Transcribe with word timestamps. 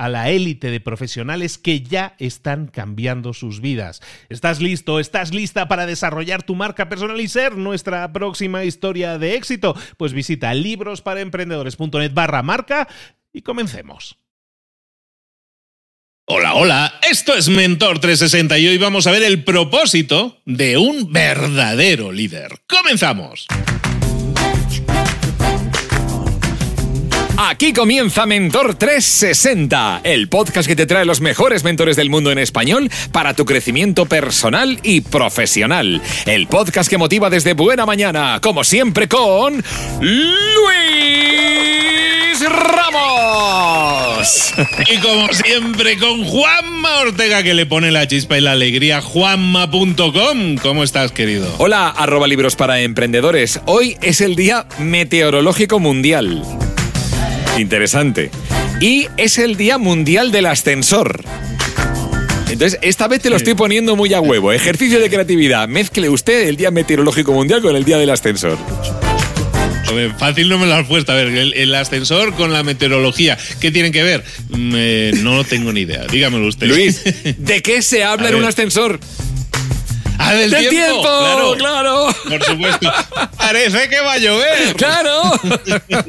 a 0.00 0.08
la 0.08 0.30
élite 0.30 0.70
de 0.70 0.80
profesionales 0.80 1.58
que 1.58 1.82
ya 1.82 2.14
están 2.18 2.68
cambiando 2.68 3.34
sus 3.34 3.60
vidas. 3.60 4.00
¿Estás 4.30 4.58
listo? 4.58 4.98
¿Estás 4.98 5.34
lista 5.34 5.68
para 5.68 5.84
desarrollar 5.84 6.42
tu 6.42 6.54
marca 6.54 6.88
personal 6.88 7.20
y 7.20 7.28
ser 7.28 7.58
nuestra 7.58 8.10
próxima 8.10 8.64
historia 8.64 9.18
de 9.18 9.34
éxito? 9.34 9.76
Pues 9.98 10.14
visita 10.14 10.54
librosparaemprendedores.net 10.54 12.14
barra 12.14 12.42
marca 12.42 12.88
y 13.30 13.42
comencemos. 13.42 14.16
Hola, 16.24 16.54
hola, 16.54 16.94
esto 17.10 17.34
es 17.34 17.50
Mentor 17.50 17.98
360 17.98 18.56
y 18.58 18.68
hoy 18.68 18.78
vamos 18.78 19.06
a 19.06 19.10
ver 19.10 19.22
el 19.22 19.44
propósito 19.44 20.40
de 20.46 20.78
un 20.78 21.12
verdadero 21.12 22.10
líder. 22.10 22.52
¡Comenzamos! 22.66 23.46
Aquí 27.42 27.72
comienza 27.72 28.26
Mentor 28.26 28.74
360, 28.74 30.02
el 30.04 30.28
podcast 30.28 30.68
que 30.68 30.76
te 30.76 30.84
trae 30.84 31.06
los 31.06 31.22
mejores 31.22 31.64
mentores 31.64 31.96
del 31.96 32.10
mundo 32.10 32.30
en 32.30 32.38
español 32.38 32.90
para 33.12 33.32
tu 33.32 33.46
crecimiento 33.46 34.04
personal 34.04 34.78
y 34.82 35.00
profesional. 35.00 36.02
El 36.26 36.48
podcast 36.48 36.90
que 36.90 36.98
motiva 36.98 37.30
desde 37.30 37.54
buena 37.54 37.86
mañana, 37.86 38.40
como 38.42 38.62
siempre 38.62 39.08
con 39.08 39.64
Luis 40.00 40.20
Ramos. 42.46 44.52
Y 44.90 44.98
como 44.98 45.32
siempre 45.32 45.96
con 45.96 46.24
Juanma 46.24 47.00
Ortega 47.00 47.42
que 47.42 47.54
le 47.54 47.64
pone 47.64 47.90
la 47.90 48.06
chispa 48.06 48.36
y 48.36 48.42
la 48.42 48.52
alegría. 48.52 49.00
Juanma.com. 49.00 50.58
¿Cómo 50.60 50.84
estás, 50.84 51.10
querido? 51.10 51.54
Hola, 51.56 51.88
arroba 51.88 52.26
libros 52.26 52.54
para 52.54 52.80
emprendedores. 52.80 53.62
Hoy 53.64 53.96
es 54.02 54.20
el 54.20 54.36
Día 54.36 54.66
Meteorológico 54.78 55.80
Mundial. 55.80 56.44
Interesante. 57.58 58.30
Y 58.80 59.08
es 59.16 59.38
el 59.38 59.56
Día 59.56 59.78
Mundial 59.78 60.32
del 60.32 60.46
Ascensor. 60.46 61.22
Entonces, 62.50 62.78
esta 62.82 63.06
vez 63.08 63.20
te 63.20 63.30
lo 63.30 63.36
estoy 63.36 63.54
poniendo 63.54 63.94
muy 63.94 64.12
a 64.14 64.20
huevo. 64.20 64.52
Ejercicio 64.52 64.98
de 64.98 65.08
creatividad. 65.08 65.68
Mezcle 65.68 66.08
usted 66.08 66.48
el 66.48 66.56
Día 66.56 66.70
Meteorológico 66.70 67.32
Mundial 67.32 67.62
con 67.62 67.76
el 67.76 67.84
Día 67.84 67.98
del 67.98 68.10
Ascensor. 68.10 68.58
fácil 70.18 70.48
no 70.48 70.58
me 70.58 70.66
lo 70.66 70.74
has 70.74 70.86
puesto. 70.86 71.12
A 71.12 71.14
ver, 71.16 71.28
el, 71.28 71.74
ascensor 71.74 72.34
con 72.34 72.52
la 72.52 72.62
meteorología, 72.62 73.38
¿qué 73.60 73.70
tienen 73.70 73.92
que 73.92 74.02
ver? 74.02 74.24
Mm, 74.48 74.72
eh, 74.76 75.12
no 75.22 75.44
tengo 75.44 75.72
ni 75.72 75.82
idea. 75.82 76.06
Dígamelo 76.06 76.46
usted. 76.46 76.66
Luis, 76.66 77.02
¿de 77.38 77.62
qué 77.62 77.82
se 77.82 78.02
habla 78.02 78.30
en 78.30 78.36
un 78.36 78.44
ascensor? 78.44 78.98
Ah, 80.22 80.34
del, 80.34 80.68
tiempo. 80.68 81.02
Claro, 81.02 81.54
claro. 81.56 82.06
Por 82.28 82.44
supuesto. 82.44 82.92
Parece 83.38 83.88
que 83.88 84.00
va 84.00 84.12
a 84.12 84.18
llover. 84.18 84.74
Claro. 84.76 85.32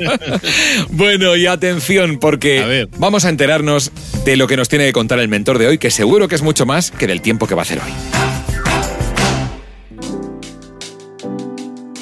bueno, 0.89 1.35
y 1.37 1.47
atención, 1.47 2.19
porque 2.19 2.87
vamos 2.97 3.23
a 3.23 3.29
enterarnos 3.29 3.91
de 4.25 4.35
lo 4.35 4.47
que 4.47 4.57
nos 4.57 4.67
tiene 4.67 4.85
que 4.85 4.93
contar 4.93 5.19
el 5.19 5.29
mentor 5.29 5.57
de 5.57 5.67
hoy, 5.67 5.77
que 5.77 5.91
seguro 5.91 6.27
que 6.27 6.35
es 6.35 6.41
mucho 6.41 6.65
más 6.65 6.91
que 6.91 7.07
del 7.07 7.21
tiempo 7.21 7.47
que 7.47 7.55
va 7.55 7.61
a 7.61 7.63
hacer 7.63 7.79
hoy. 7.79 8.30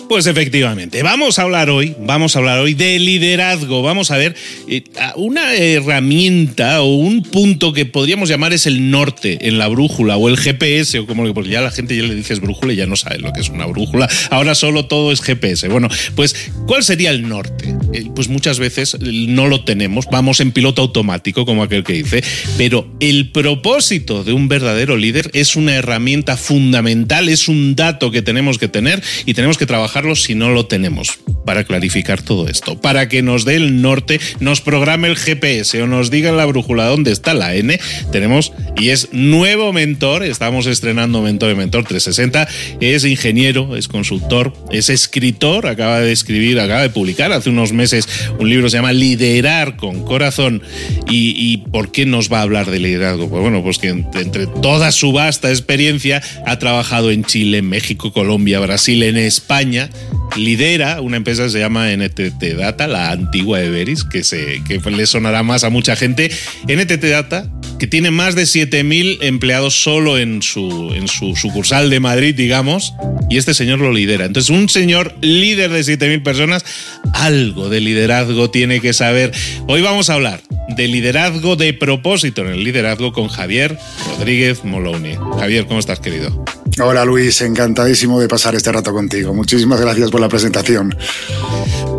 Pues 0.10 0.26
efectivamente, 0.26 1.04
vamos 1.04 1.38
a 1.38 1.44
hablar 1.44 1.70
hoy, 1.70 1.96
vamos 2.00 2.36
a 2.36 2.40
hablar 2.40 2.58
hoy 2.58 2.74
de 2.74 2.98
liderazgo. 2.98 3.84
Vamos 3.84 4.10
a 4.10 4.18
ver 4.18 4.36
eh, 4.68 4.84
una 5.16 5.54
herramienta 5.54 6.82
o 6.82 6.96
un 6.96 7.22
punto 7.22 7.74
que 7.74 7.86
podríamos 7.86 8.28
llamar 8.28 8.52
es 8.52 8.66
el 8.66 8.90
norte 8.90 9.38
en 9.48 9.60
la 9.60 9.68
brújula 9.68 10.18
o 10.18 10.28
el 10.28 10.38
GPS 10.38 10.98
o 10.98 11.06
como 11.06 11.32
porque 11.32 11.52
ya 11.52 11.62
la 11.62 11.70
gente 11.70 11.96
ya 11.96 12.02
le 12.02 12.16
dices 12.16 12.40
brújula 12.40 12.74
y 12.74 12.78
ya 12.78 12.88
no 12.88 12.96
sabe 12.96 13.20
lo 13.20 13.32
que 13.34 13.42
es 13.42 13.50
una 13.50 13.68
brújula. 13.68 14.10
Ahora 14.32 14.56
solo 14.56 14.88
todo 14.88 15.12
es 15.12 15.22
GPS. 15.22 15.68
Bueno, 15.68 15.90
pues 16.16 16.50
¿cuál 16.66 16.84
sería 16.84 17.12
el 17.12 17.30
norte? 17.30 17.76
Eh, 17.94 18.10
pues 18.16 18.30
muchas 18.30 18.58
veces 18.58 18.98
no 19.00 19.48
lo 19.48 19.64
tenemos, 19.64 20.08
vamos 20.12 20.40
en 20.40 20.52
piloto 20.52 20.82
automático 20.82 21.46
como 21.46 21.62
aquel 21.62 21.84
que 21.84 21.94
dice, 21.94 22.24
pero 22.58 22.92
el 23.00 23.30
propósito 23.32 24.24
de 24.24 24.34
un 24.34 24.48
verdadero 24.48 24.98
líder 24.98 25.30
es 25.34 25.56
una 25.56 25.76
herramienta 25.76 26.36
fundamental, 26.36 27.30
es 27.30 27.48
un 27.48 27.76
dato 27.76 28.10
que 28.10 28.24
tenemos 28.24 28.58
que 28.58 28.68
tener 28.68 29.04
y 29.28 29.36
tenemos 29.36 29.60
que 29.60 29.68
trabajar 29.68 29.99
si 30.16 30.36
no 30.36 30.50
lo 30.50 30.66
tenemos, 30.66 31.20
para 31.46 31.64
clarificar 31.64 32.22
todo 32.22 32.48
esto, 32.48 32.80
para 32.80 33.10
que 33.10 33.22
nos 33.22 33.46
dé 33.46 33.56
el 33.56 33.82
norte, 33.82 34.20
nos 34.40 34.62
programe 34.62 35.08
el 35.08 35.16
GPS 35.16 35.82
o 35.82 35.88
nos 35.88 36.10
diga 36.12 36.30
en 36.30 36.38
la 36.38 36.46
brújula 36.46 36.86
dónde 36.86 37.12
está 37.12 37.34
la 37.34 37.56
N, 37.56 37.80
tenemos, 38.12 38.54
y 38.78 38.90
es 38.90 39.10
nuevo 39.14 39.74
mentor, 39.74 40.24
estamos 40.24 40.68
estrenando 40.68 41.22
Mentor 41.22 41.52
y 41.52 41.56
Mentor 41.56 41.86
360, 41.86 42.48
es 42.80 43.06
ingeniero, 43.06 43.76
es 43.76 43.88
consultor, 43.88 44.54
es 44.72 44.90
escritor, 44.90 45.68
acaba 45.68 46.00
de 46.00 46.12
escribir, 46.12 46.60
acaba 46.60 46.82
de 46.82 46.90
publicar 46.90 47.32
hace 47.32 47.50
unos 47.50 47.74
meses 47.74 48.08
un 48.40 48.50
libro 48.50 48.66
que 48.66 48.72
se 48.72 48.78
llama 48.78 48.94
Liderar 48.94 49.76
con 49.76 50.04
Corazón. 50.04 50.62
¿Y, 51.10 51.58
por 51.72 51.92
qué 51.92 52.06
nos 52.06 52.32
va 52.32 52.40
a 52.40 52.44
hablar 52.44 52.70
de 52.70 52.80
liderazgo? 52.80 53.30
Pues 53.30 53.42
bueno, 53.42 53.64
pues 53.64 53.78
que 53.78 53.90
entre 53.90 54.48
toda 54.48 54.92
su 54.92 55.12
vasta 55.12 55.50
experiencia 55.50 56.22
ha 56.46 56.60
trabajado 56.60 57.12
en 57.12 57.24
Chile, 57.24 57.62
México, 57.62 58.14
Colombia, 58.14 58.60
Brasil, 58.60 59.04
en 59.04 59.18
España, 59.18 59.89
lidera 60.36 61.02
una 61.02 61.18
empresa 61.18 61.44
que 61.44 61.50
se 61.50 61.60
llama 61.60 61.88
NTT 61.96 62.44
Data, 62.58 62.88
la 62.88 63.12
antigua 63.12 63.62
Everis, 63.62 64.04
que, 64.04 64.24
se, 64.24 64.62
que 64.68 64.80
le 64.90 65.06
sonará 65.06 65.44
más 65.44 65.64
a 65.64 65.70
mucha 65.70 65.96
gente. 65.96 66.32
NTT 66.68 67.04
Data, 67.06 67.50
que 67.80 67.88
tiene 67.88 68.12
más 68.12 68.36
de 68.36 68.44
7.000 68.44 69.20
empleados 69.22 69.82
solo 69.82 70.18
en 70.18 70.42
su, 70.42 70.94
en 70.94 71.08
su 71.08 71.36
sucursal 71.36 71.90
de 71.90 72.00
Madrid, 72.00 72.36
digamos, 72.36 72.94
y 73.30 73.38
este 73.38 73.54
señor 73.54 73.80
lo 73.80 73.92
lidera. 73.92 74.26
Entonces, 74.26 74.50
un 74.50 74.70
señor 74.70 75.16
líder 75.22 75.72
de 75.72 75.82
7.000 75.82 76.24
personas, 76.24 76.66
algo 77.14 77.70
de 77.70 77.80
liderazgo 77.80 78.52
tiene 78.52 78.82
que 78.82 78.94
saber. 78.94 79.32
Hoy 79.68 79.82
vamos 79.82 80.10
a 80.10 80.16
hablar 80.16 80.42
de 80.76 80.88
liderazgo 80.88 81.56
de 81.56 81.74
propósito 81.74 82.42
en 82.42 82.50
el 82.50 82.64
liderazgo 82.64 83.14
con 83.14 83.28
Javier 83.28 83.78
Rodríguez 84.18 84.64
Moloni. 84.64 85.16
Javier, 85.40 85.66
¿cómo 85.66 85.80
estás, 85.80 86.00
querido? 86.00 86.46
Hola 86.82 87.04
Luis, 87.04 87.42
encantadísimo 87.42 88.22
de 88.22 88.30
pasar 88.30 88.56
este 88.56 88.72
rato 88.72 88.94
contigo. 88.94 89.34
Muchísimas 89.34 89.82
gracias 89.82 90.12
por 90.12 90.22
la 90.22 90.30
presentación. 90.30 90.96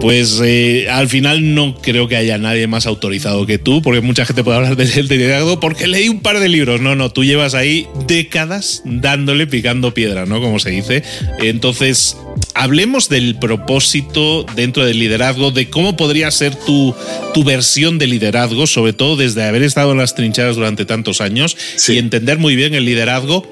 Pues 0.01 0.41
eh, 0.43 0.89
al 0.89 1.09
final 1.09 1.55
no 1.55 1.75
creo 1.75 2.09
que 2.09 2.17
haya 2.17 2.39
nadie 2.39 2.67
más 2.67 2.87
autorizado 2.87 3.45
que 3.45 3.59
tú, 3.59 3.83
porque 3.83 4.01
mucha 4.01 4.25
gente 4.25 4.43
puede 4.43 4.57
hablar 4.57 4.77
del 4.77 5.09
liderazgo, 5.09 5.61
porque 5.61 5.87
leí 5.87 6.09
un 6.09 6.21
par 6.21 6.41
de 6.41 6.49
libros. 6.49 6.81
No, 6.81 6.97
no, 6.97 7.13
tú 7.13 7.25
llevas 7.25 7.55
ahí 7.55 7.89
décadas 8.07 8.81
dándole, 8.87 9.47
picando 9.47 9.93
piedra, 9.93 10.25
¿no? 10.25 10.41
Como 10.41 10.59
se 10.59 10.71
dice. 10.71 11.03
Entonces, 11.41 12.17
hablemos 12.55 13.11
del 13.11 13.39
propósito 13.39 14.47
dentro 14.57 14.87
del 14.87 14.99
liderazgo, 14.99 15.51
de 15.51 15.69
cómo 15.69 15.95
podría 15.99 16.31
ser 16.31 16.55
tu, 16.55 16.95
tu 17.35 17.45
versión 17.45 17.99
de 17.99 18.07
liderazgo, 18.07 18.67
sobre 18.67 18.95
todo 18.95 19.17
desde 19.17 19.45
haber 19.45 19.63
estado 19.63 19.93
en 19.93 19.99
las 19.99 20.15
trincheras 20.15 20.57
durante 20.57 20.87
tantos 20.87 21.21
años 21.21 21.55
y 21.87 21.99
entender 21.99 22.39
muy 22.39 22.57
bien 22.57 22.73
el 22.73 22.87
liderazgo 22.87 23.47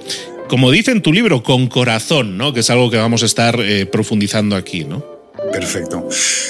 como 0.48 0.70
dice 0.70 0.90
en 0.90 1.02
tu 1.02 1.12
libro, 1.12 1.42
con 1.42 1.68
corazón, 1.68 2.36
¿no? 2.36 2.52
Que 2.52 2.60
es 2.60 2.70
algo 2.70 2.90
que 2.90 2.96
vamos 2.96 3.22
a 3.22 3.26
estar 3.26 3.58
eh, 3.60 3.86
profundizando 3.86 4.56
aquí, 4.56 4.84
¿no? 4.84 5.18
Perfecto. 5.52 6.08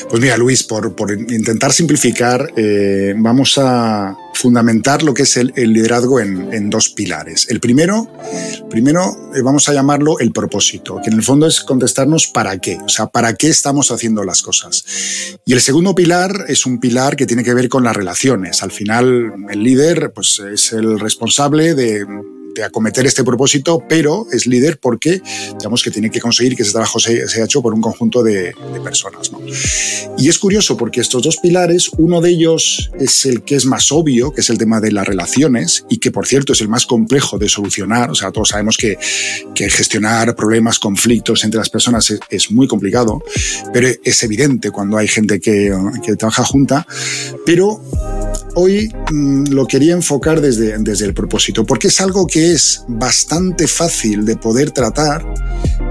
Pues 0.08 0.22
mira, 0.22 0.36
Luis, 0.36 0.64
por, 0.64 1.10
intentar 1.12 1.72
simplificar, 1.72 2.52
eh, 2.56 3.14
vamos 3.16 3.58
a 3.58 4.16
fundamentar 4.34 5.02
lo 5.02 5.12
que 5.12 5.22
es 5.22 5.36
el, 5.36 5.52
liderazgo 5.54 6.20
en, 6.20 6.70
dos 6.70 6.88
pilares. 6.90 7.46
El 7.50 7.60
primero, 7.60 8.08
primero 8.70 9.30
eh, 9.34 9.42
vamos 9.42 9.68
a 9.68 9.74
llamarlo 9.74 10.18
el 10.20 10.32
propósito, 10.32 11.00
que 11.02 11.10
en 11.10 11.16
el 11.16 11.22
fondo 11.22 11.46
es 11.46 11.60
contestarnos 11.60 12.28
para 12.28 12.58
qué, 12.58 12.78
o 12.84 12.88
sea, 12.88 13.08
para 13.08 13.34
qué 13.34 13.48
estamos 13.48 13.90
haciendo 13.90 14.24
las 14.24 14.42
cosas. 14.42 14.84
Y 15.44 15.52
el 15.52 15.60
segundo 15.60 15.94
pilar 15.94 16.46
es 16.48 16.64
un 16.66 16.80
pilar 16.80 17.16
que 17.16 17.26
tiene 17.26 17.44
que 17.44 17.54
ver 17.54 17.68
con 17.68 17.84
las 17.84 17.96
relaciones. 17.96 18.62
Al 18.62 18.70
final, 18.70 19.32
el 19.50 19.62
líder 19.62 20.12
pues, 20.14 20.40
es 20.52 20.72
el 20.72 20.98
responsable 20.98 21.74
de 21.74 22.06
acometer 22.64 23.06
este 23.06 23.24
propósito, 23.24 23.82
pero 23.88 24.26
es 24.32 24.46
líder 24.46 24.78
porque 24.78 25.22
digamos 25.58 25.82
que 25.82 25.90
tiene 25.90 26.10
que 26.10 26.20
conseguir 26.20 26.56
que 26.56 26.62
ese 26.62 26.72
trabajo 26.72 26.98
se, 26.98 27.22
haya 27.22 27.44
hecho 27.44 27.62
por 27.62 27.74
un 27.74 27.80
conjunto 27.80 28.22
de, 28.22 28.54
personas. 28.82 29.30
Y 30.16 30.28
es 30.28 30.38
curioso 30.38 30.76
porque 30.76 31.00
estos 31.00 31.22
dos 31.22 31.38
pilares, 31.38 31.90
uno 31.98 32.20
de 32.20 32.30
ellos 32.30 32.90
es 32.98 33.26
el 33.26 33.42
que 33.42 33.56
es 33.56 33.66
más 33.66 33.90
obvio, 33.92 34.32
que 34.32 34.40
es 34.40 34.50
el 34.50 34.58
tema 34.58 34.80
de 34.80 34.92
las 34.92 35.06
relaciones, 35.06 35.84
y 35.88 35.98
que 35.98 36.10
por 36.10 36.26
cierto 36.26 36.52
es 36.52 36.60
el 36.60 36.68
más 36.68 36.86
complejo 36.86 37.38
de 37.38 37.48
solucionar. 37.48 38.10
O 38.10 38.14
sea, 38.14 38.30
todos 38.30 38.50
sabemos 38.50 38.76
que, 38.76 38.98
que 39.54 39.68
gestionar 39.68 40.34
problemas, 40.34 40.78
conflictos 40.78 41.44
entre 41.44 41.58
las 41.58 41.70
personas 41.70 42.12
es, 42.30 42.50
muy 42.50 42.66
complicado, 42.66 43.22
pero 43.72 43.88
es 44.02 44.22
evidente 44.22 44.70
cuando 44.70 44.96
hay 44.96 45.08
gente 45.08 45.40
que, 45.40 45.74
que 46.04 46.16
trabaja 46.16 46.44
junta. 46.44 46.86
Pero 47.44 47.82
hoy 48.54 48.92
mm, 49.10 49.48
lo 49.50 49.66
quería 49.66 49.92
enfocar 49.92 50.40
desde, 50.40 50.78
desde 50.78 51.06
el 51.06 51.14
propósito, 51.14 51.64
porque 51.64 51.88
es 51.88 52.00
algo 52.00 52.26
que 52.26 52.52
es 52.52 52.84
bastante 52.88 53.66
fácil 53.66 54.24
de 54.24 54.36
poder 54.36 54.70
tratar, 54.70 55.24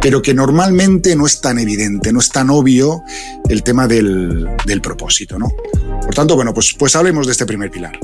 pero 0.01 0.21
que 0.21 0.33
normalmente 0.33 1.15
no 1.15 1.25
es 1.25 1.41
tan 1.41 1.59
evidente, 1.59 2.11
no 2.13 2.19
es 2.19 2.29
tan 2.29 2.49
obvio 2.49 3.03
el 3.49 3.63
tema 3.63 3.87
del, 3.87 4.47
del 4.65 4.81
propósito, 4.81 5.37
¿no? 5.39 5.49
Por 6.01 6.13
tanto, 6.13 6.35
bueno, 6.35 6.53
pues, 6.53 6.73
pues 6.77 6.95
hablemos 6.95 7.25
de 7.25 7.31
este 7.31 7.45
primer 7.45 7.71
pilar. 7.71 7.97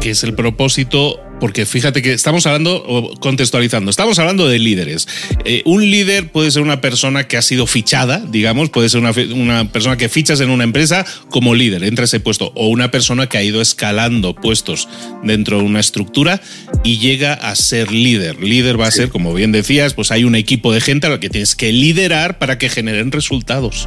¿Qué 0.00 0.10
es 0.10 0.24
el 0.24 0.34
propósito 0.34 1.20
porque 1.40 1.64
fíjate 1.66 2.02
que 2.02 2.12
estamos 2.12 2.46
hablando, 2.46 2.76
o 2.86 3.18
contextualizando, 3.18 3.90
estamos 3.90 4.18
hablando 4.18 4.46
de 4.46 4.58
líderes. 4.58 5.08
Eh, 5.44 5.62
un 5.64 5.90
líder 5.90 6.30
puede 6.30 6.50
ser 6.50 6.62
una 6.62 6.80
persona 6.80 7.26
que 7.26 7.36
ha 7.36 7.42
sido 7.42 7.66
fichada, 7.66 8.22
digamos, 8.28 8.70
puede 8.70 8.88
ser 8.88 9.00
una, 9.00 9.12
una, 9.34 9.72
persona 9.72 9.96
que 9.96 10.08
fichas 10.08 10.40
en 10.40 10.50
una 10.50 10.64
empresa 10.64 11.04
como 11.30 11.54
líder, 11.54 11.82
entra 11.84 12.02
a 12.02 12.06
ese 12.06 12.20
puesto, 12.20 12.52
o 12.54 12.68
una 12.68 12.90
persona 12.90 13.28
que 13.28 13.38
ha 13.38 13.42
ido 13.42 13.60
escalando 13.60 14.34
puestos 14.34 14.88
dentro 15.24 15.58
de 15.58 15.64
una 15.64 15.80
estructura 15.80 16.40
y 16.84 16.98
llega 16.98 17.32
a 17.32 17.54
ser 17.56 17.90
líder. 17.90 18.42
Líder 18.42 18.78
va 18.78 18.86
a 18.86 18.90
ser, 18.90 19.08
como 19.08 19.32
bien 19.32 19.52
decías, 19.52 19.94
pues 19.94 20.10
hay 20.10 20.24
un 20.24 20.34
equipo 20.34 20.72
de 20.72 20.80
gente 20.80 21.06
a 21.06 21.10
la 21.10 21.20
que 21.20 21.30
tienes 21.30 21.56
que 21.56 21.72
liderar 21.72 22.38
para 22.38 22.58
que 22.58 22.68
generen 22.68 23.12
resultados. 23.12 23.86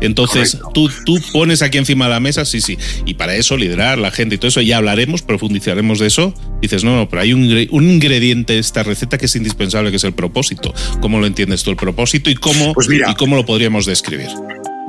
Entonces, 0.00 0.58
tú, 0.72 0.90
tú 1.04 1.18
pones 1.32 1.62
aquí 1.62 1.78
encima 1.78 2.04
de 2.04 2.12
la 2.12 2.20
mesa, 2.20 2.44
sí, 2.44 2.60
sí, 2.60 2.78
y 3.06 3.14
para 3.14 3.34
eso 3.34 3.56
liderar 3.56 3.98
la 3.98 4.10
gente 4.10 4.36
y 4.36 4.38
todo 4.38 4.48
eso, 4.48 4.60
ya 4.60 4.76
hablaremos, 4.76 5.22
profundizaremos 5.22 5.98
de 5.98 6.06
eso. 6.06 6.34
Dices, 6.60 6.84
no, 6.84 6.91
no, 6.96 7.08
pero 7.08 7.22
hay 7.22 7.32
un, 7.32 7.42
ingrediente 7.82 8.54
de 8.54 8.58
esta 8.58 8.82
receta 8.82 9.18
que 9.18 9.26
es 9.26 9.36
indispensable, 9.36 9.90
que 9.90 9.96
es 9.96 10.04
el 10.04 10.14
propósito. 10.14 10.72
¿Cómo 11.00 11.20
lo 11.20 11.26
entiendes 11.26 11.62
tú 11.62 11.70
el 11.70 11.76
propósito 11.76 12.30
y 12.30 12.34
cómo, 12.34 12.74
pues 12.74 12.88
y 12.90 13.14
cómo 13.14 13.36
lo 13.36 13.44
podríamos 13.44 13.86
describir? 13.86 14.28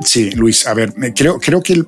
Sí, 0.02 0.30
Luis, 0.32 0.66
a 0.66 0.74
ver, 0.74 0.92
creo, 1.14 1.38
creo 1.38 1.62
que, 1.62 1.82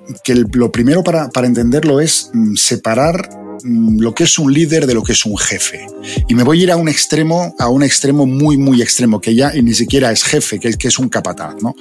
lo 0.52 0.72
primero 0.72 1.02
para, 1.02 1.28
entenderlo 1.42 2.00
es 2.00 2.30
mm, 2.32 2.54
separar 2.54 3.28
mm, 3.62 4.00
lo 4.00 4.14
que 4.14 4.24
es 4.24 4.38
un 4.38 4.52
líder 4.52 4.86
de 4.86 4.94
lo 4.94 5.02
que 5.02 5.12
es 5.12 5.26
un 5.26 5.36
jefe. 5.36 5.86
Y 6.28 6.34
me 6.34 6.44
voy 6.44 6.60
a 6.60 6.62
ir 6.64 6.70
a 6.70 6.76
un 6.76 6.88
extremo, 6.88 7.54
a 7.58 7.68
un 7.68 7.82
extremo 7.82 8.26
muy, 8.26 8.56
muy 8.56 8.80
extremo, 8.80 9.20
que 9.20 9.34
ya 9.34 9.52
ni 9.52 9.74
siquiera 9.74 10.12
es 10.12 10.22
jefe, 10.22 10.58
que 10.58 10.68
es, 10.68 10.76
que 10.76 10.88
es 10.88 10.98
un 10.98 11.08
capataz. 11.08 11.56
¿no? 11.60 11.74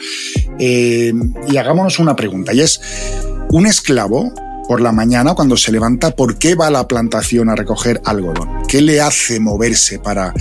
Eh, 0.60 1.14
y 1.50 1.58
hagámonos 1.58 2.00
una 2.00 2.16
pregunta, 2.16 2.54
y 2.54 2.62
es, 2.62 2.82
¿un 3.52 3.68
esclavo 3.68 4.34
por 4.68 4.82
la 4.82 4.92
mañana 4.92 5.36
cuando 5.36 5.58
se 5.58 5.72
levanta, 5.72 6.12
¿por 6.12 6.38
qué 6.38 6.56
va 6.56 6.68
a 6.68 6.72
la 6.72 6.88
plantación 6.88 7.50
a 7.50 7.56
recoger 7.56 8.02
algodón? 8.06 8.50
¿Qué 8.68 8.82
le 8.82 9.02
hace 9.02 9.40
moverse 9.40 10.00
para...? 10.00 10.34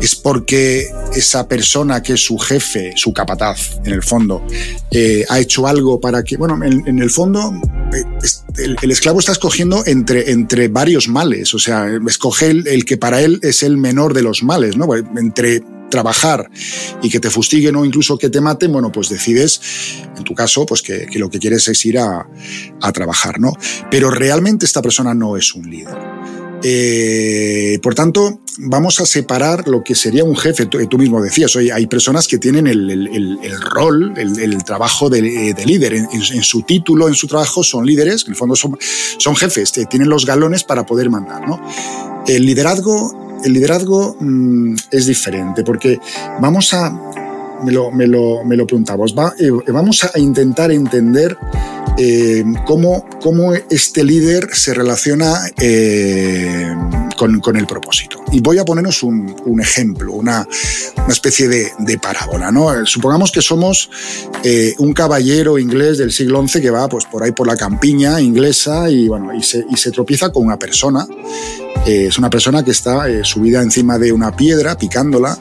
¿Es 0.00 0.14
porque 0.14 0.86
esa 1.14 1.46
persona 1.48 2.02
que 2.02 2.14
es 2.14 2.24
su 2.24 2.38
jefe, 2.38 2.92
su 2.96 3.12
capataz, 3.12 3.78
en 3.84 3.92
el 3.92 4.02
fondo, 4.02 4.44
eh, 4.90 5.24
ha 5.28 5.40
hecho 5.40 5.66
algo 5.66 6.00
para 6.00 6.22
que... 6.22 6.36
Bueno, 6.36 6.58
en, 6.62 6.98
el 6.98 7.10
fondo, 7.10 7.52
eh, 7.92 8.76
el, 8.82 8.90
esclavo 8.90 9.20
está 9.20 9.32
escogiendo 9.32 9.82
entre, 9.86 10.30
entre 10.30 10.68
varios 10.68 11.08
males, 11.08 11.54
o 11.54 11.58
sea, 11.58 11.86
escoge 12.06 12.50
el, 12.50 12.84
que 12.84 12.96
para 12.96 13.20
él 13.22 13.38
es 13.42 13.62
el 13.62 13.76
menor 13.76 14.14
de 14.14 14.22
los 14.22 14.42
males, 14.42 14.76
¿no? 14.76 14.88
Entre 14.94 15.62
trabajar 15.90 16.50
y 17.02 17.08
que 17.08 17.20
te 17.20 17.30
fustiguen 17.30 17.76
o 17.76 17.84
incluso 17.84 18.18
que 18.18 18.30
te 18.30 18.40
maten, 18.40 18.72
bueno, 18.72 18.90
pues 18.90 19.08
decides, 19.08 19.60
en 20.16 20.24
tu 20.24 20.34
caso, 20.34 20.66
pues 20.66 20.82
que, 20.82 21.06
lo 21.14 21.30
que 21.30 21.38
quieres 21.38 21.68
es 21.68 21.84
ir 21.84 21.98
a, 21.98 22.26
trabajar, 22.92 23.40
¿no? 23.40 23.52
Pero 23.90 24.10
realmente 24.10 24.66
esta 24.66 24.82
persona 24.82 25.14
no 25.14 25.36
es 25.36 25.54
un 25.54 25.70
líder. 25.70 25.96
Eh, 26.62 27.78
por 27.82 27.94
tanto, 27.94 28.40
vamos 28.58 29.00
a 29.00 29.06
separar 29.06 29.68
lo 29.68 29.82
que 29.82 29.94
sería 29.94 30.24
un 30.24 30.36
jefe. 30.36 30.66
Tú, 30.66 30.98
mismo 30.98 31.20
decías, 31.22 31.54
oye, 31.56 31.72
hay 31.72 31.86
personas 31.86 32.26
que 32.26 32.38
tienen 32.38 32.66
el, 32.66 33.38
rol, 33.60 34.14
el, 34.16 34.64
trabajo 34.64 35.10
de, 35.10 35.22
líder. 35.22 35.94
En, 35.94 36.42
su 36.42 36.62
título, 36.62 37.08
en 37.08 37.14
su 37.14 37.26
trabajo, 37.26 37.62
son 37.62 37.84
líderes, 37.84 38.24
en 38.24 38.30
el 38.30 38.36
fondo 38.36 38.56
son, 38.56 38.78
son 39.18 39.36
jefes, 39.36 39.72
tienen 39.72 40.08
los 40.08 40.24
galones 40.24 40.64
para 40.64 40.86
poder 40.86 41.10
mandar. 41.10 41.46
¿no? 41.46 41.60
El 42.26 42.46
liderazgo 42.46 43.33
el 43.44 43.52
liderazgo 43.52 44.16
mm, 44.18 44.74
es 44.90 45.06
diferente 45.06 45.62
porque 45.62 46.00
vamos 46.40 46.72
a, 46.74 46.90
me 47.62 47.72
lo, 47.72 47.90
me 47.90 48.06
lo, 48.06 48.44
me 48.44 48.56
lo 48.56 48.66
preguntamos, 48.66 49.14
eh, 49.38 49.50
vamos 49.68 50.04
a 50.04 50.18
intentar 50.18 50.72
entender 50.72 51.36
eh, 51.96 52.44
cómo, 52.66 53.04
cómo, 53.20 53.54
este 53.54 54.04
líder 54.04 54.48
se 54.52 54.74
relaciona 54.74 55.40
eh, 55.60 56.72
con, 57.16 57.40
con, 57.40 57.56
el 57.56 57.66
propósito. 57.66 58.22
Y 58.32 58.40
voy 58.40 58.58
a 58.58 58.64
ponernos 58.64 59.02
un, 59.02 59.34
un 59.44 59.60
ejemplo, 59.60 60.12
una, 60.12 60.46
una, 60.96 61.12
especie 61.12 61.48
de, 61.48 61.72
de, 61.78 61.98
parábola. 61.98 62.50
¿no? 62.50 62.84
Supongamos 62.86 63.30
que 63.30 63.42
somos 63.42 63.90
un 64.78 64.92
caballero 64.92 65.58
inglés 65.58 65.98
del 65.98 66.12
siglo 66.12 66.46
XI 66.46 66.60
que 66.60 66.70
va 66.70 66.88
pues, 66.88 67.04
por 67.04 67.22
ahí 67.22 67.32
por 67.32 67.46
la 67.46 67.56
campiña 67.56 68.20
inglesa 68.20 68.90
y, 68.90 69.08
bueno, 69.08 69.32
y, 69.34 69.42
se, 69.42 69.90
tropieza 69.90 70.30
con 70.30 70.44
una 70.44 70.58
persona 70.58 71.06
eh, 71.86 72.06
es 72.06 72.18
una 72.18 72.30
persona 72.30 72.64
que 72.64 72.70
está 72.70 73.08
eh, 73.08 73.24
subida 73.24 73.60
encima 73.60 73.98
de 73.98 74.10
una 74.10 74.34
piedra, 74.34 74.76
picándola, 74.76 75.38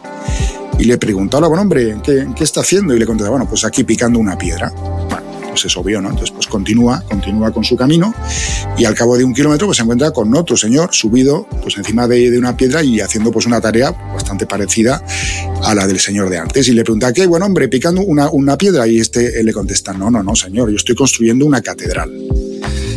y 0.77 0.83
le 0.83 0.97
pregunta, 0.97 1.37
hola, 1.37 1.47
buen 1.47 1.61
hombre, 1.61 1.97
¿qué, 2.03 2.43
está 2.43 2.61
haciendo? 2.61 2.93
Y 2.93 2.99
le 2.99 3.05
contesta, 3.05 3.29
bueno, 3.29 3.47
pues 3.47 3.63
aquí 3.63 3.85
picando 3.85 4.19
una 4.19 4.37
piedra. 4.37 4.69
Bueno, 5.09 5.23
pues 5.53 5.65
es 5.65 5.77
obvio, 5.77 6.01
¿no? 6.01 6.09
Entonces, 6.09 6.31
pues 6.31 6.47
continúa, 6.47 7.03
continúa 7.07 7.51
con 7.53 7.63
su 7.63 7.77
camino, 7.77 8.11
y 8.75 8.85
al 8.85 8.95
cabo 8.95 9.15
de 9.15 9.23
un 9.23 9.35
kilómetro, 9.35 9.67
pues 9.67 9.77
se 9.77 9.83
encuentra 9.83 10.09
con 10.09 10.33
otro 10.35 10.57
señor 10.57 10.89
subido, 10.91 11.47
pues 11.61 11.77
encima 11.77 12.07
de, 12.07 12.35
una 12.39 12.57
piedra 12.57 12.81
y 12.81 13.01
haciendo, 13.01 13.31
pues 13.31 13.45
una 13.45 13.61
tarea 13.61 13.91
bastante 13.91 14.47
parecida 14.47 15.05
a 15.61 15.75
la 15.75 15.85
del 15.85 15.99
señor 15.99 16.31
de 16.31 16.39
antes. 16.39 16.67
Y 16.69 16.71
le 16.71 16.83
pregunta, 16.83 17.13
¿qué, 17.13 17.27
buen 17.27 17.43
hombre, 17.43 17.67
picando 17.67 18.01
una, 18.01 18.31
una 18.31 18.57
piedra? 18.57 18.87
Y 18.87 18.97
este 18.97 19.43
le 19.43 19.53
contesta, 19.53 19.93
no, 19.93 20.09
no, 20.09 20.23
no, 20.23 20.35
señor, 20.35 20.71
yo 20.71 20.75
estoy 20.75 20.95
construyendo 20.95 21.45
una 21.45 21.61
catedral. 21.61 22.11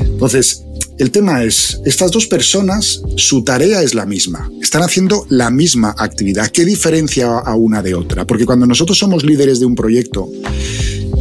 Entonces, 0.01 0.65
el 0.99 1.11
tema 1.11 1.45
es, 1.45 1.79
estas 1.85 2.11
dos 2.11 2.27
personas, 2.27 3.03
su 3.17 3.45
tarea 3.45 3.83
es 3.83 3.95
la 3.95 4.07
misma, 4.07 4.51
están 4.63 4.83
haciendo 4.83 5.27
la 5.29 5.51
misma 5.51 5.95
actividad. 5.99 6.49
¿Qué 6.49 6.65
diferencia 6.65 7.37
a 7.37 7.55
una 7.55 7.83
de 7.83 7.95
otra? 7.95 8.27
Porque 8.27 8.47
cuando 8.47 8.65
nosotros 8.65 8.97
somos 8.97 9.23
líderes 9.23 9.61
de 9.61 9.67
un 9.67 9.75
proyecto, 9.75 10.31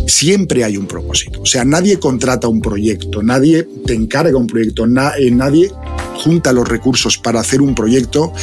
siempre 0.06 0.64
hay 0.64 0.78
un 0.78 0.88
propósito. 0.88 1.42
O 1.42 1.46
sea, 1.46 1.66
nadie 1.66 2.00
contrata 2.00 2.48
un 2.48 2.62
proyecto, 2.62 3.24
nadie 3.24 3.68
te 3.86 3.94
encarga 3.94 4.38
un 4.38 4.48
proyecto, 4.48 4.86
eh, 4.86 5.32
nadie 5.32 5.72
junta 6.16 6.54
los 6.54 6.68
recursos 6.68 7.18
para 7.18 7.40
hacer 7.40 7.62
un 7.62 7.76
proyecto 7.76 8.34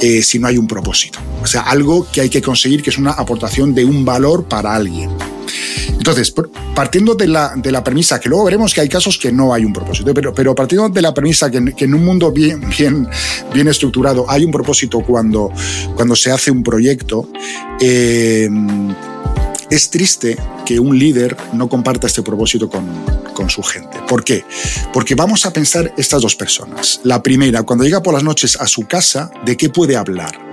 eh, 0.00 0.22
si 0.22 0.38
no 0.38 0.46
hay 0.46 0.58
un 0.58 0.66
propósito. 0.66 1.18
O 1.42 1.46
sea, 1.46 1.62
algo 1.62 2.06
que 2.10 2.20
hay 2.20 2.28
que 2.28 2.42
conseguir 2.42 2.82
que 2.82 2.90
es 2.90 2.98
una 2.98 3.12
aportación 3.12 3.74
de 3.74 3.84
un 3.84 4.04
valor 4.04 4.44
para 4.44 4.74
alguien. 4.74 5.10
Entonces, 5.90 6.32
partiendo 6.74 7.14
de 7.14 7.26
la, 7.26 7.52
de 7.56 7.70
la, 7.70 7.82
premisa, 7.84 8.18
que 8.20 8.28
luego 8.28 8.44
veremos 8.44 8.72
que 8.72 8.80
hay 8.80 8.88
casos 8.88 9.18
que 9.18 9.32
no 9.32 9.52
hay 9.52 9.64
un 9.64 9.72
propósito, 9.72 10.14
pero, 10.14 10.32
pero 10.32 10.54
partiendo 10.54 10.88
de 10.88 11.02
la 11.02 11.12
premisa 11.12 11.50
que, 11.50 11.58
en 11.58 11.94
un 11.94 12.04
mundo 12.04 12.32
bien, 12.32 12.62
bien, 12.78 13.06
bien 13.52 13.68
estructurado 13.68 14.24
hay 14.28 14.44
un 14.44 14.50
propósito 14.50 15.00
cuando, 15.00 15.50
cuando 15.94 16.14
se 16.16 16.30
hace 16.30 16.50
un 16.50 16.62
proyecto, 16.62 17.30
eh, 17.80 18.48
es 19.70 19.90
triste 19.90 20.36
que 20.64 20.80
un 20.80 20.98
líder 20.98 21.36
no 21.52 21.68
comparta 21.68 22.06
este 22.06 22.22
propósito 22.22 22.68
con, 22.68 22.86
con, 23.34 23.50
su 23.50 23.62
gente. 23.62 23.98
¿Por 24.08 24.24
qué? 24.24 24.44
Porque 24.92 25.14
vamos 25.14 25.44
a 25.46 25.52
pensar 25.52 25.92
estas 25.96 26.22
dos 26.22 26.36
personas. 26.36 27.00
La 27.04 27.22
primera, 27.22 27.62
cuando 27.62 27.84
llega 27.84 28.02
por 28.02 28.14
las 28.14 28.22
noches 28.22 28.56
a 28.60 28.66
su 28.66 28.86
casa, 28.86 29.30
¿de 29.44 29.56
qué 29.56 29.68
puede 29.68 29.96
hablar? 29.96 30.47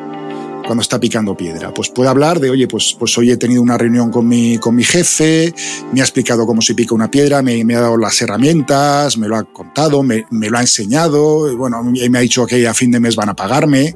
Cuando 0.65 0.81
está 0.81 0.99
picando 0.99 1.35
piedra? 1.35 1.73
Pues 1.73 1.89
puede 1.89 2.09
hablar 2.09 2.39
de, 2.39 2.49
oye, 2.49 2.67
pues, 2.67 2.95
pues 2.97 3.17
hoy 3.17 3.31
he 3.31 3.37
tenido 3.37 3.61
una 3.61 3.77
reunión 3.77 4.11
con 4.11 4.27
mi, 4.27 4.57
con 4.57 4.75
mi 4.75 4.83
jefe, 4.83 5.53
me 5.93 6.01
ha 6.01 6.03
explicado 6.03 6.45
cómo 6.45 6.61
se 6.61 6.75
pica 6.75 6.95
una 6.95 7.09
piedra, 7.09 7.41
me, 7.41 7.75
ha 7.75 7.81
dado 7.81 7.97
las 7.97 8.21
herramientas, 8.21 9.17
me 9.17 9.27
lo 9.27 9.37
ha 9.37 9.43
contado, 9.43 10.03
me, 10.03 10.25
lo 10.29 10.57
ha 10.57 10.61
enseñado, 10.61 11.55
bueno, 11.57 11.83
me 11.83 12.17
ha 12.17 12.21
dicho 12.21 12.45
que 12.45 12.67
a 12.67 12.73
fin 12.73 12.91
de 12.91 12.99
mes 12.99 13.15
van 13.15 13.29
a 13.29 13.35
pagarme. 13.35 13.95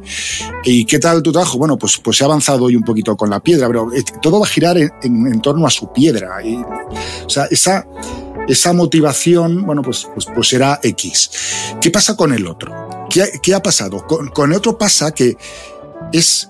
¿Y 0.64 0.86
qué 0.86 1.00
tal 1.00 1.24
tu 1.24 1.32
trabajo? 1.32 1.58
Bueno, 1.58 1.78
pues, 1.78 1.98
pues 1.98 2.20
he 2.22 2.24
avanzado 2.24 2.66
hoy 2.66 2.76
un 2.76 2.84
poquito 2.84 3.16
con 3.16 3.30
la 3.30 3.40
piedra, 3.40 3.68
pero 3.68 3.94
eh, 3.94 4.04
todo 4.22 4.40
va 4.40 4.46
a 4.46 4.50
girar 4.50 4.78
en, 4.78 5.42
torno 5.42 5.66
a 5.66 5.70
su 5.70 5.92
piedra. 5.92 6.44
Y, 6.44 6.56
o 6.56 7.30
sea, 7.30 7.46
esa 7.46 7.86
esa 8.48 8.74
motivación, 8.74 9.64
bueno, 9.64 9.84
pues, 9.84 10.08
pues, 10.12 10.26
pues 10.34 10.48
será 10.48 10.80
X. 10.82 11.30
¿Qué 11.80 11.92
pasa 11.92 12.18
con 12.18 12.34
el 12.34 12.48
otro? 12.48 13.08
¿Qué, 13.10 13.54
ha 13.54 13.62
pasado? 13.62 14.06
Con, 14.08 14.30
con 14.30 14.52
el 14.52 14.58
otro 14.58 14.76
pasa 14.76 15.12
que 15.12 15.38
es 16.12 16.50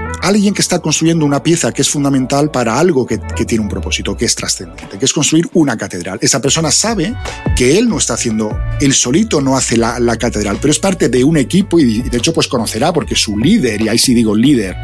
alguien 0.21 0.53
que 0.53 0.61
está 0.61 0.79
construyendo 0.79 1.25
una 1.25 1.43
pieza 1.43 1.71
que 1.71 1.81
es 1.81 1.89
fundamental 1.89 2.51
para 2.51 2.79
algo 2.79 3.05
que, 3.05 3.17
tiene 3.45 3.63
un 3.63 3.69
propósito, 3.69 4.15
que 4.15 4.25
es 4.25 4.35
trascendente, 4.35 4.97
que 4.97 5.05
es 5.05 5.13
construir 5.13 5.49
una 5.53 5.77
catedral. 5.77 6.19
Esa 6.21 6.41
persona 6.41 6.71
sabe 6.71 7.13
que 7.55 7.77
él 7.77 7.89
no 7.89 7.97
está 7.97 8.13
haciendo, 8.13 8.57
él 8.79 8.93
solito 8.93 9.41
no 9.41 9.57
hace 9.57 9.77
la, 9.77 9.99
catedral, 10.17 10.57
pero 10.61 10.71
es 10.71 10.79
parte 10.79 11.09
de 11.09 11.23
un 11.23 11.37
equipo 11.37 11.79
y 11.79 12.01
de 12.01 12.17
hecho 12.17 12.33
pues 12.33 12.47
conocerá 12.47 12.93
porque 12.93 13.15
su 13.15 13.37
líder, 13.37 13.81
y 13.81 13.87
ahí 13.87 13.97
sí 13.97 14.13
digo 14.13 14.35
líder, 14.35 14.75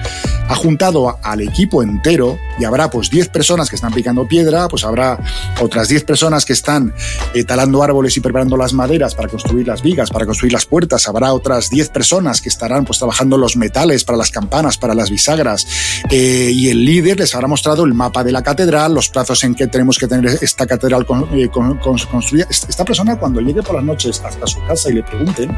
ha 0.49 0.55
juntado 0.55 1.19
al 1.21 1.41
equipo 1.41 1.83
entero 1.83 2.39
y 2.59 2.63
habrá 2.63 2.89
pues 2.89 3.09
10 3.09 3.29
personas 3.29 3.69
que 3.69 3.75
están 3.75 3.93
picando 3.93 4.27
piedra, 4.27 4.67
pues 4.67 4.83
habrá 4.83 5.19
otras 5.61 5.89
10 5.89 6.03
personas 6.05 6.45
que 6.45 6.53
están 6.53 6.93
eh, 7.33 7.43
talando 7.43 7.83
árboles 7.83 8.15
y 8.17 8.21
preparando 8.21 8.57
las 8.57 8.73
maderas 8.73 9.13
para 9.13 9.27
construir 9.27 9.67
las 9.67 9.81
vigas, 9.83 10.09
para 10.09 10.25
construir 10.25 10.53
las 10.53 10.65
puertas, 10.65 11.07
habrá 11.07 11.33
otras 11.33 11.69
10 11.69 11.89
personas 11.89 12.41
que 12.41 12.49
estarán 12.49 12.85
pues 12.85 12.99
trabajando 12.99 13.37
los 13.37 13.57
metales 13.57 14.03
para 14.03 14.17
las 14.17 14.31
campanas, 14.31 14.77
para 14.77 14.95
las 14.95 15.09
bisagras 15.17 15.65
eh, 16.11 16.51
y 16.53 16.69
el 16.69 16.85
líder 16.85 17.19
les 17.19 17.33
habrá 17.33 17.47
mostrado 17.47 17.83
el 17.85 17.93
mapa 17.95 18.23
de 18.23 18.31
la 18.31 18.43
catedral, 18.43 18.93
los 18.93 19.09
plazos 19.09 19.43
en 19.43 19.55
que 19.55 19.65
tenemos 19.65 19.97
que 19.97 20.07
tener 20.07 20.37
esta 20.41 20.67
catedral 20.67 21.07
eh, 21.33 21.49
construida. 21.49 22.45
Esta 22.49 22.85
persona 22.85 23.17
cuando 23.17 23.41
llegue 23.41 23.63
por 23.63 23.75
las 23.75 23.83
noches 23.83 24.21
hasta 24.23 24.45
su 24.45 24.63
casa 24.67 24.91
y 24.91 24.93
le 24.93 25.03
pregunten, 25.03 25.49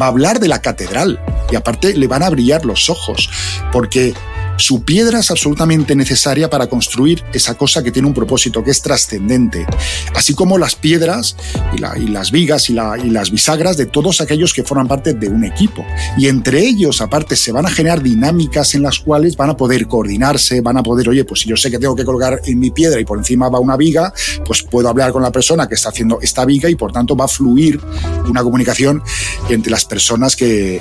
va 0.00 0.06
a 0.06 0.08
hablar 0.08 0.38
de 0.38 0.46
la 0.46 0.60
catedral 0.60 1.18
y 1.50 1.56
aparte 1.56 1.94
le 1.94 2.06
van 2.06 2.22
a 2.22 2.30
brillar 2.30 2.64
los 2.64 2.88
ojos 2.88 3.28
porque 3.72 4.14
su 4.60 4.84
piedra 4.84 5.20
es 5.20 5.30
absolutamente 5.30 5.96
necesaria 5.96 6.50
para 6.50 6.68
construir 6.68 7.24
esa 7.32 7.54
cosa 7.54 7.82
que 7.82 7.90
tiene 7.90 8.08
un 8.08 8.14
propósito, 8.14 8.62
que 8.62 8.70
es 8.70 8.82
trascendente, 8.82 9.66
así 10.14 10.34
como 10.34 10.58
las 10.58 10.74
piedras 10.74 11.36
y, 11.74 11.78
las 12.08 12.30
vigas 12.30 12.70
y, 12.70 12.74
las 12.74 13.30
bisagras 13.30 13.76
de 13.76 13.86
todos 13.86 14.20
aquellos 14.20 14.54
que 14.54 14.62
forman 14.62 14.88
parte 14.88 15.14
de 15.14 15.28
un 15.28 15.44
equipo. 15.44 15.84
Y 16.16 16.28
entre 16.28 16.60
ellos, 16.60 17.00
aparte, 17.00 17.36
se 17.36 17.52
van 17.52 17.66
a 17.66 17.70
generar 17.70 18.02
dinámicas 18.02 18.74
en 18.74 18.82
las 18.82 19.00
cuales 19.00 19.36
van 19.36 19.50
a 19.50 19.56
poder 19.56 19.86
coordinarse, 19.86 20.60
van 20.60 20.76
a 20.76 20.82
poder, 20.82 21.08
oye, 21.08 21.24
pues 21.24 21.40
si 21.40 21.48
yo 21.48 21.56
sé 21.56 21.70
que 21.70 21.78
tengo 21.78 21.96
que 21.96 22.04
colgar 22.04 22.40
en 22.44 22.58
mi 22.58 22.70
piedra 22.70 23.00
y 23.00 23.04
por 23.04 23.18
encima 23.18 23.48
va 23.48 23.58
una 23.58 23.76
viga, 23.76 24.12
pues 24.44 24.62
puedo 24.62 24.88
hablar 24.88 25.12
con 25.12 25.22
la 25.22 25.32
persona 25.32 25.68
que 25.68 25.74
está 25.74 25.88
haciendo 25.88 26.20
esta 26.20 26.44
viga 26.44 26.68
y 26.68 26.74
por 26.74 26.92
tanto 26.92 27.16
va 27.16 27.24
a 27.24 27.28
fluir 27.28 27.80
una 28.28 28.42
comunicación 28.42 29.02
entre 29.48 29.70
las 29.70 29.84
personas 29.84 30.36
que, 30.36 30.80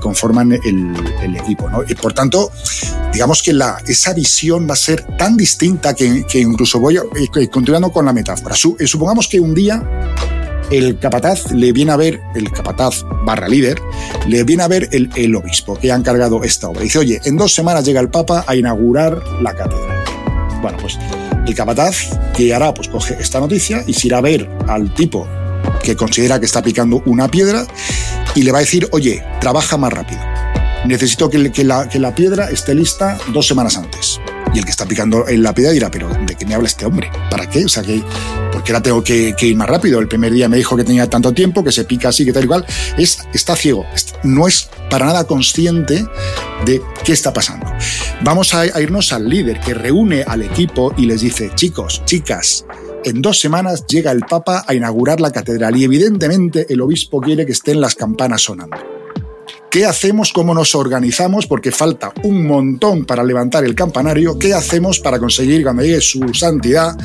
conforman 0.00 0.52
el, 0.52 1.36
equipo. 1.36 1.68
Y 1.88 1.94
por 1.94 2.12
tanto, 2.12 2.50
digamos 3.12 3.42
que 3.42 3.52
la, 3.52 3.78
esa 3.86 4.12
visión 4.12 4.66
va 4.68 4.74
a 4.74 4.76
ser 4.76 5.02
tan 5.16 5.36
distinta 5.36 5.94
que, 5.94 6.24
incluso 6.34 6.80
voy 6.80 6.96
a, 6.96 7.02
eh, 7.36 7.48
continuando 7.48 7.92
con 7.92 8.04
la 8.04 8.12
metáfora. 8.12 8.54
Eh, 8.78 8.86
supongamos 8.86 9.28
que 9.28 9.40
un 9.40 9.54
día 9.54 9.82
el 10.70 10.98
capataz 10.98 11.52
le 11.52 11.72
viene 11.72 11.92
a 11.92 11.96
ver, 11.96 12.20
el 12.34 12.50
capataz 12.50 13.04
barra 13.24 13.48
líder, 13.48 13.80
le 14.26 14.44
viene 14.44 14.62
a 14.62 14.68
ver 14.68 14.88
el, 14.92 15.10
el 15.14 15.34
obispo 15.36 15.76
que 15.76 15.92
ha 15.92 15.94
encargado 15.94 16.42
esta 16.42 16.68
obra. 16.68 16.82
dice, 16.82 16.98
oye, 16.98 17.20
en 17.24 17.36
dos 17.36 17.54
semanas 17.54 17.84
llega 17.84 18.00
el 18.00 18.10
Papa 18.10 18.44
a 18.46 18.56
inaugurar 18.56 19.22
la 19.40 19.54
catedral. 19.54 20.04
Bueno, 20.62 20.78
pues 20.80 20.98
el 21.46 21.54
capataz, 21.54 22.18
¿qué 22.34 22.54
hará? 22.54 22.72
Pues 22.72 22.88
coge 22.88 23.16
esta 23.20 23.38
noticia 23.38 23.84
y 23.86 23.92
se 23.92 24.08
irá 24.08 24.18
a 24.18 24.22
ver 24.22 24.48
al 24.66 24.92
tipo 24.94 25.28
que 25.82 25.94
considera 25.94 26.40
que 26.40 26.46
está 26.46 26.62
picando 26.62 27.02
una 27.04 27.28
piedra 27.28 27.66
y 28.34 28.42
le 28.42 28.52
va 28.52 28.58
a 28.58 28.60
decir, 28.62 28.88
oye, 28.92 29.22
trabaja 29.40 29.76
más 29.76 29.92
rápido 29.92 30.33
necesito 30.84 31.30
que, 31.30 31.38
la, 31.64 32.14
piedra 32.14 32.50
esté 32.50 32.74
lista 32.74 33.18
dos 33.32 33.46
semanas 33.46 33.76
antes. 33.76 34.20
Y 34.52 34.58
el 34.58 34.64
que 34.64 34.70
está 34.70 34.86
picando 34.86 35.26
en 35.26 35.42
la 35.42 35.52
piedra 35.52 35.72
dirá, 35.72 35.90
pero 35.90 36.08
¿de 36.08 36.36
qué 36.36 36.46
me 36.46 36.54
habla 36.54 36.68
este 36.68 36.86
hombre? 36.86 37.10
¿Para 37.30 37.48
qué? 37.48 37.64
O 37.64 37.68
sea, 37.68 37.82
que, 37.82 38.02
¿por 38.52 38.62
qué 38.62 38.72
la 38.72 38.80
tengo 38.80 39.02
que, 39.02 39.34
ir 39.40 39.56
más 39.56 39.68
rápido? 39.68 39.98
El 39.98 40.06
primer 40.06 40.32
día 40.32 40.48
me 40.48 40.56
dijo 40.56 40.76
que 40.76 40.84
tenía 40.84 41.08
tanto 41.10 41.32
tiempo, 41.32 41.64
que 41.64 41.72
se 41.72 41.84
pica 41.84 42.10
así, 42.10 42.24
que 42.24 42.32
tal 42.32 42.44
y 42.44 42.46
cual. 42.46 42.64
Es, 42.96 43.18
está 43.32 43.56
ciego, 43.56 43.84
no 44.22 44.46
es 44.46 44.68
para 44.90 45.06
nada 45.06 45.26
consciente 45.26 46.06
de 46.64 46.82
qué 47.04 47.12
está 47.12 47.32
pasando. 47.32 47.66
Vamos 48.22 48.54
a, 48.54 48.80
irnos 48.80 49.12
al 49.12 49.28
líder 49.28 49.60
que 49.60 49.74
reúne 49.74 50.22
al 50.22 50.42
equipo 50.42 50.94
y 50.96 51.06
les 51.06 51.20
dice, 51.20 51.50
chicos, 51.54 52.02
chicas, 52.04 52.64
en 53.04 53.20
dos 53.20 53.40
semanas 53.40 53.86
llega 53.86 54.12
el 54.12 54.20
Papa 54.20 54.64
a 54.66 54.74
inaugurar 54.74 55.20
la 55.20 55.32
catedral 55.32 55.76
y 55.76 55.84
evidentemente 55.84 56.66
el 56.72 56.80
obispo 56.80 57.20
quiere 57.20 57.44
que 57.44 57.52
estén 57.52 57.80
las 57.80 57.96
campanas 57.96 58.42
sonando. 58.42 58.93
¿Qué 59.74 59.84
hacemos? 59.86 60.32
¿Cómo 60.32 60.54
nos 60.54 60.76
organizamos? 60.76 61.48
Porque 61.48 61.72
falta 61.72 62.12
un 62.22 62.46
montón 62.46 63.04
para 63.04 63.24
levantar 63.24 63.64
el 63.64 63.74
campanario. 63.74 64.38
¿Qué 64.38 64.54
hacemos 64.54 65.00
para 65.00 65.18
conseguir 65.18 65.64
cuando 65.64 65.82
llegue 65.82 66.00
su 66.00 66.32
santidad 66.32 66.96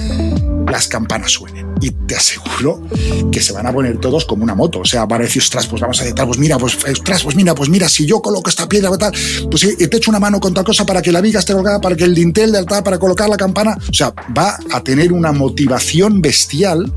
las 0.67 0.87
campanas 0.87 1.31
suenen? 1.31 1.65
Y 1.81 1.89
te 1.89 2.15
aseguro 2.15 2.83
que 3.31 3.41
se 3.41 3.53
van 3.53 3.65
a 3.65 3.73
poner 3.73 3.97
todos 3.97 4.23
como 4.23 4.43
una 4.43 4.53
moto. 4.53 4.81
O 4.81 4.85
sea, 4.85 5.07
van 5.07 5.21
a 5.21 5.23
decir, 5.23 5.41
ostras, 5.41 5.65
pues 5.65 5.81
vamos 5.81 5.99
a 5.99 6.03
decir, 6.03 6.23
pues 6.23 6.37
mira, 6.37 6.59
pues, 6.59 6.75
ostras, 6.75 7.23
pues 7.23 7.35
mira, 7.35 7.55
pues 7.55 7.69
mira, 7.69 7.89
si 7.89 8.05
yo 8.05 8.21
coloco 8.21 8.51
esta 8.51 8.69
piedra, 8.69 8.95
tal, 8.99 9.13
pues 9.49 9.75
te 9.75 9.97
echo 9.97 10.11
una 10.11 10.19
mano 10.19 10.39
con 10.39 10.53
tal 10.53 10.63
cosa 10.63 10.85
para 10.85 11.01
que 11.01 11.11
la 11.11 11.21
viga 11.21 11.39
esté 11.39 11.53
colocada, 11.53 11.81
para 11.81 11.95
que 11.95 12.03
el 12.03 12.13
dintel 12.13 12.51
del 12.51 12.59
altar, 12.59 12.83
para 12.83 12.99
colocar 12.99 13.27
la 13.29 13.37
campana. 13.37 13.79
O 13.89 13.93
sea, 13.93 14.13
va 14.37 14.59
a 14.71 14.83
tener 14.83 15.11
una 15.11 15.31
motivación 15.31 16.21
bestial 16.21 16.93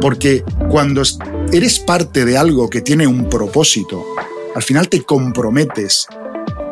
porque 0.00 0.42
cuando 0.68 1.00
eres 1.52 1.78
parte 1.78 2.24
de 2.24 2.36
algo 2.36 2.68
que 2.68 2.80
tiene 2.80 3.06
un 3.06 3.28
propósito, 3.28 4.04
al 4.54 4.62
final 4.62 4.88
te 4.88 5.02
comprometes. 5.02 6.06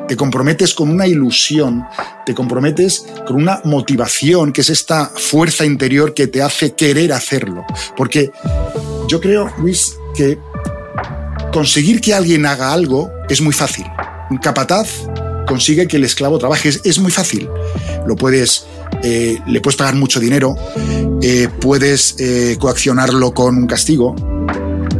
Te 0.08 0.16
comprometes 0.16 0.74
con 0.74 0.90
una 0.90 1.06
ilusión, 1.06 1.84
te 2.26 2.34
comprometes 2.34 3.06
con 3.26 3.36
una 3.36 3.60
motivación, 3.64 4.52
que 4.52 4.62
es 4.62 4.70
esta 4.70 5.06
fuerza 5.06 5.64
interior 5.64 6.14
que 6.14 6.26
te 6.26 6.42
hace 6.42 6.74
querer 6.74 7.12
hacerlo. 7.12 7.64
Porque 7.96 8.32
yo 9.08 9.20
creo, 9.20 9.52
Luis, 9.58 9.96
que 10.16 10.38
conseguir 11.52 12.00
que 12.00 12.12
alguien 12.12 12.44
haga 12.44 12.72
algo 12.72 13.10
es 13.28 13.40
muy 13.40 13.52
fácil. 13.52 13.86
Un 14.30 14.38
capataz 14.38 14.88
consigue 15.46 15.86
que 15.86 15.96
el 15.96 16.04
esclavo 16.04 16.38
trabaje, 16.38 16.68
es, 16.68 16.98
muy 16.98 17.12
fácil. 17.12 17.48
Lo 18.06 18.16
puedes, 18.16 18.66
eh, 19.02 19.38
le 19.46 19.60
puedes 19.60 19.76
pagar 19.76 19.94
mucho 19.94 20.20
dinero, 20.20 20.56
eh, 21.22 21.48
puedes 21.60 22.16
eh, 22.18 22.56
coaccionarlo 22.58 23.32
con 23.32 23.56
un 23.56 23.66
castigo, 23.66 24.14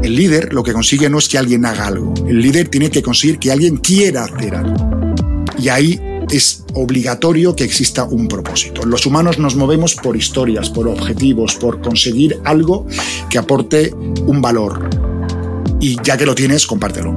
el 0.03 0.17
líder 0.17 0.53
lo 0.53 0.63
que 0.63 0.73
consigue 0.73 1.11
no 1.11 1.19
es 1.19 1.29
que 1.29 1.39
alguien 1.39 1.65
haga 1.67 1.87
algo, 1.87 2.15
el 2.27 2.41
líder 2.41 2.69
tiene 2.69 2.91
que 2.91 3.03
conseguir 3.03 3.39
que 3.39 3.53
alguien 3.53 3.77
quiera 3.77 4.25
hacer 4.25 4.55
algo. 4.55 5.15
Y 5.59 5.69
ahí 5.69 6.01
es 6.31 6.65
obligatorio 6.75 7.55
que 7.55 7.65
exista 7.65 8.05
un 8.05 8.29
propósito. 8.29 8.85
Los 8.85 9.05
humanos 9.05 9.39
nos 9.39 9.57
movemos 9.57 9.95
por 9.95 10.17
historias, 10.17 10.71
por 10.71 10.89
objetivos, 10.89 11.57
por 11.57 11.81
conseguir 11.81 12.39
algo 12.45 12.87
que 13.29 13.39
aporte 13.39 13.93
un 13.95 14.41
valor. 14.41 14.89
Y 15.81 15.97
ya 16.03 16.17
que 16.17 16.27
lo 16.27 16.35
tienes, 16.35 16.67
compártelo. 16.67 17.15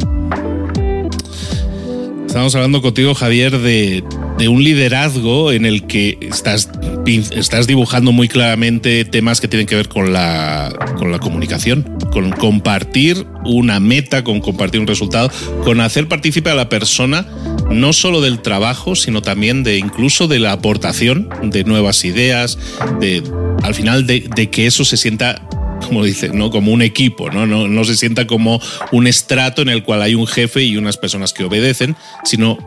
Estamos 2.34 2.56
hablando 2.56 2.82
contigo, 2.82 3.14
Javier, 3.14 3.60
de, 3.60 4.04
un 4.50 4.64
liderazgo 4.64 5.52
en 5.52 5.66
el 5.66 5.86
que 5.86 6.18
estás, 6.20 6.70
estás 7.06 7.68
dibujando 7.68 8.12
muy 8.12 8.28
claramente 8.28 9.06
temas 9.06 9.40
que 9.40 9.48
tienen 9.48 9.68
que 9.68 9.76
ver 9.76 9.88
con 9.88 10.12
la, 10.12 10.74
con 10.98 11.12
la 11.12 11.20
comunicación, 11.20 11.86
con 12.14 12.30
compartir 12.32 13.26
una 13.44 13.80
meta, 13.80 14.24
con 14.24 14.40
compartir 14.40 14.80
un 14.80 14.86
resultado, 14.86 15.32
con 15.64 15.82
hacer 15.82 16.08
partícipe 16.08 16.52
a 16.52 16.54
la 16.54 16.70
persona 16.70 17.26
no 17.72 17.92
solo 17.92 18.22
del 18.22 18.40
trabajo, 18.40 18.96
sino 18.96 19.24
también 19.24 19.64
de 19.64 19.80
incluso 19.80 20.28
de 20.28 20.38
la 20.38 20.52
aportación 20.52 21.28
de 21.42 21.64
nuevas 21.64 22.06
ideas, 22.06 22.60
de 23.00 23.24
al 23.64 23.74
final 23.74 24.06
de, 24.06 24.22
que 24.52 24.68
eso 24.68 24.86
se 24.86 24.96
sienta 24.96 25.42
como 25.88 26.06
dice, 26.06 26.30
¿no? 26.30 26.50
Como 26.50 26.72
un 26.72 26.82
equipo, 26.82 27.30
¿no? 27.30 27.46
¿no? 27.46 27.68
No 27.68 27.84
se 27.84 27.98
sienta 27.98 28.26
como 28.26 28.62
un 28.94 29.06
estrato 29.06 29.62
en 29.62 29.70
el 29.70 29.84
cual 29.84 30.02
hay 30.02 30.16
un 30.16 30.28
jefe 30.28 30.64
y 30.64 30.78
unas 30.78 30.96
personas 30.96 31.34
que 31.34 31.44
obedecen, 31.44 31.98
sino 32.24 32.58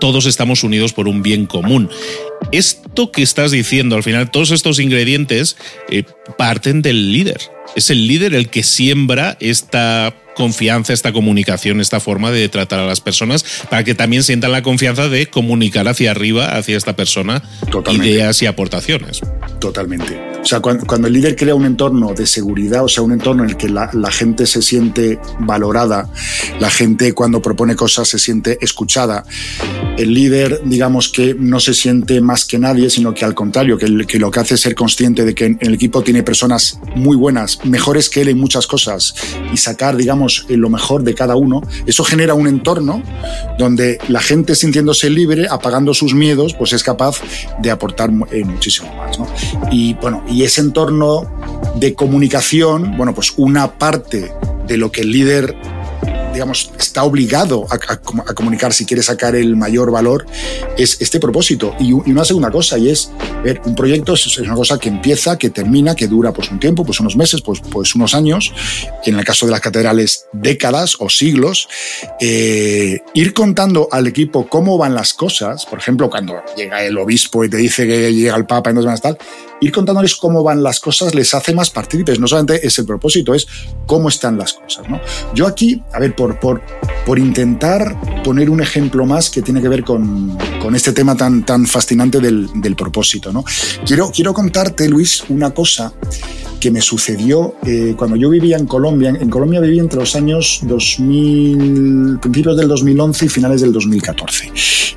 todos 0.00 0.26
estamos 0.26 0.64
unidos 0.64 0.92
por 0.92 1.06
un 1.06 1.22
bien 1.22 1.46
común. 1.46 1.90
Esto 2.50 3.12
que 3.12 3.22
estás 3.22 3.52
diciendo, 3.52 3.94
al 3.94 4.02
final, 4.02 4.30
todos 4.32 4.50
estos 4.50 4.80
ingredientes 4.80 5.56
eh, 5.90 6.04
parten 6.36 6.82
del 6.82 7.12
líder. 7.12 7.55
Es 7.74 7.90
el 7.90 8.06
líder 8.06 8.34
el 8.34 8.48
que 8.48 8.62
siembra 8.62 9.36
esta 9.40 10.14
confianza, 10.36 10.92
esta 10.92 11.12
comunicación, 11.12 11.80
esta 11.80 11.98
forma 11.98 12.30
de 12.30 12.48
tratar 12.48 12.78
a 12.78 12.86
las 12.86 13.00
personas 13.00 13.44
para 13.70 13.82
que 13.82 13.94
también 13.94 14.22
sientan 14.22 14.52
la 14.52 14.62
confianza 14.62 15.08
de 15.08 15.26
comunicar 15.26 15.88
hacia 15.88 16.10
arriba, 16.10 16.56
hacia 16.56 16.76
esta 16.76 16.94
persona, 16.94 17.42
ideas 17.92 18.42
y 18.42 18.46
aportaciones. 18.46 19.22
Totalmente. 19.58 20.36
O 20.46 20.48
sea, 20.48 20.60
cuando, 20.60 21.08
el 21.08 21.12
líder 21.12 21.34
crea 21.34 21.56
un 21.56 21.64
entorno 21.64 22.14
de 22.14 22.24
seguridad, 22.24 22.84
o 22.84 22.88
sea, 22.88 23.02
un 23.02 23.10
entorno 23.10 23.42
en 23.42 23.50
el 23.50 23.56
que 23.56 23.68
la, 23.68 23.88
gente 24.12 24.46
se 24.46 24.62
siente 24.62 25.18
valorada, 25.40 26.08
la 26.60 26.70
gente 26.70 27.12
cuando 27.14 27.42
propone 27.42 27.74
cosas 27.74 28.06
se 28.06 28.20
siente 28.20 28.56
escuchada, 28.60 29.24
el 29.98 30.14
líder, 30.14 30.60
digamos 30.64 31.08
que 31.08 31.34
no 31.36 31.58
se 31.58 31.74
siente 31.74 32.20
más 32.20 32.44
que 32.44 32.60
nadie, 32.60 32.90
sino 32.90 33.12
que 33.12 33.24
al 33.24 33.34
contrario, 33.34 33.76
que, 33.76 33.88
lo 33.88 34.30
que 34.30 34.38
hace 34.38 34.54
es 34.54 34.60
ser 34.60 34.76
consciente 34.76 35.24
de 35.24 35.34
que 35.34 35.46
en, 35.46 35.58
el 35.60 35.74
equipo 35.74 36.02
tiene 36.02 36.22
personas 36.22 36.78
muy 36.94 37.16
buenas, 37.16 37.55
mejores 37.64 38.08
que 38.08 38.22
él 38.22 38.28
en 38.28 38.38
muchas 38.38 38.66
cosas, 38.66 39.14
y 39.52 39.56
sacar, 39.56 39.96
digamos, 39.96 40.46
lo 40.48 40.68
mejor 40.68 41.02
de 41.02 41.14
cada 41.14 41.36
uno, 41.36 41.62
eso 41.86 42.04
genera 42.04 42.34
un 42.34 42.46
entorno 42.46 43.02
donde 43.58 43.98
la 44.08 44.20
gente 44.20 44.54
sintiéndose 44.54 45.10
libre, 45.10 45.46
apagando 45.50 45.94
sus 45.94 46.14
miedos, 46.14 46.54
pues 46.54 46.72
es 46.72 46.82
capaz 46.82 47.20
de 47.60 47.70
aportar 47.70 48.10
eh, 48.30 48.44
muchísimo 48.44 48.94
más. 48.94 49.18
Y 49.70 49.94
bueno, 49.94 50.24
y 50.28 50.42
ese 50.42 50.60
entorno 50.60 51.30
de 51.76 51.94
comunicación, 51.94 52.96
bueno, 52.96 53.14
pues 53.14 53.32
una 53.36 53.72
parte 53.72 54.32
de 54.66 54.76
lo 54.76 54.90
que 54.90 55.02
el 55.02 55.10
líder 55.10 55.56
digamos, 56.36 56.70
está 56.78 57.02
obligado 57.02 57.66
a, 57.70 57.96
comunicar 58.34 58.74
si 58.74 58.84
quiere 58.84 59.02
sacar 59.02 59.34
el 59.34 59.56
mayor 59.56 59.90
valor, 59.90 60.26
es 60.76 61.00
este 61.00 61.18
propósito. 61.18 61.74
Y, 61.80 61.92
una 61.92 62.26
segunda 62.26 62.50
cosa, 62.50 62.76
y 62.76 62.90
es, 62.90 63.10
ver, 63.42 63.62
un 63.64 63.74
proyecto 63.74 64.12
es, 64.12 64.38
una 64.38 64.54
cosa 64.54 64.78
que 64.78 64.90
empieza, 64.90 65.38
que 65.38 65.48
termina, 65.48 65.94
que 65.94 66.08
dura 66.08 66.34
pues 66.34 66.50
un 66.50 66.60
tiempo, 66.60 66.84
pues 66.84 67.00
unos 67.00 67.16
meses, 67.16 67.40
pues, 67.40 67.60
pues 67.70 67.94
unos 67.94 68.14
años, 68.14 68.52
en 69.06 69.18
el 69.18 69.24
caso 69.24 69.46
de 69.46 69.52
las 69.52 69.62
catedrales, 69.62 70.26
décadas 70.34 70.96
o 70.98 71.08
siglos. 71.08 71.68
Eh, 72.20 73.00
ir 73.14 73.32
contando 73.32 73.88
al 73.90 74.06
equipo 74.06 74.46
cómo 74.46 74.76
van 74.76 74.94
las 74.94 75.14
cosas, 75.14 75.64
por 75.64 75.78
ejemplo, 75.78 76.10
cuando 76.10 76.42
llega 76.54 76.84
el 76.84 76.98
obispo 76.98 77.44
y 77.44 77.48
te 77.48 77.56
dice 77.56 77.86
que 77.86 78.12
llega 78.12 78.36
el 78.36 78.44
papa 78.44 78.70
y 78.70 78.74
no 78.74 78.82
van 78.82 78.90
a 78.90 78.94
estar, 78.94 79.16
ir 79.60 79.72
contándoles 79.72 80.16
cómo 80.16 80.42
van 80.42 80.62
las 80.62 80.80
cosas 80.80 81.14
les 81.14 81.34
hace 81.34 81.54
más 81.54 81.70
partícipes. 81.70 82.18
No 82.20 82.26
solamente 82.26 82.66
es 82.66 82.78
el 82.78 82.86
propósito, 82.86 83.34
es 83.34 83.46
cómo 83.86 84.08
están 84.08 84.38
las 84.38 84.54
cosas. 84.54 84.88
¿no? 84.88 85.00
Yo 85.34 85.46
aquí, 85.46 85.82
a 85.92 85.98
ver, 85.98 86.14
por, 86.14 86.38
por, 86.38 86.62
por 87.04 87.18
intentar 87.18 88.22
poner 88.22 88.50
un 88.50 88.60
ejemplo 88.60 89.06
más 89.06 89.30
que 89.30 89.42
tiene 89.42 89.60
que 89.60 89.68
ver 89.68 89.84
con, 89.84 90.36
con 90.60 90.74
este 90.74 90.92
tema 90.92 91.16
tan, 91.16 91.44
tan 91.44 91.66
fascinante 91.66 92.20
del, 92.20 92.48
del 92.60 92.76
propósito. 92.76 93.32
¿no? 93.32 93.44
Quiero, 93.86 94.10
quiero 94.10 94.34
contarte, 94.34 94.88
Luis, 94.88 95.24
una 95.28 95.50
cosa 95.50 95.92
que 96.60 96.70
me 96.70 96.80
sucedió 96.80 97.54
eh, 97.64 97.94
cuando 97.96 98.16
yo 98.16 98.30
vivía 98.30 98.56
en 98.56 98.66
Colombia. 98.66 99.10
En 99.10 99.30
Colombia 99.30 99.60
viví 99.60 99.78
entre 99.78 100.00
los 100.00 100.16
años 100.16 100.60
2000, 100.62 102.18
principios 102.20 102.56
del 102.56 102.68
2011 102.68 103.26
y 103.26 103.28
finales 103.28 103.60
del 103.60 103.72
2014. 103.72 104.52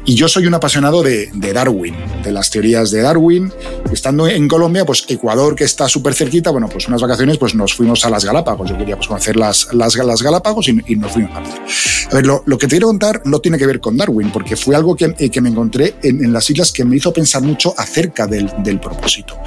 Y 0.05 0.15
yo 0.15 0.27
soy 0.27 0.47
un 0.47 0.53
apasionado 0.53 1.03
de, 1.03 1.29
Darwin, 1.53 1.95
de 2.23 2.31
las 2.31 2.49
teorías 2.49 2.91
de 2.91 3.01
Darwin. 3.01 3.51
Estando 3.91 4.27
en 4.27 4.47
Colombia, 4.49 4.85
pues 4.85 5.05
Ecuador, 5.07 5.55
que 5.55 5.63
está 5.63 5.87
súper 5.87 6.13
cerquita, 6.13 6.49
bueno, 6.49 6.67
pues 6.67 6.87
unas 6.89 7.01
vacaciones, 7.01 7.37
pues 7.37 7.55
nos 7.55 7.73
fuimos 7.73 8.03
a 8.03 8.09
las 8.09 8.25
Galápagos. 8.25 8.69
Yo 8.69 8.77
quería 8.77 8.97
pues, 8.97 9.07
conocer 9.07 9.37
las, 9.37 9.73
las, 9.73 9.95
Galápagos 9.95 10.67
y, 10.67 10.95
nos 10.97 11.11
fuimos 11.13 11.31
a 11.31 11.39
A 11.39 12.15
ver, 12.15 12.25
lo, 12.25 12.43
que 12.57 12.67
te 12.67 12.71
quiero 12.71 12.87
contar 12.87 13.21
no 13.25 13.39
tiene 13.39 13.57
que 13.57 13.65
ver 13.65 13.79
con 13.79 13.95
Darwin, 13.95 14.31
porque 14.31 14.57
fue 14.57 14.75
algo 14.75 14.95
que, 14.95 15.15
eh, 15.17 15.29
que 15.29 15.39
me 15.39 15.49
encontré 15.49 15.95
en, 16.03 16.33
las 16.33 16.49
islas 16.49 16.71
que 16.73 16.83
me 16.83 16.97
hizo 16.97 17.13
pensar 17.13 17.41
mucho 17.41 17.73
acerca 17.77 18.27
del, 18.27 18.51
del 18.63 18.79
propósito. 18.79 19.37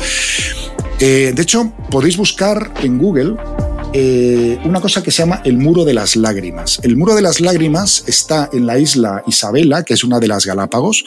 Eh, 0.98 1.32
de 1.34 1.42
hecho, 1.42 1.72
podéis 1.90 2.16
buscar 2.16 2.72
en 2.82 2.96
Google 2.96 3.36
eh, 3.94 4.58
una 4.64 4.80
cosa 4.80 5.02
que 5.02 5.10
se 5.10 5.22
llama 5.22 5.42
el 5.44 5.58
Muro 5.58 5.84
de 5.84 5.92
las 5.92 6.16
Lágrimas. 6.16 6.80
El 6.82 6.96
Muro 6.96 7.14
de 7.14 7.22
las 7.22 7.40
Lágrimas 7.40 8.04
está 8.06 8.48
en 8.52 8.66
la 8.66 8.78
isla 8.78 9.22
Isabela, 9.26 9.82
que 9.82 9.94
es 9.94 10.02
una 10.02 10.18
de 10.18 10.28
las 10.28 10.46
Galápagos. 10.46 11.04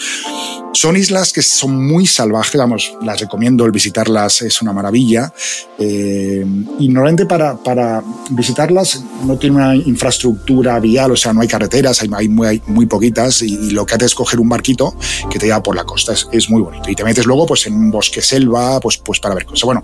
Son 0.73 0.95
islas 0.97 1.33
que 1.33 1.41
son 1.41 1.87
muy 1.87 2.05
salvajes, 2.05 2.59
vamos, 2.59 2.93
las 3.01 3.19
recomiendo, 3.19 3.65
el 3.65 3.71
visitarlas 3.71 4.41
es 4.41 4.61
una 4.61 4.73
maravilla. 4.73 5.33
Eh, 5.79 6.45
y 6.79 6.89
normalmente 6.89 7.25
para, 7.25 7.55
para, 7.55 8.03
visitarlas 8.29 9.03
no 9.25 9.37
tiene 9.37 9.55
una 9.55 9.75
infraestructura 9.75 10.79
vial, 10.79 11.11
o 11.11 11.15
sea, 11.15 11.33
no 11.33 11.41
hay 11.41 11.47
carreteras, 11.47 12.01
hay, 12.01 12.09
muy, 12.27 12.61
muy, 12.67 12.85
poquitas 12.85 13.41
y, 13.41 13.71
lo 13.71 13.85
que 13.85 13.95
hace 13.95 14.05
es 14.05 14.15
coger 14.15 14.39
un 14.39 14.49
barquito 14.49 14.95
que 15.29 15.39
te 15.39 15.47
lleva 15.47 15.63
por 15.63 15.75
la 15.75 15.85
costa. 15.85 16.13
Es, 16.31 16.49
muy 16.49 16.61
bonito. 16.61 16.89
Y 16.89 16.95
te 16.95 17.03
metes 17.03 17.25
luego 17.25 17.45
pues, 17.45 17.65
en 17.65 17.73
un 17.73 17.89
bosque 17.89 18.21
selva 18.21 18.79
pues, 18.79 18.97
pues 18.97 19.19
para 19.19 19.33
ver 19.33 19.45
cosas. 19.45 19.63
Bueno, 19.63 19.81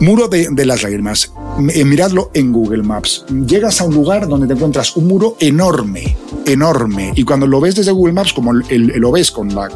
Muro 0.00 0.28
de 0.28 0.66
las 0.66 0.82
Lágrimas. 0.82 1.32
Eh, 1.74 1.84
miradlo 1.84 2.30
en 2.34 2.52
Google 2.52 2.82
Maps. 2.82 3.24
Llegas 3.46 3.80
a 3.80 3.84
un 3.84 3.94
lugar 3.94 4.26
donde 4.26 4.46
te 4.46 4.54
encuentras 4.54 4.96
un 4.96 5.06
muro 5.06 5.36
enorme, 5.38 6.16
enorme. 6.46 7.12
Y 7.14 7.24
cuando 7.24 7.46
lo 7.46 7.60
ves 7.60 7.76
desde 7.76 7.92
Google 7.92 8.14
Maps, 8.14 8.32
como 8.32 8.52
lo 8.52 9.12
ves 9.12 9.30
con, 9.30 9.54
la, 9.54 9.68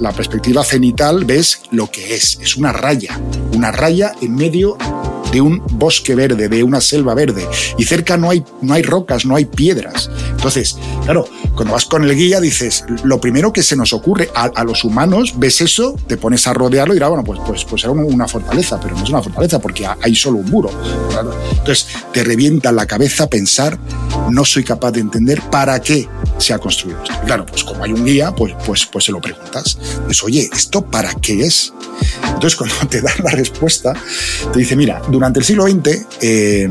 la 0.00 0.12
perspectiva 0.12 0.64
cenital, 0.64 1.24
ves 1.24 1.62
lo 1.70 1.90
que 1.90 2.14
es. 2.14 2.38
Es 2.40 2.56
una 2.56 2.72
raya, 2.72 3.20
una 3.54 3.70
raya 3.70 4.12
en 4.20 4.34
medio 4.34 4.76
de 5.32 5.40
un 5.40 5.62
bosque 5.72 6.14
verde, 6.14 6.48
de 6.48 6.62
una 6.62 6.80
selva 6.80 7.14
verde, 7.14 7.46
y 7.76 7.84
cerca 7.84 8.16
no 8.16 8.30
hay, 8.30 8.44
no 8.62 8.74
hay 8.74 8.82
rocas, 8.82 9.24
no 9.24 9.36
hay 9.36 9.44
piedras. 9.44 10.10
Entonces, 10.30 10.76
claro, 11.04 11.28
cuando 11.54 11.74
vas 11.74 11.84
con 11.84 12.04
el 12.04 12.14
guía 12.14 12.40
dices, 12.40 12.84
lo 13.02 13.20
primero 13.20 13.52
que 13.52 13.62
se 13.62 13.76
nos 13.76 13.92
ocurre 13.92 14.30
a, 14.34 14.64
los 14.64 14.84
humanos, 14.84 15.34
ves 15.36 15.60
eso, 15.60 15.96
te 16.06 16.16
pones 16.16 16.46
a 16.46 16.52
rodearlo 16.52 16.94
y 16.94 16.96
dirás, 16.96 17.10
bueno, 17.10 17.24
pues, 17.24 17.40
pues, 17.46 17.64
pues 17.64 17.82
era 17.84 17.92
una 17.92 18.28
fortaleza, 18.28 18.78
pero 18.80 18.94
no 18.94 19.02
es 19.02 19.10
una 19.10 19.22
fortaleza 19.22 19.58
porque 19.58 19.86
hay 19.86 20.14
solo 20.14 20.38
un 20.38 20.50
muro. 20.50 20.70
Entonces, 21.50 21.88
te 22.12 22.22
revienta 22.22 22.70
la 22.72 22.86
cabeza 22.86 23.28
pensar, 23.28 23.78
no 24.30 24.44
soy 24.44 24.64
capaz 24.64 24.92
de 24.92 25.00
entender 25.00 25.42
para 25.50 25.80
qué 25.80 26.08
se 26.38 26.54
ha 26.54 26.58
construido 26.58 27.02
esto. 27.02 27.14
claro, 27.26 27.44
pues 27.46 27.64
como 27.64 27.84
hay 27.84 27.92
un 27.92 28.04
guía, 28.04 28.32
pues, 28.34 28.54
pues, 28.64 28.86
pues 28.86 29.04
se 29.04 29.12
lo 29.12 29.20
preguntas. 29.20 29.78
Pues, 30.04 30.22
oye, 30.22 30.48
¿esto 30.52 30.82
para 30.82 31.12
qué 31.14 31.44
es? 31.44 31.72
Entonces, 32.24 32.56
cuando 32.58 32.76
te 32.88 33.00
dan 33.00 33.14
la 33.24 33.30
respuesta, 33.30 33.94
te 34.52 34.58
dice, 34.60 34.76
mira, 34.76 35.02
durante 35.18 35.40
el 35.40 35.44
siglo 35.44 35.66
XX, 35.66 36.06
eh, 36.20 36.68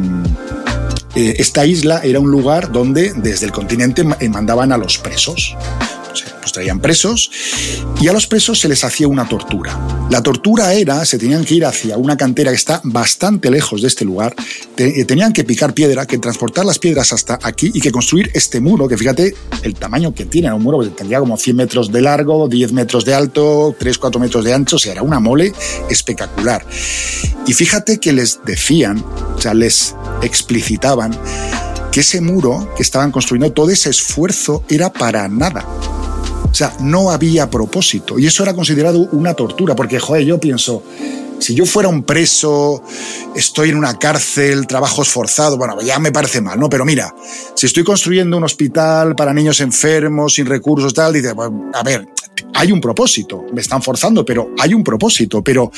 eh, 1.15 1.35
esta 1.37 1.65
isla 1.65 1.99
era 2.01 2.21
un 2.21 2.31
lugar 2.31 2.71
donde 2.71 3.11
desde 3.13 3.45
el 3.45 3.51
continente 3.51 4.05
eh, 4.21 4.29
mandaban 4.29 4.71
a 4.71 4.77
los 4.77 4.97
presos 4.97 5.57
traían 6.51 6.79
presos 6.79 7.31
y 7.99 8.07
a 8.07 8.13
los 8.13 8.27
presos 8.27 8.59
se 8.59 8.67
les 8.67 8.83
hacía 8.83 9.07
una 9.07 9.27
tortura. 9.27 9.77
La 10.09 10.21
tortura 10.21 10.73
era, 10.73 11.03
se 11.05 11.17
tenían 11.17 11.43
que 11.43 11.55
ir 11.55 11.65
hacia 11.65 11.97
una 11.97 12.17
cantera 12.17 12.51
que 12.51 12.57
está 12.57 12.81
bastante 12.83 13.49
lejos 13.51 13.81
de 13.81 13.87
este 13.87 14.05
lugar, 14.05 14.35
eh, 14.77 15.05
tenían 15.05 15.33
que 15.33 15.43
picar 15.43 15.73
piedra, 15.73 16.05
que 16.05 16.17
transportar 16.17 16.65
las 16.65 16.79
piedras 16.79 17.13
hasta 17.13 17.39
aquí 17.43 17.71
y 17.73 17.81
que 17.81 17.91
construir 17.91 18.31
este 18.33 18.59
muro, 18.59 18.87
que 18.87 18.97
fíjate 18.97 19.35
el 19.63 19.75
tamaño 19.75 20.13
que 20.13 20.25
tiene, 20.25 20.51
un 20.53 20.63
muro 20.63 20.79
que 20.79 20.89
tendría 20.89 21.19
como 21.19 21.37
100 21.37 21.55
metros 21.55 21.91
de 21.91 22.01
largo, 22.01 22.47
10 22.47 22.71
metros 22.73 23.05
de 23.05 23.13
alto, 23.13 23.75
3, 23.77 23.97
4 23.97 24.19
metros 24.19 24.45
de 24.45 24.53
ancho, 24.53 24.77
o 24.77 24.79
sea, 24.79 24.93
era 24.93 25.01
una 25.01 25.19
mole 25.19 25.51
espectacular. 25.89 26.65
Y 27.45 27.53
fíjate 27.53 27.99
que 27.99 28.13
les 28.13 28.39
decían, 28.45 29.03
o 29.35 29.41
sea, 29.41 29.53
les 29.53 29.95
explicitaban 30.21 31.17
que 31.91 32.01
ese 32.01 32.21
muro 32.21 32.73
que 32.75 32.83
estaban 32.83 33.11
construyendo, 33.11 33.51
todo 33.53 33.69
ese 33.69 33.89
esfuerzo 33.89 34.63
era 34.69 34.91
para 34.91 35.27
nada. 35.27 35.65
Sea, 36.57 36.73
no 36.79 37.11
había 37.11 37.51
propósito. 37.51 38.17
Y 38.17 38.25
eso 38.25 38.41
era 38.41 38.55
considerado 38.55 39.07
una 39.11 39.35
tortura, 39.35 39.75
porque, 39.75 39.99
joder, 39.99 40.25
yo 40.25 40.39
pienso, 40.39 40.81
si 41.37 41.53
yo 41.53 41.67
fuera 41.67 41.87
un 41.87 42.01
preso, 42.01 42.81
estoy 43.35 43.69
en 43.69 43.77
una 43.77 43.99
cárcel, 43.99 44.65
trabajo 44.65 45.03
esforzado, 45.03 45.55
bueno, 45.55 45.79
ya 45.81 45.99
me 45.99 46.11
parece 46.11 46.41
mal, 46.41 46.59
¿no? 46.59 46.67
Pero 46.67 46.83
mira, 46.83 47.13
si 47.53 47.67
estoy 47.67 47.83
construyendo 47.83 48.37
un 48.37 48.43
hospital 48.43 49.15
para 49.15 49.35
niños 49.35 49.59
enfermos, 49.59 50.33
sin 50.33 50.47
recursos, 50.47 50.95
tal, 50.95 51.13
dice, 51.13 51.31
a 51.75 51.83
ver, 51.83 52.07
hay 52.55 52.71
un 52.71 52.81
propósito, 52.81 53.45
me 53.53 53.61
están 53.61 53.83
forzando, 53.83 54.25
pero 54.25 54.49
hay 54.57 54.73
un 54.73 54.83
propósito, 54.83 55.43
pero 55.43 55.71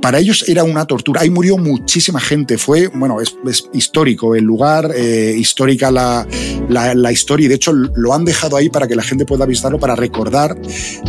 para 0.00 0.18
ellos 0.18 0.44
era 0.48 0.64
una 0.64 0.86
tortura. 0.86 1.20
Ahí 1.20 1.30
murió 1.30 1.56
muchísima 1.58 2.20
gente. 2.20 2.58
Fue, 2.58 2.88
bueno, 2.88 3.20
es, 3.20 3.36
histórico 3.72 4.34
el 4.34 4.44
lugar, 4.44 4.90
eh, 4.94 5.34
histórica 5.36 5.90
la, 5.90 6.26
la, 6.68 7.12
historia. 7.12 7.46
Y 7.46 7.48
de 7.48 7.54
hecho 7.56 7.72
lo 7.72 8.14
han 8.14 8.24
dejado 8.24 8.56
ahí 8.56 8.68
para 8.68 8.86
que 8.86 8.96
la 8.96 9.02
gente 9.02 9.26
pueda 9.26 9.46
visitarlo, 9.46 9.78
para 9.78 9.96
recordar 9.96 10.56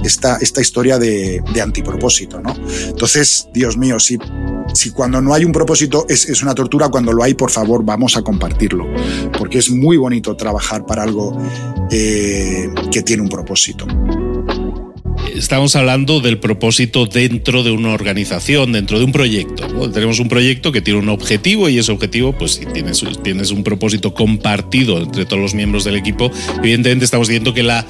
esta, 0.03 0.37
esta 0.37 0.61
historia 0.61 0.99
de, 0.99 1.41
de 1.53 1.61
antipropósito. 1.61 2.39
¿no? 2.41 2.53
Entonces, 2.87 3.47
Dios 3.53 3.77
mío, 3.77 3.99
si, 3.99 4.17
si 4.73 4.91
cuando 4.91 5.21
no 5.21 5.33
hay 5.33 5.45
un 5.45 5.51
propósito 5.51 6.05
es, 6.09 6.27
es 6.27 6.41
una 6.43 6.53
tortura, 6.53 6.89
cuando 6.89 7.13
lo 7.13 7.23
hay, 7.23 7.33
por 7.33 7.51
favor, 7.51 7.83
vamos 7.83 8.17
a 8.17 8.21
compartirlo. 8.21 8.85
Porque 9.37 9.59
es 9.59 9.69
muy 9.69 9.97
bonito 9.97 10.35
trabajar 10.35 10.85
para 10.85 11.03
algo 11.03 11.37
eh, 11.89 12.69
que 12.91 13.01
tiene 13.03 13.23
un 13.23 13.29
propósito 13.29 13.85
estamos 15.35 15.75
hablando 15.75 16.19
del 16.19 16.39
propósito 16.39 17.05
dentro 17.05 17.63
de 17.63 17.71
una 17.71 17.93
organización, 17.93 18.71
dentro 18.71 18.99
de 18.99 19.05
un 19.05 19.11
proyecto. 19.11 19.89
Tenemos 19.91 20.19
un 20.19 20.29
proyecto 20.29 20.71
que 20.71 20.81
tiene 20.81 20.99
un 20.99 21.09
objetivo 21.09 21.69
y 21.69 21.77
ese 21.77 21.91
objetivo, 21.91 22.33
pues 22.33 22.53
si 22.53 22.65
tienes, 22.65 23.51
un 23.51 23.63
propósito 23.63 24.13
compartido 24.13 25.01
entre 25.01 25.25
todos 25.25 25.41
los 25.41 25.53
miembros 25.53 25.83
del 25.83 25.95
equipo, 25.95 26.31
evidentemente 26.59 27.05
estamos 27.05 27.27
diciendo 27.27 27.53
que 27.53 27.63
la... 27.63 27.85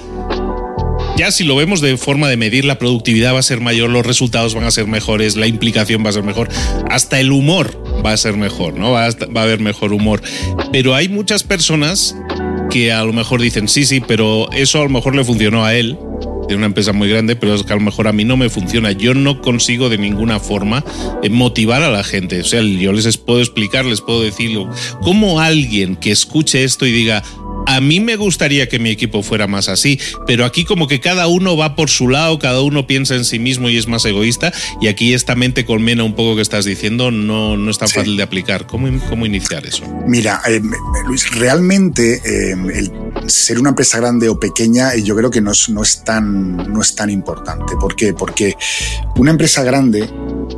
Ya 1.17 1.29
si 1.29 1.43
lo 1.43 1.55
vemos 1.55 1.81
de 1.81 1.97
forma 1.97 2.29
de 2.29 2.37
medir, 2.37 2.65
la 2.65 2.79
productividad 2.79 3.33
va 3.33 3.39
a 3.39 3.43
ser 3.43 3.59
mayor, 3.59 3.89
los 3.89 4.05
resultados 4.05 4.55
van 4.55 4.63
a 4.63 4.71
ser 4.71 4.87
mejores, 4.87 5.35
la 5.35 5.45
implicación 5.45 6.03
va 6.03 6.09
a 6.09 6.13
ser 6.13 6.23
mejor, 6.23 6.49
hasta 6.89 7.19
el 7.19 7.31
humor 7.31 7.83
va 8.03 8.13
a 8.13 8.17
ser 8.17 8.37
mejor, 8.37 8.75
¿no? 8.75 8.91
Va 8.91 9.05
a, 9.05 9.09
va 9.35 9.41
a 9.41 9.43
haber 9.43 9.59
mejor 9.59 9.93
humor. 9.93 10.21
Pero 10.71 10.95
hay 10.95 11.09
muchas 11.09 11.43
personas 11.43 12.15
que 12.71 12.91
a 12.91 13.03
lo 13.03 13.13
mejor 13.13 13.41
dicen, 13.41 13.67
sí, 13.67 13.85
sí, 13.85 13.99
pero 13.99 14.49
eso 14.53 14.79
a 14.79 14.83
lo 14.83 14.89
mejor 14.89 15.13
le 15.13 15.23
funcionó 15.23 15.65
a 15.65 15.75
él, 15.75 15.97
tiene 16.47 16.57
una 16.57 16.67
empresa 16.67 16.93
muy 16.93 17.09
grande, 17.09 17.35
pero 17.35 17.55
es 17.55 17.63
que 17.63 17.73
a 17.73 17.75
lo 17.75 17.81
mejor 17.81 18.07
a 18.07 18.13
mí 18.13 18.23
no 18.23 18.37
me 18.37 18.49
funciona. 18.49 18.91
Yo 18.91 19.13
no 19.13 19.41
consigo 19.41 19.89
de 19.89 19.97
ninguna 19.97 20.39
forma 20.39 20.83
eh, 21.23 21.29
motivar 21.29 21.83
a 21.83 21.89
la 21.89 22.03
gente. 22.03 22.41
O 22.41 22.43
sea, 22.43 22.61
yo 22.61 22.91
les 22.93 23.17
puedo 23.17 23.39
explicar, 23.39 23.85
les 23.85 24.01
puedo 24.01 24.21
decir 24.21 24.57
cómo 25.01 25.39
alguien 25.39 25.95
que 25.95 26.11
escuche 26.11 26.63
esto 26.63 26.85
y 26.85 26.91
diga, 26.91 27.23
a 27.67 27.81
mí 27.81 27.99
me 27.99 28.15
gustaría 28.15 28.67
que 28.67 28.79
mi 28.79 28.89
equipo 28.89 29.23
fuera 29.23 29.47
más 29.47 29.69
así, 29.69 29.99
pero 30.27 30.45
aquí 30.45 30.65
como 30.65 30.87
que 30.87 30.99
cada 30.99 31.27
uno 31.27 31.55
va 31.55 31.75
por 31.75 31.89
su 31.89 32.09
lado, 32.09 32.39
cada 32.39 32.61
uno 32.61 32.87
piensa 32.87 33.15
en 33.15 33.25
sí 33.25 33.39
mismo 33.39 33.69
y 33.69 33.77
es 33.77 33.87
más 33.87 34.03
egoísta, 34.05 34.51
y 34.81 34.87
aquí 34.87 35.13
esta 35.13 35.35
mente 35.35 35.65
colmena 35.65 36.03
un 36.03 36.15
poco 36.15 36.35
que 36.35 36.41
estás 36.41 36.65
diciendo 36.65 37.11
no, 37.11 37.57
no 37.57 37.71
es 37.71 37.77
tan 37.77 37.89
fácil 37.89 38.17
de 38.17 38.23
aplicar. 38.23 38.65
¿Cómo, 38.65 38.89
¿Cómo, 39.09 39.25
iniciar 39.25 39.65
eso? 39.65 39.83
Mira, 40.07 40.41
eh, 40.47 40.61
Luis, 41.05 41.29
realmente 41.35 42.15
eh, 42.15 42.55
el 42.73 42.91
ser 43.27 43.59
una 43.59 43.69
empresa 43.69 43.97
grande 43.97 44.29
o 44.29 44.39
pequeña 44.39 44.95
yo 44.95 45.15
creo 45.15 45.29
que 45.29 45.41
no 45.41 45.51
es, 45.51 45.69
no 45.69 45.81
es, 45.81 46.03
tan, 46.03 46.57
no 46.57 46.81
es 46.81 46.95
tan 46.95 47.09
importante. 47.09 47.75
¿Por 47.79 47.95
qué? 47.95 48.13
Porque 48.13 48.55
una 49.17 49.31
empresa 49.31 49.63
grande 49.63 50.09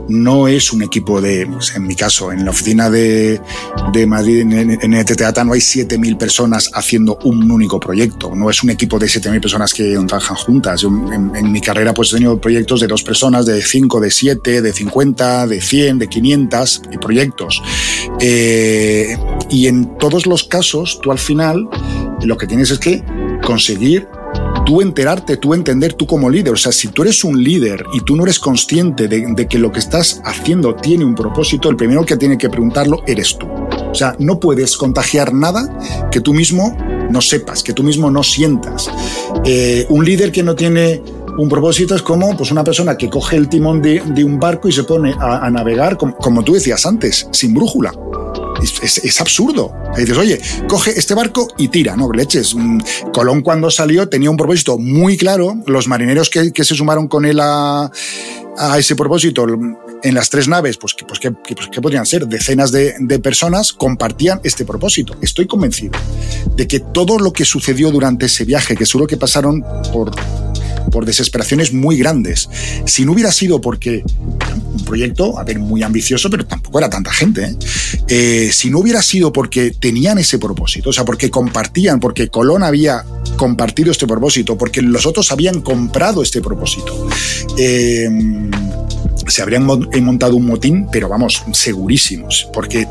no 0.09 0.47
es 0.47 0.73
un 0.73 0.83
equipo 0.83 1.21
de, 1.21 1.41
en 1.41 1.87
mi 1.87 1.95
caso, 1.95 2.31
en 2.31 2.45
la 2.45 2.51
oficina 2.51 2.89
de, 2.89 3.39
de 3.93 4.05
Madrid, 4.05 4.41
en, 4.41 4.53
en 4.53 4.93
el 4.93 5.05
no 5.45 5.53
hay 5.53 5.59
7.000 5.59 6.17
personas 6.17 6.69
haciendo 6.73 7.17
un 7.23 7.49
único 7.49 7.79
proyecto, 7.79 8.35
no 8.35 8.49
es 8.49 8.63
un 8.63 8.69
equipo 8.69 8.99
de 8.99 9.07
7.000 9.07 9.41
personas 9.41 9.73
que 9.73 9.97
trabajan 10.07 10.35
juntas. 10.35 10.83
en, 10.83 11.51
mi 11.51 11.61
carrera 11.61 11.93
pues 11.93 12.11
he 12.11 12.15
tenido 12.15 12.39
proyectos 12.39 12.81
de 12.81 12.87
dos 12.87 13.03
personas, 13.03 13.45
de 13.45 13.61
5, 13.61 13.99
de 13.99 14.11
7, 14.11 14.61
de 14.61 14.73
50, 14.73 15.47
de 15.47 15.61
100, 15.61 15.99
de 15.99 16.07
500 16.07 16.81
proyectos. 17.01 17.61
Eh, 18.19 19.17
y 19.49 19.67
en 19.67 19.97
todos 19.97 20.25
los 20.25 20.43
casos, 20.43 20.99
tú 21.01 21.11
al 21.11 21.19
final 21.19 21.67
lo 22.25 22.37
que 22.37 22.47
tienes 22.53 22.69
es 22.69 22.77
que 22.77 23.03
conseguir 23.43 24.07
tú 24.63 24.79
enterarte, 24.79 25.37
tú 25.37 25.55
entender 25.55 25.93
tú 25.93 26.05
como 26.05 26.29
líder. 26.29 26.53
O 26.53 26.55
sea, 26.55 26.71
si 26.71 26.87
tú 26.89 27.01
eres 27.01 27.23
un 27.23 27.43
líder 27.43 27.83
y 27.95 28.01
tú 28.01 28.15
no 28.15 28.25
eres 28.25 28.37
consciente 28.37 29.07
de, 29.07 29.47
que 29.47 29.57
lo 29.57 29.71
que 29.71 29.79
estás 29.79 30.21
haciendo 30.23 30.75
tiene 30.75 31.03
un 31.03 31.15
propósito, 31.15 31.67
el 31.67 31.75
primero 31.75 32.05
que 32.05 32.15
tiene 32.15 32.37
que 32.37 32.49
preguntarlo 32.49 33.01
eres 33.07 33.39
tú. 33.39 33.47
O 33.47 33.95
sea, 33.95 34.15
no 34.19 34.39
puedes 34.39 34.77
contagiar 34.77 35.33
nada 35.33 35.79
que 36.11 36.21
tú 36.21 36.31
mismo 36.31 36.77
no 37.09 37.21
sepas, 37.21 37.63
que 37.63 37.73
tú 37.73 37.81
mismo 37.81 38.11
no 38.11 38.21
sientas. 38.21 38.87
Eh, 39.43 39.87
un 39.89 40.05
líder 40.05 40.31
que 40.31 40.43
no 40.43 40.53
tiene 40.53 41.01
un 41.39 41.49
propósito 41.49 41.95
es 41.95 42.03
como 42.03 42.37
pues, 42.37 42.51
una 42.51 42.63
persona 42.63 42.95
que 42.95 43.09
coge 43.09 43.35
el 43.35 43.49
timón 43.49 43.81
de, 43.81 43.99
un 44.23 44.39
barco 44.39 44.67
y 44.67 44.71
se 44.71 44.83
pone 44.83 45.15
a, 45.19 45.49
navegar, 45.49 45.97
como, 45.97 46.43
tú 46.43 46.53
decías 46.53 46.85
antes, 46.85 47.27
sin 47.31 47.55
brújula. 47.55 47.91
Es, 48.63 49.21
absurdo. 49.21 49.73
dices, 49.97 50.17
oye, 50.17 50.41
coge 50.67 50.91
este 50.97 51.13
barco 51.13 51.47
y 51.57 51.67
tira, 51.67 51.95
¿no? 51.95 52.11
Leches. 52.11 52.55
Colón 53.13 53.41
cuando 53.41 53.69
salió 53.69 54.07
tenía 54.09 54.29
un 54.29 54.37
propósito 54.37 54.77
muy 54.77 55.17
claro. 55.17 55.57
Los 55.67 55.87
marineros 55.87 56.29
que, 56.29 56.51
se 56.63 56.75
sumaron 56.75 57.07
con 57.07 57.25
él 57.25 57.39
a, 57.41 57.91
ese 58.77 58.95
propósito 58.95 59.45
en 60.03 60.13
las 60.13 60.29
tres 60.29 60.47
naves, 60.47 60.77
pues, 60.77 60.95
pues, 61.07 61.19
pues 61.19 61.69
¿qué 61.71 61.81
podrían 61.81 62.05
ser? 62.05 62.27
Decenas 62.27 62.71
de, 62.71 62.95
de, 62.99 63.19
personas 63.19 63.73
compartían 63.73 64.39
este 64.43 64.65
propósito. 64.65 65.15
Estoy 65.21 65.47
convencido 65.47 65.97
de 66.55 66.67
que 66.67 66.79
todo 66.79 67.17
lo 67.17 67.33
que 67.33 67.45
sucedió 67.45 67.89
durante 67.91 68.27
ese 68.27 68.45
viaje, 68.45 68.75
que 68.75 68.85
seguro 68.85 69.07
que 69.07 69.17
pasaron 69.17 69.63
por 69.91 70.11
por 70.91 71.05
desesperaciones 71.05 71.73
muy 71.73 71.97
grandes. 71.97 72.49
Si 72.85 73.05
no 73.05 73.13
hubiera 73.13 73.31
sido 73.31 73.61
porque 73.61 74.03
un 74.73 74.85
proyecto, 74.85 75.39
a 75.39 75.43
ver, 75.43 75.59
muy 75.59 75.83
ambicioso, 75.83 76.29
pero 76.29 76.45
tampoco 76.45 76.79
era 76.79 76.89
tanta 76.89 77.11
gente, 77.11 77.43
¿eh? 77.43 77.55
Eh, 78.07 78.49
si 78.51 78.69
no 78.69 78.79
hubiera 78.79 79.01
sido 79.01 79.31
porque 79.31 79.71
tenían 79.71 80.17
ese 80.17 80.39
propósito, 80.39 80.89
o 80.89 80.93
sea, 80.93 81.05
porque 81.05 81.29
compartían, 81.29 81.99
porque 81.99 82.27
Colón 82.29 82.63
había 82.63 83.05
compartido 83.37 83.91
este 83.91 84.07
propósito, 84.07 84.57
porque 84.57 84.81
los 84.81 85.05
otros 85.05 85.31
habían 85.31 85.61
comprado 85.61 86.21
este 86.21 86.41
propósito. 86.41 87.07
Eh, 87.57 88.09
se 89.27 89.41
habrían 89.41 89.65
montado 89.65 90.35
un 90.35 90.45
motín, 90.45 90.87
pero 90.91 91.07
vamos, 91.07 91.43
segurísimos, 91.53 92.47
porque 92.53 92.87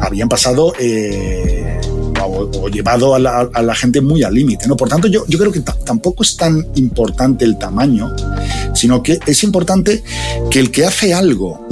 habían 0.00 0.28
pasado 0.28 0.74
o, 2.24 2.68
llevado 2.68 3.14
a 3.14 3.18
la, 3.18 3.74
gente 3.74 4.00
muy 4.00 4.22
al 4.22 4.34
límite. 4.34 4.66
¿no? 4.68 4.76
Por 4.76 4.88
tanto, 4.88 5.08
yo, 5.08 5.24
yo 5.26 5.38
creo 5.38 5.52
que 5.52 5.60
tampoco 5.60 6.22
es 6.22 6.36
tan 6.36 6.66
importante 6.76 7.44
el 7.44 7.58
tamaño, 7.58 8.14
sino 8.74 9.02
que 9.02 9.18
es 9.26 9.42
importante 9.42 10.02
que 10.50 10.60
el 10.60 10.70
que 10.70 10.84
hace 10.84 11.14
algo, 11.14 11.66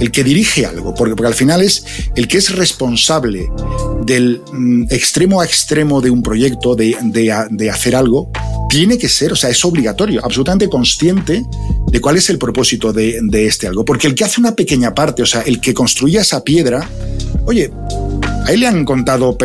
el 0.00 0.10
que 0.10 0.24
dirige 0.24 0.66
algo, 0.66 0.94
porque, 0.94 1.14
porque 1.14 1.28
al 1.28 1.34
final 1.34 1.62
es 1.62 1.84
el 2.14 2.28
que 2.28 2.38
es 2.38 2.54
responsable 2.54 3.48
del 4.04 4.42
mm, 4.52 4.84
extremo 4.90 5.40
a 5.40 5.44
extremo 5.44 6.00
de 6.00 6.10
un 6.10 6.22
proyecto, 6.22 6.74
de, 6.74 6.96
de, 7.02 7.70
hacer 7.70 7.96
algo, 7.96 8.30
tiene 8.68 8.98
que 8.98 9.08
ser, 9.08 9.32
o 9.32 9.36
sea, 9.36 9.50
es 9.50 9.64
obligatorio, 9.64 10.20
absolutamente 10.24 10.68
consciente 10.68 11.42
de 11.90 12.00
cuál 12.00 12.16
es 12.16 12.28
el 12.28 12.38
propósito 12.38 12.92
de, 12.92 13.20
de, 13.22 13.46
este 13.46 13.66
algo. 13.66 13.84
Porque 13.84 14.06
el 14.06 14.14
que 14.14 14.24
hace 14.24 14.40
una 14.40 14.54
pequeña 14.54 14.94
parte, 14.94 15.22
o 15.22 15.26
sea, 15.26 15.42
el 15.42 15.60
que 15.60 15.72
construye 15.72 16.18
esa 16.18 16.42
piedra, 16.42 16.88
oye, 17.46 17.70
Ahí 18.46 18.58
le 18.58 18.66
han 18.66 18.84
contado, 18.84 19.38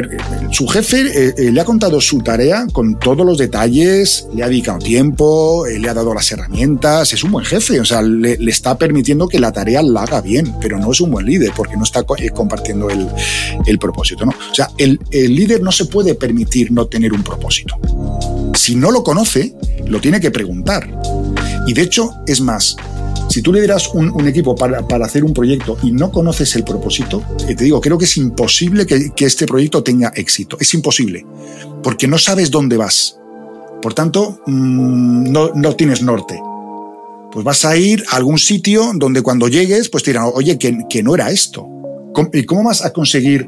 su 0.51 0.67
jefe 0.67 1.01
eh, 1.01 1.33
eh, 1.37 1.51
le 1.51 1.61
ha 1.61 1.65
contado 1.65 2.01
su 2.01 2.19
tarea 2.19 2.67
con 2.73 2.99
todos 2.99 3.25
los 3.25 3.37
detalles, 3.37 4.27
le 4.35 4.43
ha 4.43 4.49
dedicado 4.49 4.79
tiempo, 4.79 5.65
eh, 5.65 5.79
le 5.79 5.89
ha 5.89 5.93
dado 5.93 6.13
las 6.13 6.29
herramientas, 6.33 7.13
es 7.13 7.23
un 7.23 7.31
buen 7.31 7.45
jefe, 7.45 7.79
o 7.79 7.85
sea, 7.85 8.01
le, 8.01 8.33
está 8.49 8.77
permitiendo 8.77 9.29
que 9.29 9.39
la 9.39 9.53
tarea 9.53 9.81
la 9.81 10.03
haga 10.03 10.19
bien, 10.19 10.53
pero 10.59 10.77
no 10.77 10.91
es 10.91 10.99
un 10.99 11.11
buen 11.11 11.25
líder 11.25 11.53
porque 11.55 11.77
no 11.77 11.83
está 11.83 12.03
compartiendo 12.03 12.89
el, 12.89 13.79
propósito, 13.79 14.25
¿no? 14.25 14.31
O 14.31 14.55
sea, 14.55 14.69
el, 14.77 14.99
el 15.11 15.33
líder 15.33 15.61
no 15.61 15.71
se 15.71 15.85
puede 15.85 16.15
permitir 16.15 16.71
no 16.71 16.87
tener 16.87 17.13
un 17.13 17.23
propósito. 17.23 17.75
Si 18.55 18.75
no 18.75 18.91
lo 18.91 19.03
conoce, 19.03 19.53
lo 19.85 20.01
tiene 20.01 20.19
que 20.19 20.31
preguntar. 20.31 20.89
Y 21.65 21.73
de 21.73 21.83
hecho, 21.83 22.15
es 22.27 22.41
más, 22.41 22.75
si 23.29 23.41
tú 23.41 23.53
lideras 23.53 23.89
un, 23.93 24.09
un 24.09 24.27
equipo 24.27 24.55
para, 24.55 24.87
para, 24.87 25.05
hacer 25.05 25.23
un 25.23 25.33
proyecto 25.33 25.77
y 25.83 25.91
no 25.91 26.11
conoces 26.11 26.55
el 26.55 26.63
propósito, 26.63 27.21
eh, 27.47 27.55
te 27.55 27.63
digo, 27.63 27.79
creo 27.79 27.97
que 27.97 28.05
es 28.05 28.17
imposible 28.17 28.85
que, 28.85 29.11
que 29.11 29.25
este 29.25 29.45
proyecto 29.45 29.83
tenga 29.83 30.11
éxito. 30.15 30.57
Es 30.59 30.73
imposible, 30.73 31.25
porque 31.83 32.07
no 32.07 32.17
sabes 32.17 32.49
dónde 32.49 32.75
vas. 32.75 33.17
Por 33.81 33.93
tanto, 33.93 34.39
mm, 34.47 35.31
no, 35.31 35.51
no 35.53 35.75
tienes 35.75 36.01
norte. 36.01 36.39
Pues 37.31 37.45
vas 37.45 37.63
a 37.65 37.77
ir 37.77 38.03
a 38.09 38.15
algún 38.15 38.39
sitio 38.39 38.91
donde 38.95 39.21
cuando 39.21 39.47
llegues, 39.47 39.89
pues 39.89 40.03
te 40.03 40.11
dirán, 40.11 40.31
oye, 40.33 40.57
que, 40.57 40.75
que 40.89 41.03
no 41.03 41.13
era 41.13 41.29
esto. 41.29 41.67
¿Y 42.33 42.43
cómo 42.43 42.63
vas 42.63 42.83
a 42.83 42.91
conseguir 42.91 43.47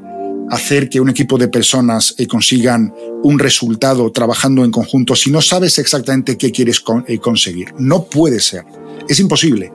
hacer 0.49 0.89
que 0.89 1.01
un 1.01 1.09
equipo 1.09 1.37
de 1.37 1.47
personas 1.47 2.13
eh, 2.17 2.27
consigan 2.27 2.93
un 3.23 3.39
resultado 3.39 4.11
trabajando 4.11 4.63
en 4.63 4.71
conjunto 4.71 5.15
si 5.15 5.31
no 5.31 5.41
sabes 5.41 5.79
exactamente 5.79 6.37
qué 6.37 6.51
quieres 6.51 6.83
eh, 7.07 7.17
conseguir? 7.17 7.73
No 7.79 8.03
puede 8.03 8.39
ser. 8.39 8.63
Es 9.11 9.19
imposible. 9.19 9.69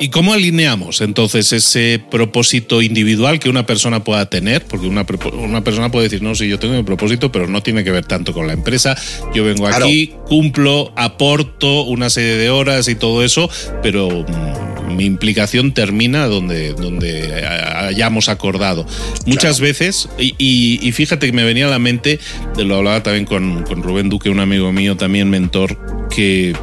¿Y 0.00 0.08
cómo 0.08 0.32
alineamos 0.32 1.00
entonces 1.00 1.52
ese 1.52 2.02
propósito 2.10 2.82
individual 2.82 3.38
que 3.38 3.48
una 3.48 3.64
persona 3.64 4.02
pueda 4.02 4.28
tener? 4.28 4.64
Porque 4.64 4.88
una, 4.88 5.06
una 5.34 5.62
persona 5.62 5.92
puede 5.92 6.08
decir, 6.08 6.22
no, 6.22 6.34
sí, 6.34 6.48
yo 6.48 6.58
tengo 6.58 6.74
mi 6.74 6.82
propósito, 6.82 7.30
pero 7.30 7.46
no 7.46 7.62
tiene 7.62 7.84
que 7.84 7.92
ver 7.92 8.04
tanto 8.04 8.32
con 8.32 8.48
la 8.48 8.52
empresa. 8.52 8.96
Yo 9.32 9.44
vengo 9.44 9.68
aquí, 9.68 10.12
cumplo, 10.26 10.92
aporto 10.96 11.82
una 11.84 12.10
serie 12.10 12.34
de 12.34 12.50
horas 12.50 12.88
y 12.88 12.96
todo 12.96 13.22
eso, 13.22 13.48
pero 13.80 14.08
mm, 14.08 14.77
mi 14.90 15.04
implicación 15.04 15.72
termina 15.72 16.26
donde, 16.26 16.72
donde 16.72 17.44
hayamos 17.44 18.28
acordado. 18.28 18.86
Muchas 19.26 19.60
veces, 19.60 20.08
y, 20.18 20.90
fíjate 20.92 21.26
que 21.26 21.32
me 21.32 21.44
venía 21.44 21.66
a 21.66 21.70
la 21.70 21.78
mente, 21.78 22.18
lo 22.56 22.76
hablaba 22.76 23.02
también 23.02 23.24
con, 23.24 23.62
con 23.64 23.82
Rubén 23.82 24.08
Duque, 24.08 24.30
un 24.30 24.40
amigo 24.40 24.72
mío, 24.72 24.96
también 24.96 25.30
mentor, 25.30 25.76
que 26.08 26.54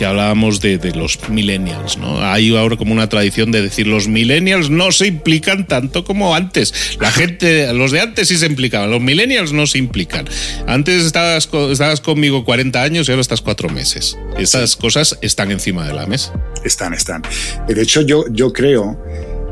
que 0.00 0.06
hablábamos 0.06 0.62
de, 0.62 0.78
los 0.94 1.28
millennials, 1.28 1.98
¿no? 1.98 2.24
Hay 2.24 2.56
ahora 2.56 2.78
como 2.78 2.94
una 2.94 3.10
tradición 3.10 3.52
de 3.52 3.60
decir 3.60 3.86
los 3.86 4.08
millennials 4.08 4.70
no 4.70 4.92
se 4.92 5.06
implican 5.06 5.66
tanto 5.66 6.04
como 6.04 6.34
antes. 6.34 6.96
La 6.98 7.12
gente, 7.12 7.70
los 7.74 7.90
de 7.90 8.00
antes 8.00 8.28
sí 8.28 8.38
se 8.38 8.46
implicaban, 8.46 8.90
los 8.90 9.02
millennials 9.02 9.52
no 9.52 9.66
se 9.66 9.76
implican. 9.76 10.26
Antes 10.66 11.04
estabas, 11.04 11.50
estabas 11.70 12.00
conmigo 12.00 12.46
40 12.46 12.82
años 12.82 13.08
y 13.08 13.12
ahora 13.12 13.20
estás 13.20 13.42
cuatro 13.42 13.68
meses. 13.68 14.16
Estas 14.38 14.74
cosas 14.74 15.18
están 15.20 15.50
encima 15.50 15.86
de 15.86 15.92
la 15.92 16.06
mesa. 16.06 16.32
Están, 16.64 16.94
están. 16.94 17.20
De 17.68 17.82
hecho, 17.82 18.00
yo, 18.00 18.24
yo 18.30 18.54
creo 18.54 18.98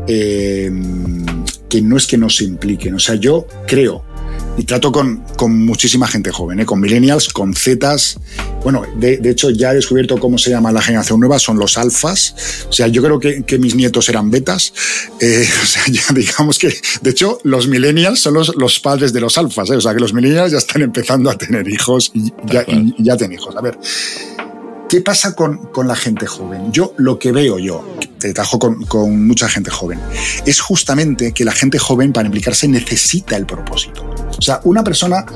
eh, 0.08 0.72
que 1.68 1.82
no 1.82 1.98
es 1.98 2.06
que 2.06 2.16
no 2.16 2.30
se 2.30 2.44
impliquen. 2.44 2.94
O 2.94 2.98
sea, 2.98 3.16
yo 3.16 3.46
creo 3.66 4.02
y 4.58 4.64
trato 4.64 4.90
con, 4.90 5.22
con 5.36 5.64
muchísima 5.64 6.08
gente 6.08 6.32
joven, 6.32 6.60
¿eh? 6.60 6.66
con 6.66 6.80
millennials, 6.80 7.28
con 7.28 7.54
zetas. 7.54 8.18
Bueno, 8.64 8.82
de, 8.96 9.18
de, 9.18 9.30
hecho 9.30 9.50
ya 9.50 9.70
he 9.70 9.76
descubierto 9.76 10.18
cómo 10.18 10.36
se 10.36 10.50
llama 10.50 10.72
la 10.72 10.82
generación 10.82 11.20
nueva, 11.20 11.38
son 11.38 11.58
los 11.58 11.78
alfas. 11.78 12.34
O 12.68 12.72
sea, 12.72 12.88
yo 12.88 13.02
creo 13.02 13.20
que, 13.20 13.44
que 13.44 13.58
mis 13.58 13.76
nietos 13.76 14.08
eran 14.08 14.30
betas. 14.30 14.72
Eh, 15.20 15.48
o 15.62 15.66
sea, 15.66 15.82
ya 15.86 16.02
digamos 16.12 16.58
que, 16.58 16.74
de 17.02 17.10
hecho, 17.10 17.38
los 17.44 17.68
millennials 17.68 18.20
son 18.20 18.34
los, 18.34 18.54
los 18.56 18.80
padres 18.80 19.12
de 19.12 19.20
los 19.20 19.38
alfas. 19.38 19.70
¿eh? 19.70 19.76
O 19.76 19.80
sea, 19.80 19.94
que 19.94 20.00
los 20.00 20.12
millennials 20.12 20.52
ya 20.52 20.58
están 20.58 20.82
empezando 20.82 21.30
a 21.30 21.38
tener 21.38 21.68
hijos 21.68 22.10
y 22.14 22.32
ya, 22.46 22.64
y 22.66 22.94
ya 22.98 23.16
tienen 23.16 23.38
hijos. 23.38 23.54
A 23.56 23.60
ver, 23.60 23.78
¿Qué 24.88 25.02
pasa 25.02 25.34
con, 25.34 25.66
con, 25.66 25.86
la 25.86 25.94
gente 25.94 26.26
joven? 26.26 26.72
Yo 26.72 26.94
lo 26.96 27.18
que 27.18 27.30
veo 27.30 27.58
yo, 27.58 27.84
te 28.18 28.32
trabajo 28.32 28.58
con, 28.58 28.84
con, 28.86 29.26
mucha 29.26 29.46
gente 29.46 29.70
joven, 29.70 30.00
es 30.46 30.60
justamente 30.60 31.32
que 31.32 31.44
la 31.44 31.52
gente 31.52 31.78
joven 31.78 32.10
para 32.10 32.26
implicarse 32.26 32.66
necesita 32.68 33.36
el 33.36 33.44
propósito. 33.44 34.08
O 34.38 34.40
sea, 34.40 34.62
una 34.64 34.82
persona 34.82 35.26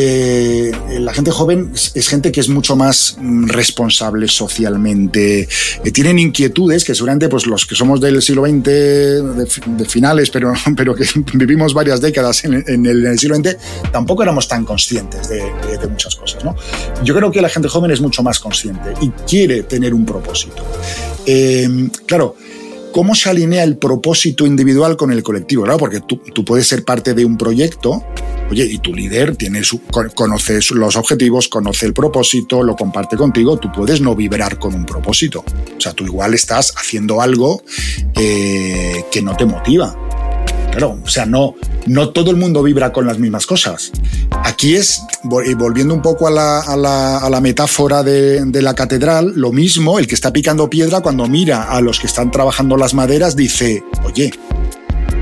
eh, 0.00 0.70
la 1.00 1.12
gente 1.12 1.32
joven 1.32 1.72
es, 1.74 2.08
gente 2.08 2.30
que 2.30 2.38
es 2.38 2.48
mucho 2.48 2.76
más 2.76 3.16
mm, 3.18 3.48
responsable 3.48 4.28
socialmente, 4.28 5.48
eh, 5.84 5.90
tienen 5.90 6.20
inquietudes 6.20 6.84
que 6.84 6.94
seguramente 6.94 7.28
pues, 7.28 7.46
los 7.46 7.66
que 7.66 7.74
somos 7.74 8.00
del 8.00 8.22
siglo 8.22 8.44
XX, 8.46 8.62
de, 8.62 9.86
finales, 9.88 10.30
pero, 10.30 10.52
pero 10.76 10.94
que 10.94 11.04
vivimos 11.34 11.74
varias 11.74 12.00
décadas 12.00 12.44
en, 12.44 12.54
el, 12.86 13.18
siglo 13.18 13.34
XX, 13.34 13.56
tampoco 13.90 14.22
éramos 14.22 14.46
tan 14.46 14.64
conscientes 14.64 15.28
de, 15.28 15.42
muchas 15.88 16.14
cosas. 16.14 16.44
¿no? 16.44 16.54
Yo 17.02 17.12
creo 17.16 17.32
que 17.32 17.42
la 17.42 17.48
gente 17.48 17.68
joven 17.68 17.90
es 17.90 18.00
mucho 18.00 18.22
más 18.22 18.38
consciente 18.38 18.94
y 19.00 19.10
quiere 19.10 19.64
tener 19.64 19.94
un 19.94 20.06
propósito. 20.06 20.64
Eh, 21.26 21.90
claro, 22.06 22.36
¿Cómo 22.98 23.14
se 23.14 23.30
alinea 23.30 23.62
el 23.62 23.76
propósito 23.76 24.44
individual 24.44 24.96
con 24.96 25.12
el 25.12 25.22
colectivo? 25.22 25.64
Porque 25.78 26.00
tú, 26.00 26.44
puedes 26.44 26.66
ser 26.66 26.84
parte 26.84 27.14
de 27.14 27.24
un 27.24 27.38
proyecto, 27.38 28.02
oye, 28.50 28.64
y 28.64 28.78
tu 28.78 28.92
líder 28.92 29.36
tiene 29.36 29.62
su, 29.62 29.82
conoce 30.16 30.58
los 30.74 30.96
objetivos, 30.96 31.46
conoce 31.46 31.86
el 31.86 31.94
propósito, 31.94 32.60
lo 32.64 32.74
comparte 32.74 33.16
contigo, 33.16 33.56
tú 33.56 33.70
puedes 33.70 34.00
no 34.00 34.16
vibrar 34.16 34.58
con 34.58 34.74
un 34.74 34.84
propósito. 34.84 35.44
O 35.76 35.80
sea, 35.80 35.92
tú 35.92 36.06
igual 36.06 36.34
estás 36.34 36.74
haciendo 36.76 37.20
algo 37.20 37.62
eh, 38.16 39.04
que 39.12 39.22
no 39.22 39.36
te 39.36 39.46
motiva. 39.46 40.07
Claro, 40.70 40.98
o 41.02 41.08
sea, 41.08 41.26
no, 41.26 41.54
no 41.86 42.10
todo 42.10 42.30
el 42.30 42.36
mundo 42.36 42.62
vibra 42.62 42.92
con 42.92 43.06
las 43.06 43.18
mismas 43.18 43.46
cosas. 43.46 43.90
Aquí 44.44 44.76
es, 44.76 45.02
volviendo 45.24 45.94
un 45.94 46.02
poco 46.02 46.28
a 46.28 46.30
la, 46.30 47.40
metáfora 47.40 48.02
de, 48.02 48.62
la 48.62 48.74
catedral, 48.74 49.32
lo 49.34 49.52
mismo, 49.52 49.98
el 49.98 50.06
que 50.06 50.14
está 50.14 50.32
picando 50.32 50.70
piedra 50.70 51.00
cuando 51.00 51.26
mira 51.26 51.64
a 51.64 51.80
los 51.80 51.98
que 51.98 52.06
están 52.06 52.30
trabajando 52.30 52.76
las 52.76 52.94
maderas 52.94 53.34
dice, 53.34 53.82
oye, 54.04 54.32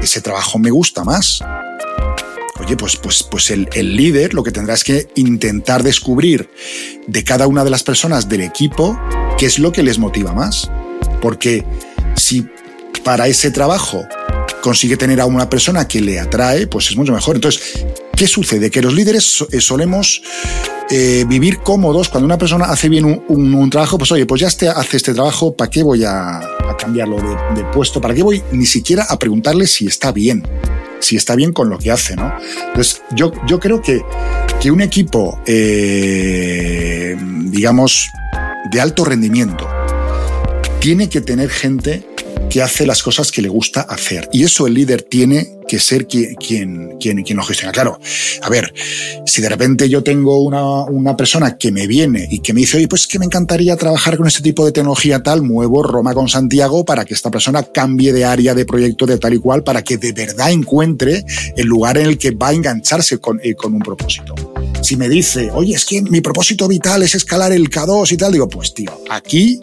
ese 0.03 0.21
trabajo 0.21 0.59
me 0.59 0.71
gusta 0.71 1.05
más. 1.05 1.41
Oye, 2.59 2.77
pues, 2.77 2.97
pues, 2.97 3.23
pues 3.23 3.51
el, 3.51 3.69
el 3.75 3.97
líder 3.97 4.35
lo 4.35 4.43
que 4.43 4.51
tendrá 4.51 4.75
es 4.75 4.83
que 4.83 5.09
intentar 5.15 5.83
descubrir 5.83 6.51
de 7.07 7.23
cada 7.23 7.47
una 7.47 7.65
de 7.65 7.71
las 7.71 7.83
personas 7.83 8.29
del 8.29 8.41
equipo 8.41 8.99
qué 9.39 9.47
es 9.47 9.59
lo 9.59 9.73
que 9.73 9.83
les 9.83 9.99
motiva 9.99 10.33
más. 10.33 10.71
Porque 11.21 11.65
si 12.17 12.47
para 13.05 13.29
ese 13.29 13.51
trabajo 13.51 14.07
consigue 14.67 14.97
tener 14.97 15.21
a 15.21 15.27
una 15.27 15.49
persona 15.49 15.87
que 15.87 16.01
le 16.01 16.19
atrae, 16.19 16.67
pues 16.67 16.91
es 16.91 16.97
mucho 16.97 17.13
mejor. 17.13 17.37
Entonces, 17.37 17.87
¿qué 18.17 18.27
sucede? 18.27 18.69
Que 18.69 18.83
los 18.83 18.93
líderes 18.93 19.45
eh, 19.53 19.61
solemos 19.61 20.23
eh, 20.91 21.25
vivir 21.29 21.59
cómodos 21.59 22.09
cuando 22.09 22.25
una 22.25 22.37
persona 22.37 22.65
hace 22.65 22.89
bien 22.89 23.23
un, 23.29 23.71
trabajo, 23.71 23.97
pues 23.97 24.11
oye, 24.11 24.27
pues 24.27 24.41
ya 24.41 24.49
este, 24.49 24.69
hace 24.69 24.97
este 24.97 25.15
trabajo, 25.15 25.55
¿para 25.55 25.71
qué 25.71 25.85
voy 25.85 26.03
a, 26.03 26.41
cambiarlo 26.81 27.17
de, 27.55 27.63
puesto? 27.73 28.01
¿Para 28.01 28.13
qué 28.13 28.25
voy 28.25 28.43
ni 28.51 28.67
siquiera 28.67 29.07
a 29.09 29.17
preguntarle 29.21 29.69
si 29.69 29.87
está 29.87 30.11
bien? 30.11 30.43
Si 30.99 31.15
está 31.15 31.37
bien 31.37 31.53
con 31.53 31.71
lo 31.71 31.79
que 31.79 31.93
hace, 31.93 32.17
¿no? 32.17 32.33
Entonces, 32.67 33.03
yo, 33.15 33.31
yo 33.47 33.61
creo 33.61 33.81
que, 33.81 34.03
que 34.61 34.73
un 34.73 34.81
equipo, 34.81 35.41
eh, 35.47 37.17
digamos, 37.45 38.11
de 38.69 38.81
alto 38.81 39.05
rendimiento, 39.05 39.69
tiene 40.81 41.09
que 41.09 41.21
tener 41.21 41.51
gente 41.51 42.16
que 42.49 42.63
hace 42.63 42.87
las 42.87 43.03
cosas 43.03 43.31
que 43.33 43.43
le 43.43 43.49
gusta 43.49 43.83
hacer. 43.83 44.29
Y 44.33 44.45
eso 44.45 44.67
el 44.67 44.75
líder 44.75 45.03
tiene 45.03 45.57
que 45.67 45.81
ser 45.81 46.07
quien, 46.07 46.35
quien, 46.37 46.97
quien, 46.99 47.37
lo 47.37 47.43
gestiona. 47.43 47.73
Claro, 47.73 47.99
a 48.43 48.49
ver, 48.49 48.73
si 49.27 49.43
de 49.43 49.49
repente 49.49 49.89
yo 49.89 50.03
tengo 50.03 50.43
una, 50.43 50.85
una, 50.85 51.17
persona 51.17 51.57
que 51.59 51.73
me 51.73 51.87
viene 51.87 52.29
y 52.31 52.41
que 52.41 52.53
me 52.53 52.61
dice, 52.61 52.77
oye, 52.77 52.89
pues 52.89 53.07
que 53.07 53.19
me 53.19 53.25
encantaría 53.25 53.77
trabajar 53.77 54.17
con 54.17 54.27
este 54.27 54.43
tipo 54.43 54.65
de 54.65 54.73
tecnología 54.73 55.23
tal, 55.23 55.43
muevo 55.43 55.83
Roma 55.83 56.15
con 56.15 56.29
Santiago 56.29 56.85
para 56.85 57.05
que 57.05 57.15
esta 57.15 57.31
persona 57.31 57.63
cambie 57.63 58.13
de 58.13 58.25
área 58.25 58.55
de 58.55 58.65
proyecto 58.65 59.07
de 59.07 59.19
tal 59.19 59.35
y 59.35 59.39
cual, 59.39 59.65
para 59.65 59.83
que 59.83 59.99
de 59.99 60.13
verdad 60.13 60.51
encuentre 60.51 61.25
el 61.57 61.67
lugar 61.67 61.99
en 61.99 62.07
el 62.07 62.19
que 62.19 62.31
va 62.31 62.49
a 62.49 62.53
engancharse 62.53 63.19
con, 63.19 63.41
eh, 63.43 63.55
con 63.55 63.75
un 63.75 63.81
propósito. 63.81 64.35
Si 64.83 64.97
me 64.97 65.09
dice, 65.09 65.51
oye, 65.53 65.75
es 65.75 65.85
que 65.85 66.03
mi 66.03 66.21
propósito 66.21 66.69
vital 66.69 67.03
es 67.03 67.15
escalar 67.15 67.53
el 67.53 67.69
K2 67.71 68.13
y 68.13 68.17
tal, 68.17 68.33
digo, 68.33 68.49
pues 68.49 68.73
tío, 68.73 68.91
aquí 69.11 69.59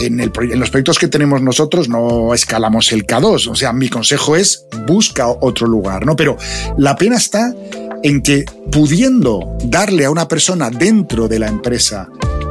en, 0.00 0.18
los 0.58 0.70
proyectos 0.70 0.98
que 0.98 1.08
tenemos 1.08 1.42
nosotros 1.42 1.88
no 1.88 2.34
escalamos 2.34 2.92
el 2.92 3.06
K2. 3.06 3.48
O 3.48 3.54
sea, 3.54 3.72
mi 3.72 3.88
consejo 3.88 4.36
es 4.36 4.66
busca 4.86 5.28
otro 5.28 5.66
lugar, 5.66 6.06
¿no? 6.06 6.16
Pero 6.16 6.36
la 6.78 6.96
pena 6.96 7.16
está 7.16 7.54
en 8.02 8.22
que 8.22 8.44
pudiendo 8.70 9.56
darle 9.64 10.04
a 10.04 10.10
una 10.10 10.28
persona 10.28 10.70
dentro 10.70 11.28
de 11.28 11.38
la 11.38 11.48
empresa 11.48 12.08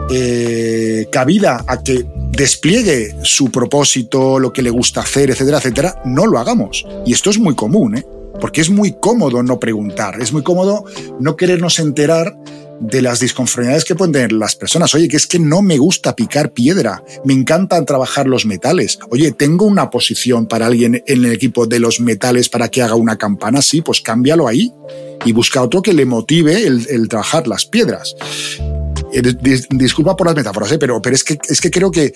eh, 0.09 1.07
cabida 1.11 1.63
a 1.67 1.81
que 1.81 2.05
despliegue 2.31 3.15
su 3.23 3.49
propósito, 3.49 4.39
lo 4.39 4.51
que 4.51 4.61
le 4.61 4.69
gusta 4.69 5.01
hacer, 5.01 5.29
etcétera, 5.29 5.57
etcétera, 5.57 6.01
no 6.05 6.25
lo 6.27 6.39
hagamos. 6.39 6.85
Y 7.05 7.13
esto 7.13 7.29
es 7.29 7.39
muy 7.39 7.55
común, 7.55 7.97
¿eh? 7.97 8.05
Porque 8.41 8.59
es 8.59 8.69
muy 8.69 8.95
cómodo 8.99 9.41
no 9.43 9.59
preguntar, 9.59 10.21
es 10.21 10.33
muy 10.33 10.43
cómodo 10.43 10.83
no 11.19 11.37
querernos 11.37 11.79
enterar 11.79 12.35
de 12.79 13.01
las 13.01 13.19
disconformidades 13.19 13.85
que 13.85 13.95
pueden 13.95 14.13
tener 14.13 14.31
las 14.31 14.55
personas. 14.55 14.93
Oye, 14.95 15.07
que 15.07 15.17
es 15.17 15.27
que 15.27 15.39
no 15.39 15.61
me 15.61 15.77
gusta 15.77 16.15
picar 16.15 16.51
piedra, 16.51 17.03
me 17.23 17.33
encantan 17.33 17.85
trabajar 17.85 18.27
los 18.27 18.45
metales. 18.45 18.99
Oye, 19.09 19.31
tengo 19.31 19.65
una 19.65 19.89
posición 19.89 20.47
para 20.47 20.67
alguien 20.67 21.03
en 21.07 21.25
el 21.25 21.31
equipo 21.31 21.65
de 21.67 21.79
los 21.79 21.99
metales 21.99 22.49
para 22.49 22.69
que 22.69 22.81
haga 22.81 22.95
una 22.95 23.17
campana, 23.17 23.61
sí, 23.61 23.81
pues 23.81 24.01
cámbialo 24.01 24.47
ahí 24.47 24.73
y 25.25 25.31
busca 25.31 25.61
otro 25.61 25.81
que 25.81 25.93
le 25.93 26.05
motive 26.05 26.67
el, 26.67 26.85
el 26.89 27.07
trabajar 27.07 27.47
las 27.47 27.65
piedras. 27.65 28.15
Eh, 29.15 29.21
disculpa 29.69 30.15
por 30.15 30.27
las 30.27 30.35
metáforas, 30.35 30.71
¿eh? 30.73 30.77
pero, 30.77 31.01
pero 31.01 31.15
es, 31.15 31.23
que, 31.23 31.37
es 31.47 31.61
que 31.61 31.71
creo 31.71 31.89
que, 31.89 32.13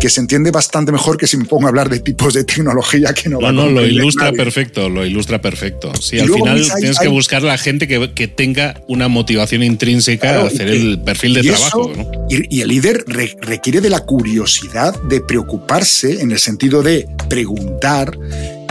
que 0.00 0.08
se 0.08 0.20
entiende 0.20 0.52
bastante 0.52 0.92
mejor 0.92 1.16
que 1.16 1.26
si 1.26 1.36
me 1.36 1.44
pongo 1.44 1.66
a 1.66 1.70
hablar 1.70 1.88
de 1.88 1.98
tipos 1.98 2.32
de 2.32 2.44
tecnología 2.44 3.12
que 3.12 3.28
no 3.28 3.40
No, 3.40 3.50
no, 3.50 3.68
lo 3.68 3.84
ilustra 3.84 4.30
perfecto, 4.30 4.88
lo 4.88 5.04
ilustra 5.04 5.40
perfecto. 5.40 5.92
Sí, 6.00 6.20
al 6.20 6.30
final 6.30 6.62
tienes 6.78 6.98
que 7.00 7.08
buscar 7.08 7.42
la 7.42 7.58
gente 7.58 7.88
que, 7.88 8.12
que, 8.14 8.28
tenga 8.28 8.80
una 8.86 9.08
motivación 9.08 9.64
intrínseca 9.64 10.42
a 10.42 10.46
hacer 10.46 10.68
el 10.68 11.00
perfil 11.00 11.34
de 11.34 11.42
trabajo. 11.42 11.90
y, 12.28 12.60
el 12.60 12.68
líder 12.68 13.04
requiere 13.06 13.80
de 13.80 13.90
la 13.90 14.00
curiosidad 14.00 14.94
de 15.02 15.20
preocuparse 15.20 16.20
en 16.20 16.30
el 16.30 16.38
sentido 16.38 16.82
de 16.82 17.08
preguntar, 17.28 18.16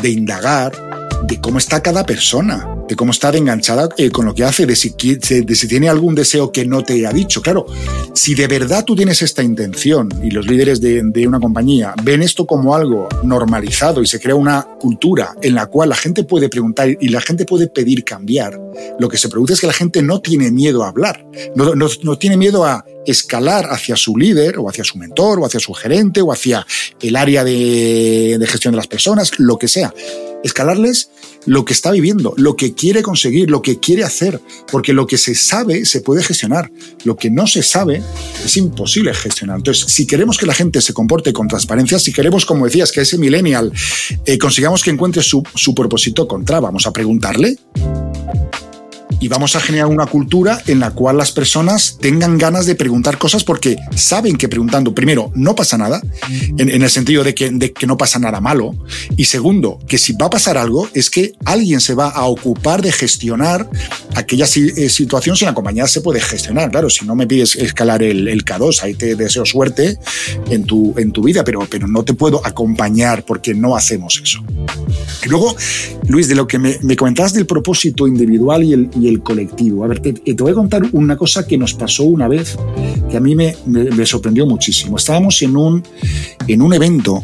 de 0.01 0.09
indagar, 0.09 0.86
de 1.27 1.39
cómo 1.41 1.57
está 1.57 1.81
cada 1.81 2.05
persona 2.05 2.77
de 2.87 2.95
cómo 2.95 3.11
está 3.11 3.29
enganchada 3.35 3.89
eh, 3.97 4.09
con 4.09 4.25
lo 4.25 4.33
que 4.33 4.43
hace, 4.43 4.65
de 4.65 4.75
si, 4.75 4.89
de 4.91 5.55
si 5.55 5.67
tiene 5.67 5.89
algún 5.89 6.15
deseo 6.15 6.51
que 6.51 6.65
no 6.65 6.83
te 6.83 7.05
ha 7.05 7.11
dicho. 7.11 7.41
Claro, 7.41 7.65
si 8.13 8.33
de 8.33 8.47
verdad 8.47 8.85
tú 8.85 8.95
tienes 8.95 9.21
esta 9.21 9.43
intención 9.43 10.09
y 10.23 10.31
los 10.31 10.47
líderes 10.47 10.79
de, 10.79 11.01
de, 11.03 11.27
una 11.27 11.39
compañía 11.39 11.93
ven 12.03 12.23
esto 12.23 12.45
como 12.45 12.75
algo 12.75 13.09
normalizado 13.23 14.01
y 14.01 14.07
se 14.07 14.19
crea 14.19 14.35
una 14.35 14.65
cultura 14.79 15.35
en 15.41 15.55
la 15.55 15.67
cual 15.67 15.89
la 15.89 15.95
gente 15.95 16.23
puede 16.23 16.49
preguntar 16.49 16.89
y 16.89 17.09
la 17.09 17.21
gente 17.21 17.45
puede 17.45 17.67
pedir 17.67 18.03
cambiar, 18.03 18.59
lo 18.99 19.09
que 19.09 19.17
se 19.17 19.29
produce 19.29 19.53
es 19.53 19.61
que 19.61 19.67
la 19.67 19.73
gente 19.73 20.01
no 20.01 20.21
tiene 20.21 20.51
miedo 20.51 20.83
a 20.83 20.89
hablar, 20.89 21.25
no, 21.55 22.17
tiene 22.17 22.37
miedo 22.37 22.65
a 22.65 22.85
escalar 23.05 23.67
hacia 23.69 23.95
su 23.95 24.17
líder 24.17 24.59
o 24.59 24.69
hacia 24.69 24.83
su 24.83 24.97
mentor 24.97 25.39
o 25.39 25.45
hacia 25.45 25.59
su 25.59 25.73
gerente 25.73 26.21
o 26.21 26.31
hacia 26.31 26.65
el 27.01 27.15
área 27.15 27.43
de, 27.43 28.37
de 28.39 28.47
gestión 28.47 28.73
de 28.73 28.77
las 28.77 28.87
personas, 28.87 29.31
lo 29.39 29.57
que 29.57 29.67
sea. 29.67 29.93
Escalarles 30.47 31.09
lo 31.45 31.63
que 31.63 31.73
está 31.73 31.91
viviendo, 31.91 32.33
lo 32.37 32.55
que 32.55 32.73
quiere 32.73 33.01
conseguir, 33.01 33.49
lo 33.49 33.61
que 33.61 33.79
quiere 33.79 34.03
hacer, 34.03 34.41
porque 34.71 34.93
lo 34.93 35.07
que 35.07 35.17
se 35.17 35.35
sabe 35.35 35.85
se 35.85 36.01
puede 36.01 36.23
gestionar, 36.23 36.71
lo 37.03 37.15
que 37.15 37.29
no 37.29 37.47
se 37.47 37.63
sabe 37.63 38.01
es 38.43 38.57
imposible 38.57 39.13
gestionar. 39.13 39.57
Entonces, 39.57 39.85
si 39.91 40.05
queremos 40.05 40.37
que 40.37 40.45
la 40.45 40.53
gente 40.53 40.81
se 40.81 40.93
comporte 40.93 41.31
con 41.33 41.47
transparencia, 41.47 41.99
si 41.99 42.11
queremos, 42.11 42.45
como 42.45 42.65
decías, 42.65 42.91
que 42.91 43.01
ese 43.01 43.17
millennial 43.17 43.71
eh, 44.25 44.37
consigamos 44.37 44.83
que 44.83 44.89
encuentre 44.89 45.23
su, 45.23 45.43
su 45.55 45.73
propósito 45.75 46.27
contra, 46.27 46.59
vamos 46.59 46.87
a 46.87 46.91
preguntarle 46.91 47.57
y 49.19 49.27
vamos 49.27 49.55
a 49.55 49.59
generar 49.59 49.87
una 49.87 50.05
cultura 50.05 50.61
en 50.67 50.79
la 50.79 50.91
cual 50.91 51.17
las 51.17 51.31
personas 51.31 51.97
tengan 51.99 52.37
ganas 52.37 52.65
de 52.65 52.75
preguntar 52.75 53.17
cosas 53.17 53.43
porque 53.43 53.77
saben 53.95 54.37
que 54.37 54.47
preguntando, 54.47 54.93
primero, 54.93 55.31
no 55.35 55.55
pasa 55.55 55.77
nada, 55.77 56.01
en, 56.29 56.69
el 56.69 56.89
sentido 56.89 57.23
de 57.23 57.33
que, 57.33 57.49
de 57.49 57.73
que 57.73 57.87
no 57.87 57.97
pasa 57.97 58.19
nada 58.19 58.39
malo, 58.41 58.75
y 59.15 59.25
segundo, 59.25 59.79
que 59.87 59.97
si 59.97 60.13
va 60.13 60.27
a 60.27 60.29
pasar 60.29 60.57
algo, 60.57 60.89
es 60.93 61.09
que 61.09 61.33
alguien 61.45 61.81
se 61.81 61.93
va 61.93 62.09
a 62.09 62.25
ocupar 62.25 62.81
de 62.81 62.91
gestionar 62.91 63.69
aquella 64.15 64.45
eh, 64.45 64.89
situación 64.89 65.35
si 65.35 65.45
la 65.45 65.53
compañía 65.53 65.87
se 65.87 66.01
puede 66.01 66.19
gestionar. 66.19 66.71
Claro, 66.71 66.89
si 66.89 67.05
no 67.05 67.15
me 67.15 67.27
pides 67.27 67.55
escalar 67.55 68.03
el, 68.03 68.27
el 68.27 68.45
K2, 68.45 68.83
ahí 68.83 68.93
te 68.93 69.15
deseo 69.15 69.45
suerte 69.45 69.97
en 70.49 70.63
tu, 70.63 70.93
en 70.97 71.11
tu 71.11 71.23
vida, 71.23 71.43
pero, 71.43 71.67
pero 71.69 71.87
no 71.87 72.03
te 72.03 72.13
puedo 72.13 72.45
acompañar 72.45 73.25
porque 73.25 73.53
no 73.53 73.75
hacemos 73.75 74.21
eso. 74.23 74.43
Y 75.23 75.29
luego, 75.29 75.55
Luis, 76.07 76.27
de 76.27 76.35
lo 76.35 76.47
que 76.47 76.59
me, 76.59 76.77
me 76.81 76.95
comentabas 76.95 77.33
del 77.33 77.45
propósito 77.45 78.07
individual 78.07 78.63
y 78.63 78.73
el, 78.73 78.89
el 79.07 79.21
colectivo. 79.21 79.83
A 79.83 79.87
ver, 79.87 79.99
te, 79.99 80.33
voy 80.33 80.51
a 80.51 80.55
contar 80.55 80.83
una 80.91 81.17
cosa 81.17 81.47
que 81.47 81.57
nos 81.57 81.73
pasó 81.73 82.03
una 82.03 82.27
vez 82.27 82.57
que 83.09 83.17
a 83.17 83.19
mí 83.19 83.35
me, 83.35 83.55
me, 83.65 84.05
sorprendió 84.05 84.45
muchísimo. 84.45 84.97
Estábamos 84.97 85.41
en 85.41 85.55
un, 85.55 85.83
en 86.47 86.61
un 86.61 86.73
evento, 86.73 87.23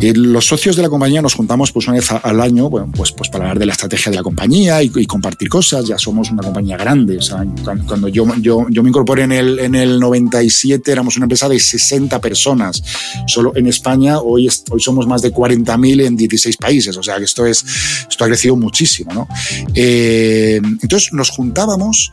eh, 0.00 0.12
los 0.14 0.46
socios 0.46 0.76
de 0.76 0.82
la 0.82 0.88
compañía 0.88 1.20
nos 1.20 1.34
juntamos 1.34 1.72
pues 1.72 1.86
una 1.88 1.96
vez 1.96 2.10
al 2.10 2.40
año, 2.40 2.70
bueno, 2.70 2.90
pues, 2.94 3.12
pues 3.12 3.28
para 3.28 3.44
hablar 3.44 3.58
de 3.58 3.66
la 3.66 3.72
estrategia 3.72 4.10
de 4.10 4.16
la 4.16 4.22
compañía 4.22 4.82
y, 4.82 4.90
compartir 5.06 5.48
cosas. 5.48 5.86
Ya 5.86 5.98
somos 5.98 6.30
una 6.30 6.42
compañía 6.42 6.76
grande. 6.76 7.18
O 7.18 7.22
sea, 7.22 7.44
cuando 7.86 8.08
yo, 8.08 8.26
yo, 8.40 8.66
yo 8.70 8.82
me 8.82 8.90
incorporé 8.90 9.24
en 9.24 9.32
el, 9.32 9.58
en 9.58 9.74
el 9.74 9.98
97, 9.98 10.90
éramos 10.90 11.16
una 11.16 11.24
empresa 11.24 11.48
de 11.48 11.58
60 11.58 12.20
personas. 12.20 12.82
Solo 13.26 13.52
en 13.56 13.66
España 13.66 14.20
hoy, 14.20 14.48
hoy 14.70 14.80
somos 14.80 15.06
más 15.06 15.22
de 15.22 15.32
40.000 15.32 16.06
en 16.06 16.16
16 16.16 16.56
países. 16.56 16.96
O 16.96 17.02
sea, 17.02 17.16
que 17.16 17.24
esto 17.24 17.46
es 17.46 17.64
esto 18.08 18.24
ha 18.24 18.28
crecido 18.28 18.56
muchísimo, 18.56 19.12
¿no? 19.12 19.28
Eh, 19.74 20.60
entonces 20.82 21.07
nos 21.12 21.30
juntábamos, 21.30 22.12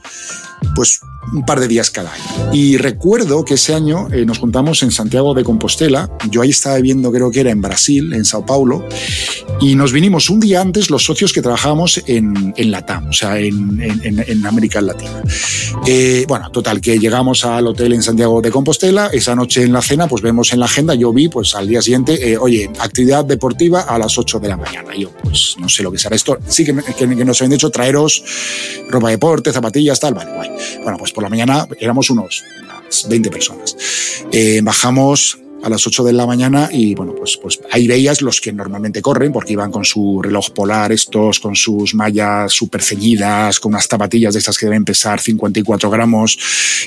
pues 0.76 1.02
un 1.34 1.46
par 1.46 1.60
de 1.60 1.68
días 1.68 1.90
cada 1.90 2.14
año. 2.14 2.54
Y 2.54 2.78
recuerdo 2.78 3.44
que 3.46 3.56
ese 3.56 3.74
año 3.74 4.08
eh, 4.12 4.26
nos 4.26 4.40
juntamos 4.40 4.84
en 4.84 4.92
Santiago 4.92 5.34
de 5.34 5.44
Compostela, 5.44 6.10
yo 6.30 6.42
ahí 6.42 6.52
estaba 6.52 6.76
viviendo, 6.78 7.12
creo 7.12 7.32
que 7.32 7.42
era 7.42 7.52
en 7.52 7.62
Brasil, 7.62 8.14
en 8.14 8.26
Sao 8.26 8.46
Paulo, 8.46 8.88
y 9.62 9.76
nos 9.76 9.92
vinimos 9.92 10.30
un 10.30 10.40
día 10.40 10.62
antes 10.62 10.90
los 10.90 11.04
socios 11.06 11.34
que 11.34 11.42
trabajábamos 11.42 12.02
en, 12.08 12.54
en 12.56 12.72
Latam, 12.72 13.10
o 13.10 13.14
sea, 13.14 13.40
en, 13.40 13.80
en, 13.82 14.46
América 14.46 14.82
Latina. 14.82 15.24
Eh, 15.88 16.26
bueno, 16.28 16.52
total, 16.52 16.82
que 16.82 17.00
llegamos 17.00 17.46
al 17.46 17.68
hotel 17.68 17.94
en 17.94 18.04
Santiago 18.04 18.42
de 18.42 18.52
Compostela, 18.52 19.10
esa 19.14 19.36
noche 19.36 19.64
en 19.64 19.74
la 19.74 19.82
cena, 19.82 20.08
pues 20.08 20.22
vemos 20.22 20.54
en 20.54 20.60
la 20.60 20.66
agenda, 20.66 20.94
yo 20.94 21.14
vi, 21.14 21.30
pues 21.30 21.56
al 21.56 21.68
día 21.68 21.82
siguiente, 21.82 22.32
eh, 22.32 22.38
oye, 22.38 22.70
actividad 22.80 23.26
deportiva 23.26 23.82
a 23.82 23.98
las 23.98 24.18
8 24.18 24.40
de 24.40 24.50
la 24.50 24.58
mañana. 24.58 24.96
Yo, 24.98 25.12
pues 25.24 25.56
no 25.60 25.70
sé 25.70 25.84
lo 25.84 25.92
que 25.92 25.98
será 25.98 26.16
esto. 26.16 26.38
Sí 26.48 26.66
que, 26.66 26.76
que, 26.94 27.08
nos 27.08 27.42
habían 27.42 27.52
dicho 27.52 27.70
traeros 27.70 28.24
ropa 28.90 29.08
de 29.08 29.14
deporte, 29.14 29.52
zapatillas, 29.52 30.00
tal, 30.00 30.14
vale, 30.14 30.32
guay. 30.34 30.50
Bueno, 30.84 30.98
pues 30.98 31.12
por 31.12 31.24
la 31.24 31.30
mañana 31.30 31.68
éramos 31.80 32.10
unos, 32.10 32.44
unas 32.64 33.08
20 33.10 33.30
personas. 33.30 33.76
Eh, 34.32 34.60
bajamos 34.64 35.40
a 35.66 35.70
las 35.70 35.86
8 35.88 36.04
de 36.04 36.14
la 36.14 36.28
mañana 36.28 36.70
y 36.72 36.94
bueno, 36.94 37.16
pues, 37.16 37.38
pues 37.38 37.60
ahí 37.72 37.88
veías 37.88 38.22
los 38.22 38.40
que 38.40 38.54
normalmente 38.54 39.02
corren 39.02 39.34
porque 39.34 39.54
iban 39.54 39.72
con 39.72 39.84
su 39.84 40.22
reloj 40.22 40.52
polar, 40.52 40.92
estos 40.92 41.40
con 41.40 41.56
sus 41.56 41.96
mallas 41.96 42.54
súper 42.54 42.84
ceñidas, 42.84 43.60
con 43.60 43.74
unas 43.74 43.88
zapatillas 43.88 44.36
de 44.36 44.40
estas 44.40 44.60
que 44.60 44.68
deben 44.68 44.86
pesar 44.86 45.20
54 45.20 45.90
gramos. 45.90 46.38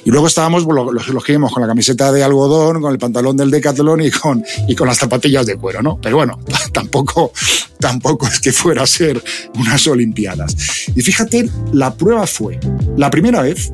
Y 0.04 0.10
luego 0.10 0.28
estábamos 0.28 0.64
los, 0.64 1.08
los 1.08 1.24
que 1.24 1.32
íbamos 1.32 1.52
con 1.52 1.60
la 1.60 1.66
camiseta 1.66 2.12
de 2.12 2.22
algodón, 2.22 2.80
con 2.80 2.92
el 2.92 2.98
pantalón 2.98 3.36
del 3.36 3.50
Decathlon 3.50 4.00
y 4.00 4.10
con, 4.12 4.44
y 4.68 4.76
con 4.76 4.86
las 4.86 4.98
zapatillas 4.98 5.44
de 5.44 5.56
cuero, 5.56 5.82
¿no? 5.82 5.98
Pero 6.00 6.16
bueno, 6.16 6.38
tampoco, 6.72 7.32
tampoco 7.80 8.28
es 8.28 8.38
que 8.38 8.52
fuera 8.52 8.84
a 8.84 8.86
ser 8.86 9.20
unas 9.56 9.88
Olimpiadas. 9.88 10.54
Y 10.94 11.02
fíjate, 11.02 11.50
la 11.72 11.94
prueba 11.94 12.28
fue, 12.28 12.60
la 12.96 13.10
primera 13.10 13.42
vez, 13.42 13.72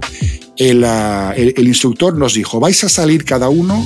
el, 0.57 0.85
el, 0.85 1.55
el, 1.57 1.69
instructor 1.69 2.17
nos 2.17 2.35
dijo, 2.35 2.61
vais 2.61 2.83
a 2.85 2.89
salir 2.89 3.25
cada 3.25 3.49
uno 3.49 3.85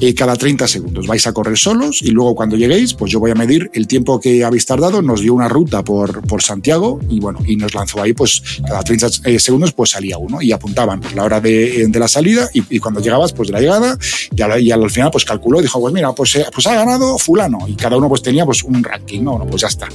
eh, 0.00 0.14
cada 0.14 0.36
30 0.36 0.68
segundos, 0.68 1.08
vais 1.08 1.26
a 1.26 1.32
correr 1.32 1.58
solos 1.58 2.02
y 2.02 2.12
luego 2.12 2.36
cuando 2.36 2.56
lleguéis, 2.56 2.94
pues 2.94 3.10
yo 3.10 3.18
voy 3.18 3.32
a 3.32 3.34
medir 3.34 3.68
el 3.74 3.88
tiempo 3.88 4.20
que 4.20 4.44
habéis 4.44 4.64
tardado, 4.64 5.02
nos 5.02 5.22
dio 5.22 5.34
una 5.34 5.48
ruta 5.48 5.82
por, 5.82 6.24
por 6.24 6.40
Santiago 6.40 7.00
y 7.08 7.18
bueno, 7.18 7.40
y 7.44 7.56
nos 7.56 7.74
lanzó 7.74 8.00
ahí, 8.00 8.12
pues 8.12 8.60
cada 8.64 8.80
30 8.82 9.08
eh, 9.24 9.40
segundos 9.40 9.72
pues 9.72 9.90
salía 9.90 10.16
uno 10.16 10.40
y 10.40 10.52
apuntaban 10.52 11.00
la 11.16 11.24
hora 11.24 11.40
de, 11.40 11.88
de 11.88 11.98
la 11.98 12.06
salida 12.06 12.48
y, 12.54 12.62
y, 12.76 12.78
cuando 12.78 13.00
llegabas 13.00 13.32
pues 13.32 13.48
de 13.48 13.54
la 13.54 13.60
llegada 13.60 13.98
y, 14.30 14.40
a 14.40 14.46
la, 14.46 14.60
y, 14.60 14.70
al 14.70 14.88
final 14.88 15.10
pues 15.10 15.24
calculó 15.24 15.58
y 15.58 15.62
dijo, 15.62 15.80
pues 15.80 15.92
mira, 15.92 16.12
pues, 16.12 16.36
eh, 16.36 16.46
pues 16.54 16.64
ha 16.68 16.74
ganado 16.76 17.18
fulano 17.18 17.58
y 17.66 17.74
cada 17.74 17.96
uno 17.96 18.08
pues 18.08 18.22
tenía 18.22 18.44
pues 18.44 18.62
un 18.62 18.84
ranking, 18.84 19.22
no, 19.22 19.36
no 19.36 19.46
pues 19.46 19.62
ya 19.62 19.68
está. 19.68 19.88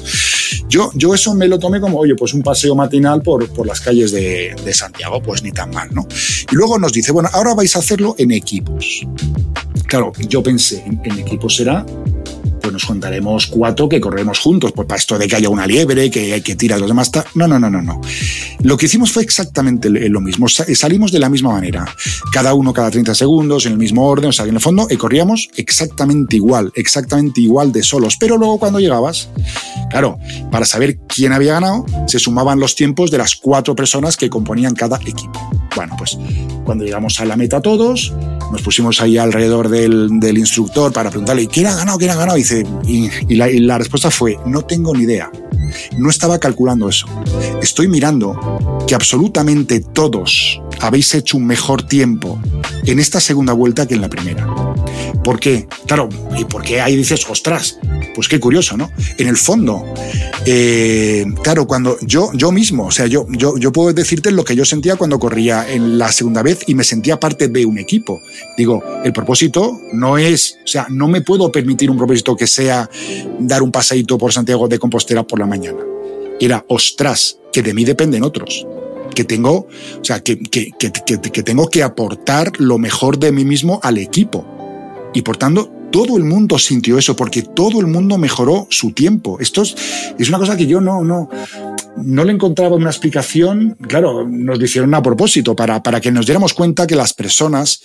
Yo, 0.67 0.91
yo 0.95 1.13
eso 1.13 1.33
me 1.33 1.47
lo 1.47 1.59
tomé 1.59 1.79
como, 1.79 1.99
oye, 1.99 2.15
pues 2.15 2.33
un 2.33 2.41
paseo 2.41 2.75
matinal 2.75 3.21
por, 3.21 3.47
por 3.49 3.65
las 3.65 3.79
calles 3.79 4.11
de, 4.11 4.53
de 4.65 4.73
Santiago, 4.73 5.21
pues 5.21 5.43
ni 5.43 5.51
tan 5.51 5.71
mal, 5.71 5.89
¿no? 5.93 6.05
Y 6.51 6.55
luego 6.55 6.77
nos 6.79 6.93
dice, 6.93 7.11
bueno, 7.11 7.29
ahora 7.33 7.53
vais 7.53 7.75
a 7.75 7.79
hacerlo 7.79 8.15
en 8.17 8.31
equipos. 8.31 9.07
Claro, 9.87 10.11
yo 10.27 10.41
pensé, 10.41 10.83
en, 10.85 11.01
en 11.03 11.19
equipos 11.19 11.55
será 11.55 11.85
nos 12.73 12.83
juntaremos 12.83 13.47
cuatro 13.47 13.87
que 13.87 14.01
corremos 14.01 14.39
juntos, 14.39 14.71
pues 14.73 14.87
para 14.87 14.99
esto 14.99 15.17
de 15.17 15.27
que 15.27 15.35
haya 15.35 15.49
una 15.49 15.65
liebre, 15.65 16.09
que 16.11 16.33
hay 16.33 16.41
que 16.41 16.55
tirar 16.55 16.79
los 16.79 16.89
demás. 16.89 17.11
No, 17.35 17.47
no, 17.47 17.59
no, 17.59 17.69
no, 17.69 17.81
no. 17.81 18.01
Lo 18.61 18.77
que 18.77 18.87
hicimos 18.87 19.11
fue 19.11 19.23
exactamente 19.23 19.89
lo 19.89 20.19
mismo. 20.19 20.47
Salimos 20.49 21.11
de 21.11 21.19
la 21.19 21.29
misma 21.29 21.51
manera. 21.53 21.85
Cada 22.31 22.53
uno 22.53 22.73
cada 22.73 22.91
30 22.91 23.15
segundos, 23.15 23.65
en 23.65 23.73
el 23.73 23.77
mismo 23.77 24.07
orden, 24.07 24.29
o 24.29 24.33
sea, 24.33 24.45
en 24.45 24.55
el 24.55 24.61
fondo, 24.61 24.87
y 24.89 24.97
corríamos 24.97 25.49
exactamente 25.55 26.35
igual, 26.35 26.71
exactamente 26.75 27.41
igual 27.41 27.71
de 27.71 27.83
solos. 27.83 28.17
Pero 28.19 28.37
luego 28.37 28.57
cuando 28.57 28.79
llegabas, 28.79 29.29
claro, 29.89 30.17
para 30.51 30.65
saber 30.65 30.97
quién 31.07 31.31
había 31.31 31.53
ganado, 31.53 31.85
se 32.07 32.19
sumaban 32.19 32.59
los 32.59 32.75
tiempos 32.75 33.11
de 33.11 33.19
las 33.19 33.35
cuatro 33.35 33.75
personas 33.75 34.17
que 34.17 34.29
componían 34.29 34.73
cada 34.73 34.97
equipo. 34.97 35.39
Bueno, 35.75 35.95
pues 35.97 36.17
cuando 36.65 36.83
llegamos 36.83 37.19
a 37.19 37.25
la 37.25 37.35
meta 37.35 37.61
todos, 37.61 38.13
nos 38.51 38.61
pusimos 38.61 39.01
ahí 39.01 39.17
alrededor 39.17 39.69
del, 39.69 40.19
del 40.19 40.37
instructor 40.37 40.91
para 40.93 41.09
preguntarle, 41.09 41.47
¿quién 41.47 41.67
ha 41.67 41.75
ganado? 41.75 41.97
¿Quién 41.97 42.11
ha 42.11 42.15
ganado? 42.15 42.37
Y 42.37 42.41
dice, 42.41 42.62
y, 42.83 43.35
la, 43.35 43.47
la, 43.51 43.77
respuesta 43.77 44.11
fue, 44.11 44.37
no 44.45 44.63
tengo 44.63 44.93
ni 44.95 45.03
idea. 45.03 45.31
No 45.97 46.09
estaba 46.09 46.39
calculando 46.39 46.89
eso. 46.89 47.07
Estoy 47.61 47.87
mirando 47.87 48.83
que 48.87 48.95
absolutamente 48.95 49.79
todos 49.79 50.61
habéis 50.79 51.13
hecho 51.15 51.37
un 51.37 51.45
mejor 51.45 51.83
tiempo 51.83 52.39
en 52.85 52.99
esta 52.99 53.19
segunda 53.19 53.53
vuelta 53.53 53.87
que 53.87 53.95
en 53.95 54.01
la 54.01 54.09
primera. 54.09 54.47
¿Por 55.23 55.39
qué? 55.39 55.67
Claro, 55.87 56.09
¿y 56.37 56.43
por 56.43 56.63
qué 56.63 56.81
ahí 56.81 56.95
dices, 56.95 57.25
ostras? 57.29 57.77
Pues 58.13 58.27
qué 58.27 58.39
curioso, 58.39 58.75
¿no? 58.75 58.91
En 59.17 59.27
el 59.27 59.37
fondo, 59.37 59.85
eh, 60.45 61.25
claro, 61.41 61.65
cuando 61.65 61.97
yo, 62.01 62.31
yo 62.33 62.51
mismo, 62.51 62.87
o 62.87 62.91
sea, 62.91 63.07
yo, 63.07 63.25
yo, 63.29 63.57
yo 63.57 63.71
puedo 63.71 63.93
decirte 63.93 64.31
lo 64.31 64.43
que 64.43 64.55
yo 64.55 64.65
sentía 64.65 64.97
cuando 64.97 65.17
corría 65.17 65.71
en 65.71 65.97
la 65.97 66.11
segunda 66.11 66.43
vez 66.43 66.59
y 66.67 66.75
me 66.75 66.83
sentía 66.83 67.19
parte 67.19 67.47
de 67.47 67.65
un 67.65 67.77
equipo. 67.77 68.21
Digo, 68.57 68.83
el 69.03 69.13
propósito 69.13 69.79
no 69.93 70.17
es, 70.17 70.57
o 70.63 70.67
sea, 70.67 70.87
no 70.89 71.07
me 71.07 71.21
puedo 71.21 71.51
permitir 71.51 71.89
un 71.89 71.97
propósito 71.97 72.35
que 72.35 72.45
sea 72.45 72.89
dar 73.39 73.63
un 73.63 73.71
paseíto 73.71 74.17
por 74.17 74.33
Santiago 74.33 74.67
de 74.67 74.77
Compostela 74.77 75.23
por 75.23 75.39
la 75.39 75.47
Era, 76.39 76.65
ostras, 76.67 77.39
que 77.51 77.61
de 77.61 77.73
mí 77.73 77.85
dependen 77.85 78.23
otros 78.23 78.65
que 79.13 79.23
tengo, 79.23 79.67
o 80.01 80.03
sea, 80.03 80.21
que, 80.21 80.39
que, 80.39 80.71
que, 80.71 81.43
tengo 81.43 81.67
que 81.69 81.83
aportar 81.83 82.51
lo 82.59 82.77
mejor 82.77 83.19
de 83.19 83.31
mí 83.31 83.45
mismo 83.45 83.79
al 83.83 83.97
equipo. 83.97 84.45
Y 85.13 85.21
por 85.21 85.37
tanto, 85.37 85.71
todo 85.91 86.17
el 86.17 86.23
mundo 86.23 86.57
sintió 86.57 86.97
eso 86.97 87.15
porque 87.15 87.43
todo 87.43 87.79
el 87.79 87.87
mundo 87.87 88.17
mejoró 88.17 88.65
su 88.71 88.91
tiempo. 88.91 89.37
Esto 89.39 89.61
es, 89.61 89.75
es 90.17 90.29
una 90.29 90.39
cosa 90.39 90.57
que 90.57 90.65
yo 90.65 90.81
no, 90.81 91.03
no, 91.03 91.29
no 91.97 92.23
le 92.23 92.33
encontraba 92.33 92.75
una 92.75 92.89
explicación. 92.89 93.77
Claro, 93.87 94.27
nos 94.27 94.57
lo 94.57 94.65
hicieron 94.65 94.93
a 94.95 95.03
propósito 95.03 95.55
para, 95.55 95.83
para 95.83 96.01
que 96.01 96.11
nos 96.11 96.25
diéramos 96.25 96.53
cuenta 96.53 96.87
que 96.87 96.95
las 96.95 97.13
personas 97.13 97.83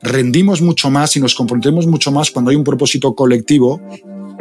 rendimos 0.00 0.62
mucho 0.62 0.90
más 0.90 1.16
y 1.16 1.20
nos 1.20 1.34
comprometemos 1.34 1.88
mucho 1.88 2.12
más 2.12 2.30
cuando 2.30 2.52
hay 2.52 2.56
un 2.56 2.64
propósito 2.64 3.14
colectivo 3.14 3.80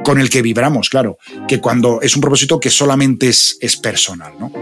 con 0.07 0.21
el 0.21 0.29
que 0.29 0.41
vibramos, 0.41 0.89
claro, 0.89 1.17
que 1.49 1.59
cuando 1.59 1.99
es 2.01 2.15
un 2.15 2.21
propósito 2.21 2.61
que 2.61 2.69
solamente 2.69 3.27
es, 3.27 3.57
es 3.59 3.75
personal, 3.75 4.31
¿no? 4.39 4.53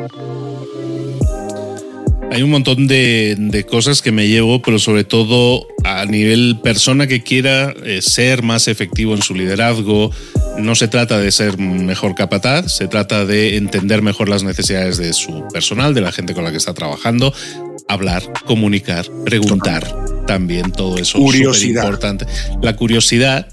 Hay 2.32 2.42
un 2.42 2.50
montón 2.50 2.88
de, 2.88 3.36
de, 3.38 3.64
cosas 3.64 4.02
que 4.02 4.12
me 4.12 4.28
llevo, 4.28 4.64
pero 4.64 4.80
sobre 4.80 5.04
todo 5.04 5.68
a 5.84 6.04
nivel 6.06 6.58
persona 6.64 7.06
que 7.06 7.22
quiera 7.22 7.76
eh, 7.84 8.02
ser 8.02 8.42
más 8.42 8.68
efectivo 8.68 9.14
en 9.14 9.22
su 9.22 9.36
liderazgo. 9.36 10.10
No 10.58 10.74
se 10.74 10.88
trata 10.88 11.20
de 11.20 11.32
ser 11.32 11.60
mejor 11.60 12.16
capataz, 12.16 12.76
se 12.76 12.88
trata 12.88 13.24
de 13.24 13.58
entender 13.58 14.02
mejor 14.02 14.30
las 14.30 14.42
necesidades 14.42 14.98
de 14.98 15.14
su 15.14 15.48
personal, 15.54 15.94
de 15.94 16.02
la 16.02 16.12
gente 16.12 16.34
con 16.34 16.44
la 16.44 16.50
que 16.50 16.58
está 16.58 16.74
trabajando, 16.74 17.32
hablar, 17.88 18.24
comunicar, 18.48 19.06
preguntar. 19.24 19.86
También 20.26 20.72
todo 20.72 20.98
eso 20.98 21.20
es 21.32 21.64
importante. 21.64 22.26
La 22.64 22.76
curiosidad 22.76 23.48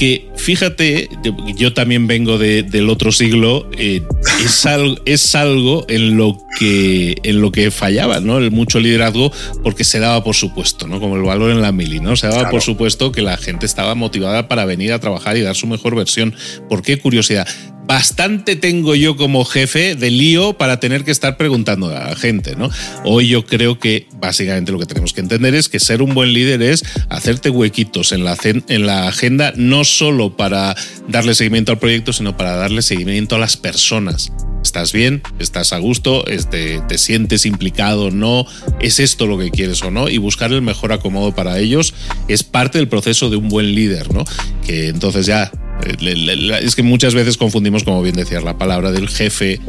que 0.00 0.30
fíjate, 0.34 1.10
yo 1.56 1.74
también 1.74 2.06
vengo 2.06 2.38
de, 2.38 2.62
del 2.62 2.88
otro 2.88 3.12
siglo, 3.12 3.68
eh, 3.76 4.00
es, 4.42 4.64
algo, 4.64 4.96
es 5.04 5.34
algo 5.34 5.84
en 5.90 6.16
lo 6.16 6.38
que 6.58 7.18
en 7.22 7.42
lo 7.42 7.52
que 7.52 7.70
fallaba, 7.70 8.18
¿no? 8.18 8.38
El 8.38 8.50
mucho 8.50 8.80
liderazgo, 8.80 9.30
porque 9.62 9.84
se 9.84 9.98
daba 9.98 10.24
por 10.24 10.34
supuesto, 10.34 10.86
¿no? 10.86 11.00
Como 11.00 11.16
el 11.16 11.22
valor 11.22 11.50
en 11.50 11.60
la 11.60 11.70
mili, 11.70 12.00
¿no? 12.00 12.16
Se 12.16 12.28
daba 12.28 12.38
claro. 12.38 12.50
por 12.50 12.62
supuesto 12.62 13.12
que 13.12 13.20
la 13.20 13.36
gente 13.36 13.66
estaba 13.66 13.94
motivada 13.94 14.48
para 14.48 14.64
venir 14.64 14.94
a 14.94 15.00
trabajar 15.00 15.36
y 15.36 15.42
dar 15.42 15.54
su 15.54 15.66
mejor 15.66 15.94
versión. 15.94 16.34
¿Por 16.70 16.80
qué 16.80 16.98
curiosidad? 16.98 17.46
Bastante 17.86 18.56
tengo 18.56 18.94
yo 18.94 19.16
como 19.16 19.44
jefe 19.44 19.94
de 19.94 20.10
lío 20.10 20.54
para 20.54 20.80
tener 20.80 21.04
que 21.04 21.10
estar 21.10 21.36
preguntando 21.36 21.88
a 21.88 22.10
la 22.10 22.16
gente, 22.16 22.54
¿no? 22.56 22.70
Hoy 23.04 23.28
yo 23.28 23.46
creo 23.46 23.78
que 23.78 24.06
básicamente 24.20 24.72
lo 24.72 24.78
que 24.78 24.86
tenemos 24.86 25.12
que 25.12 25.20
entender 25.20 25.54
es 25.54 25.68
que 25.68 25.80
ser 25.80 26.02
un 26.02 26.14
buen 26.14 26.32
líder 26.32 26.62
es 26.62 26.84
hacerte 27.08 27.50
huequitos 27.50 28.12
en 28.12 28.24
la, 28.24 28.36
en 28.44 28.86
la 28.86 29.08
agenda, 29.08 29.52
no 29.56 29.84
solo 29.84 30.36
para 30.36 30.76
darle 31.08 31.34
seguimiento 31.34 31.72
al 31.72 31.78
proyecto, 31.78 32.12
sino 32.12 32.36
para 32.36 32.56
darle 32.56 32.82
seguimiento 32.82 33.36
a 33.36 33.38
las 33.38 33.56
personas. 33.56 34.32
¿Estás 34.62 34.92
bien? 34.92 35.22
¿Estás 35.38 35.72
a 35.72 35.78
gusto? 35.78 36.26
Este, 36.26 36.80
¿Te 36.86 36.98
sientes 36.98 37.46
implicado? 37.46 38.10
¿No? 38.10 38.46
¿Es 38.78 39.00
esto 39.00 39.26
lo 39.26 39.38
que 39.38 39.50
quieres 39.50 39.82
o 39.82 39.90
no? 39.90 40.08
Y 40.08 40.18
buscar 40.18 40.52
el 40.52 40.62
mejor 40.62 40.92
acomodo 40.92 41.34
para 41.34 41.58
ellos 41.58 41.94
es 42.28 42.42
parte 42.42 42.78
del 42.78 42.88
proceso 42.88 43.30
de 43.30 43.36
un 43.36 43.48
buen 43.48 43.74
líder, 43.74 44.12
¿no? 44.12 44.24
Que 44.66 44.88
entonces 44.88 45.26
ya 45.26 45.50
es 45.82 46.74
que 46.74 46.82
muchas 46.82 47.14
veces 47.14 47.36
confundimos, 47.36 47.84
como 47.84 48.02
bien 48.02 48.16
decías, 48.16 48.42
la 48.42 48.58
palabra 48.58 48.92
del 48.92 49.08
jefe 49.08 49.60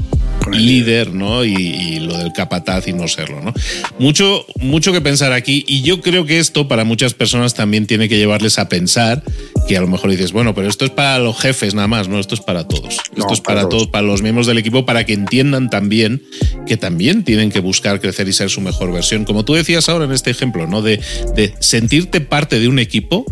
líder, 0.51 1.13
¿no? 1.13 1.45
Y, 1.45 1.53
y, 1.53 1.99
lo 1.99 2.17
del 2.17 2.33
capataz 2.33 2.87
y 2.87 2.93
no 2.93 3.07
serlo, 3.07 3.41
¿no? 3.41 3.53
Mucho, 3.99 4.45
mucho 4.59 4.91
que 4.91 5.01
pensar 5.01 5.33
aquí 5.33 5.63
y 5.67 5.81
yo 5.81 6.01
creo 6.01 6.25
que 6.25 6.39
esto 6.39 6.67
para 6.67 6.83
muchas 6.83 7.13
personas 7.13 7.53
también 7.53 7.85
tiene 7.85 8.09
que 8.09 8.17
llevarles 8.17 8.57
a 8.57 8.67
pensar 8.67 9.23
que 9.67 9.77
a 9.77 9.81
lo 9.81 9.87
mejor 9.87 10.09
dices, 10.09 10.31
bueno, 10.31 10.55
pero 10.55 10.67
esto 10.67 10.85
es 10.85 10.91
para 10.91 11.19
los 11.19 11.39
jefes 11.39 11.75
nada 11.75 11.87
más, 11.87 12.07
¿no? 12.07 12.19
Esto 12.19 12.35
es 12.35 12.41
para 12.41 12.67
todos. 12.67 12.97
No, 13.15 13.23
esto 13.23 13.33
es 13.33 13.41
para, 13.41 13.61
para 13.61 13.69
todos, 13.69 13.87
para 13.87 14.05
los 14.05 14.21
miembros 14.21 14.47
del 14.47 14.57
equipo, 14.57 14.85
para 14.85 15.05
que 15.05 15.13
entiendan 15.13 15.69
también 15.69 16.23
que 16.65 16.77
también 16.77 17.23
tienen 17.23 17.51
que 17.51 17.59
buscar 17.59 18.01
crecer 18.01 18.27
y 18.27 18.33
ser 18.33 18.49
su 18.49 18.61
mejor 18.61 18.91
versión. 18.91 19.25
Como 19.25 19.45
tú 19.45 19.53
decías 19.53 19.89
ahora 19.89 20.05
en 20.05 20.11
este 20.11 20.31
ejemplo, 20.31 20.67
¿no? 20.67 20.81
De, 20.81 20.99
de 21.35 21.53
sentirte 21.59 22.21
parte 22.21 22.59
de 22.59 22.67
un 22.67 22.79
equipo 22.79 23.25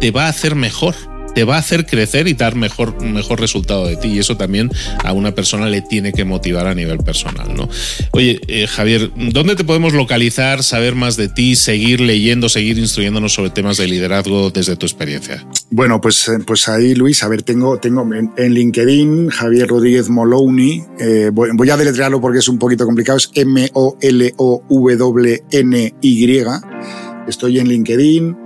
te 0.00 0.10
va 0.10 0.26
a 0.26 0.28
hacer 0.28 0.54
mejor 0.54 0.94
te 1.34 1.44
va 1.44 1.56
a 1.56 1.58
hacer 1.58 1.86
crecer 1.86 2.28
y 2.28 2.34
dar 2.34 2.54
mejor, 2.56 3.02
mejor 3.02 3.40
resultado 3.40 3.86
de 3.86 3.96
ti. 3.96 4.08
Y 4.08 4.18
eso 4.18 4.36
también 4.36 4.70
a 5.02 5.12
una 5.12 5.34
persona 5.34 5.68
le 5.68 5.82
tiene 5.82 6.12
que 6.12 6.24
motivar 6.24 6.66
a 6.66 6.74
nivel 6.74 6.98
personal, 6.98 7.54
¿no? 7.54 7.68
Oye, 8.12 8.40
eh, 8.48 8.66
Javier, 8.66 9.10
¿dónde 9.32 9.56
te 9.56 9.64
podemos 9.64 9.92
localizar, 9.94 10.62
saber 10.62 10.94
más 10.94 11.16
de 11.16 11.28
ti, 11.28 11.56
seguir 11.56 12.00
leyendo, 12.00 12.48
seguir 12.48 12.78
instruyéndonos 12.78 13.32
sobre 13.34 13.50
temas 13.50 13.76
de 13.76 13.88
liderazgo 13.88 14.50
desde 14.50 14.76
tu 14.76 14.86
experiencia? 14.86 15.46
Bueno, 15.70 16.00
pues, 16.00 16.28
eh, 16.28 16.38
pues 16.46 16.68
ahí, 16.68 16.94
Luis, 16.94 17.22
a 17.22 17.28
ver, 17.28 17.42
tengo, 17.42 17.78
tengo 17.78 18.08
en, 18.14 18.54
LinkedIn 18.54 19.28
Javier 19.30 19.68
Rodríguez 19.68 20.08
Moloney. 20.10 20.84
Eh, 20.98 21.30
voy, 21.32 21.70
a 21.70 21.76
deletrearlo 21.76 22.20
porque 22.20 22.40
es 22.40 22.48
un 22.48 22.58
poquito 22.58 22.84
complicado. 22.84 23.18
Es 23.18 23.30
M-O-L-O-W-N-Y. 23.34 24.02
Estoy 27.26 27.58
en 27.58 27.68
LinkedIn. 27.68 28.36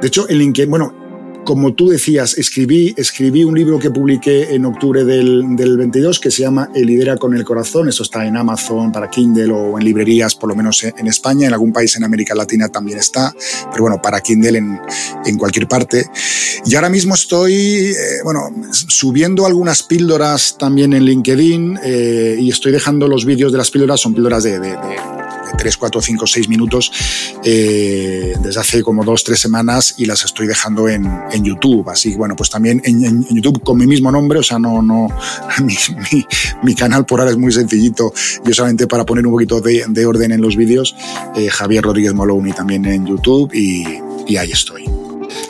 De 0.00 0.08
hecho, 0.08 0.28
en 0.28 0.38
LinkedIn, 0.38 0.70
bueno, 0.70 1.05
como 1.46 1.74
tú 1.74 1.88
decías, 1.88 2.36
escribí, 2.36 2.92
escribí 2.98 3.44
un 3.44 3.54
libro 3.54 3.78
que 3.78 3.90
publiqué 3.90 4.54
en 4.54 4.66
octubre 4.66 5.04
del, 5.04 5.54
del, 5.54 5.76
22 5.76 6.18
que 6.18 6.30
se 6.30 6.42
llama 6.42 6.70
El 6.74 6.86
lidera 6.86 7.16
con 7.16 7.34
el 7.34 7.44
corazón. 7.44 7.88
Eso 7.88 8.02
está 8.02 8.26
en 8.26 8.36
Amazon 8.36 8.90
para 8.90 9.08
Kindle 9.08 9.52
o 9.52 9.78
en 9.78 9.84
librerías, 9.84 10.34
por 10.34 10.48
lo 10.48 10.56
menos 10.56 10.82
en 10.82 11.06
España. 11.06 11.46
En 11.46 11.52
algún 11.52 11.72
país 11.72 11.94
en 11.96 12.02
América 12.02 12.34
Latina 12.34 12.68
también 12.68 12.98
está, 12.98 13.32
pero 13.70 13.84
bueno, 13.84 14.02
para 14.02 14.20
Kindle 14.20 14.58
en, 14.58 14.80
en 15.24 15.38
cualquier 15.38 15.68
parte. 15.68 16.10
Y 16.66 16.74
ahora 16.74 16.88
mismo 16.88 17.14
estoy, 17.14 17.54
eh, 17.54 17.94
bueno, 18.24 18.50
subiendo 18.72 19.46
algunas 19.46 19.84
píldoras 19.84 20.58
también 20.58 20.94
en 20.94 21.04
LinkedIn 21.04 21.78
eh, 21.82 22.36
y 22.40 22.50
estoy 22.50 22.72
dejando 22.72 23.06
los 23.06 23.24
vídeos 23.24 23.52
de 23.52 23.58
las 23.58 23.70
píldoras, 23.70 24.00
son 24.00 24.14
píldoras 24.14 24.42
de, 24.42 24.58
de 24.58 24.76
3, 25.56 25.76
4, 25.76 26.00
5, 26.00 26.26
6 26.26 26.48
minutos 26.48 26.92
eh, 27.44 28.34
desde 28.40 28.60
hace 28.60 28.82
como 28.82 29.04
2, 29.04 29.24
3 29.24 29.38
semanas 29.38 29.94
y 29.98 30.06
las 30.06 30.24
estoy 30.24 30.46
dejando 30.46 30.88
en, 30.88 31.06
en 31.36 31.44
YouTube. 31.44 31.88
Así 31.88 32.12
que 32.12 32.16
bueno, 32.16 32.34
pues 32.36 32.50
también 32.50 32.80
en, 32.84 33.04
en, 33.04 33.26
YouTube 33.28 33.62
con 33.62 33.78
mi 33.78 33.86
mismo 33.86 34.10
nombre, 34.10 34.38
o 34.38 34.42
sea, 34.42 34.58
no, 34.58 34.82
no, 34.82 35.08
mi, 35.64 35.74
mi, 36.12 36.26
mi, 36.62 36.74
canal 36.74 37.06
por 37.06 37.20
ahora 37.20 37.32
es 37.32 37.38
muy 37.38 37.52
sencillito. 37.52 38.12
Yo 38.44 38.54
solamente 38.54 38.86
para 38.86 39.04
poner 39.04 39.26
un 39.26 39.32
poquito 39.32 39.60
de, 39.60 39.84
de 39.88 40.06
orden 40.06 40.32
en 40.32 40.40
los 40.40 40.56
vídeos, 40.56 40.96
eh, 41.36 41.48
Javier 41.48 41.84
Rodríguez 41.84 42.14
Moloni 42.14 42.52
también 42.52 42.84
en 42.86 43.06
YouTube 43.06 43.52
y, 43.54 43.84
y 44.26 44.36
ahí 44.36 44.50
estoy. 44.50 44.84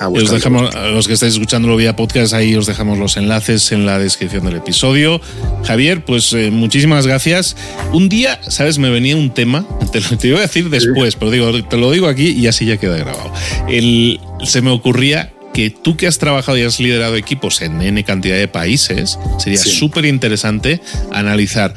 Os 0.01 0.31
dejamos, 0.31 0.75
a 0.75 0.89
los 0.89 1.07
que 1.07 1.15
estáis 1.15 1.35
escuchándolo 1.35 1.77
vía 1.77 1.97
podcast, 1.97 2.35
ahí 2.35 2.55
os 2.55 2.67
dejamos 2.67 2.99
los 2.99 3.17
enlaces 3.17 3.73
en 3.73 3.87
la 3.87 3.99
descripción 3.99 4.45
del 4.45 4.57
episodio. 4.57 5.21
Javier, 5.65 6.05
pues 6.05 6.33
eh, 6.33 6.51
muchísimas 6.51 7.07
gracias. 7.07 7.57
Un 7.93 8.09
día, 8.09 8.39
¿sabes? 8.49 8.79
Me 8.79 8.91
venía 8.91 9.17
un 9.17 9.33
tema, 9.33 9.67
te 9.93 10.01
lo, 10.01 10.19
te 10.19 10.29
iba 10.29 10.39
a 10.39 10.43
decir 10.43 10.69
después, 10.69 11.17
pero 11.17 11.31
digo, 11.31 11.65
te 11.65 11.77
lo 11.77 11.91
digo 11.91 12.09
aquí 12.09 12.29
y 12.31 12.47
así 12.47 12.67
ya 12.67 12.77
queda 12.77 12.97
grabado. 12.97 13.33
El, 13.69 14.21
se 14.45 14.61
me 14.61 14.71
ocurría 14.71 15.33
que 15.57 15.71
tú 15.71 15.97
que 15.97 16.07
has 16.07 16.19
trabajado 16.19 16.59
y 16.59 16.65
has 16.65 16.79
liderado 16.81 17.17
equipos 17.17 17.63
en 17.63 17.81
N 17.81 18.05
cantidad 18.05 18.37
de 18.37 18.47
países, 18.47 19.19
sería 19.39 19.59
súper 19.59 20.05
interesante 20.05 20.83
analizar 21.11 21.73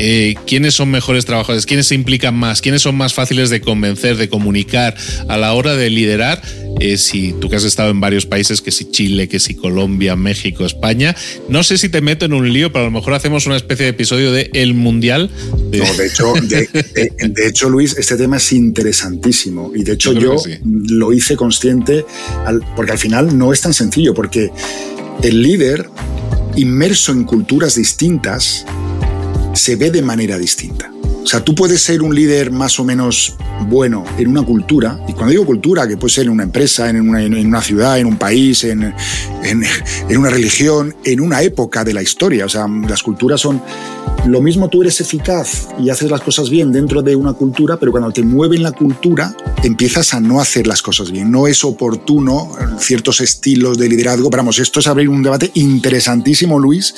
eh, 0.00 0.34
quiénes 0.48 0.74
son 0.74 0.90
mejores 0.90 1.26
trabajadores, 1.26 1.64
quiénes 1.64 1.86
se 1.86 1.94
implican 1.94 2.34
más, 2.34 2.60
quiénes 2.60 2.82
son 2.82 2.96
más 2.96 3.14
fáciles 3.14 3.48
de 3.48 3.60
convencer, 3.60 4.16
de 4.16 4.28
comunicar 4.28 4.96
a 5.28 5.36
la 5.36 5.52
hora 5.52 5.76
de 5.76 5.90
liderar. 5.90 6.42
Eh, 6.80 6.96
si 6.96 7.34
tú 7.34 7.50
que 7.50 7.56
has 7.56 7.64
estado 7.64 7.90
en 7.90 8.00
varios 8.00 8.24
países, 8.24 8.62
que 8.62 8.70
si 8.70 8.90
Chile, 8.90 9.28
que 9.28 9.38
si 9.38 9.54
Colombia, 9.54 10.16
México, 10.16 10.64
España, 10.64 11.14
no 11.48 11.62
sé 11.62 11.76
si 11.76 11.90
te 11.90 12.00
meto 12.00 12.24
en 12.24 12.32
un 12.32 12.50
lío, 12.50 12.72
pero 12.72 12.84
a 12.84 12.88
lo 12.88 12.90
mejor 12.90 13.12
hacemos 13.12 13.46
una 13.46 13.56
especie 13.56 13.84
de 13.84 13.90
episodio 13.90 14.32
de 14.32 14.50
El 14.54 14.72
Mundial. 14.72 15.30
No, 15.52 15.94
de 15.94 16.06
hecho, 16.06 16.32
de, 16.42 16.68
de, 16.94 17.28
de 17.28 17.46
hecho, 17.46 17.68
Luis, 17.68 17.96
este 17.98 18.16
tema 18.16 18.38
es 18.38 18.52
interesantísimo 18.52 19.72
y 19.74 19.84
de 19.84 19.92
hecho 19.92 20.12
yo, 20.12 20.20
yo 20.20 20.38
sí. 20.38 20.58
lo 20.62 21.12
hice 21.12 21.36
consciente 21.36 22.04
al, 22.46 22.62
porque 22.74 22.92
al 22.92 22.98
final 22.98 23.36
no 23.36 23.52
es 23.52 23.60
tan 23.60 23.74
sencillo, 23.74 24.14
porque 24.14 24.50
el 25.22 25.42
líder 25.42 25.86
inmerso 26.56 27.12
en 27.12 27.24
culturas 27.24 27.74
distintas 27.74 28.64
se 29.54 29.76
ve 29.76 29.90
de 29.90 30.02
manera 30.02 30.38
distinta. 30.38 30.90
O 31.22 31.26
sea, 31.26 31.44
tú 31.44 31.54
puedes 31.54 31.82
ser 31.82 32.02
un 32.02 32.14
líder 32.14 32.50
más 32.50 32.80
o 32.80 32.84
menos 32.84 33.36
bueno 33.68 34.04
en 34.18 34.28
una 34.28 34.42
cultura, 34.42 34.98
y 35.06 35.12
cuando 35.12 35.30
digo 35.30 35.44
cultura, 35.44 35.86
que 35.86 35.96
puede 35.96 36.12
ser 36.12 36.26
en 36.26 36.32
una 36.32 36.44
empresa, 36.44 36.88
en 36.88 37.08
una, 37.08 37.22
en 37.22 37.46
una 37.46 37.60
ciudad, 37.60 37.98
en 37.98 38.06
un 38.06 38.16
país, 38.16 38.64
en, 38.64 38.94
en, 39.42 40.18
una 40.18 40.30
religión, 40.30 40.94
en 41.04 41.20
una 41.20 41.42
época 41.42 41.84
de 41.84 41.92
la 41.92 42.02
historia. 42.02 42.46
O 42.46 42.48
sea, 42.48 42.66
las 42.88 43.02
culturas 43.02 43.40
son... 43.40 43.62
Lo 44.26 44.42
mismo 44.42 44.68
tú 44.68 44.82
eres 44.82 45.00
eficaz 45.00 45.68
y 45.78 45.88
haces 45.88 46.10
las 46.10 46.20
cosas 46.20 46.50
bien 46.50 46.72
dentro 46.72 47.00
de 47.00 47.16
una 47.16 47.32
cultura, 47.32 47.78
pero 47.78 47.90
cuando 47.90 48.10
te 48.10 48.22
mueven 48.22 48.62
la 48.62 48.72
cultura, 48.72 49.34
empiezas 49.62 50.12
a 50.12 50.20
no 50.20 50.40
hacer 50.40 50.66
las 50.66 50.82
cosas 50.82 51.10
bien. 51.10 51.30
No 51.30 51.46
es 51.46 51.64
oportuno 51.64 52.52
ciertos 52.78 53.20
estilos 53.20 53.78
de 53.78 53.88
liderazgo. 53.88 54.28
Pero 54.28 54.42
vamos, 54.42 54.58
esto 54.58 54.80
es 54.80 54.86
abrir 54.88 55.08
un 55.08 55.22
debate 55.22 55.50
interesantísimo, 55.54 56.58
Luis, 56.58 56.94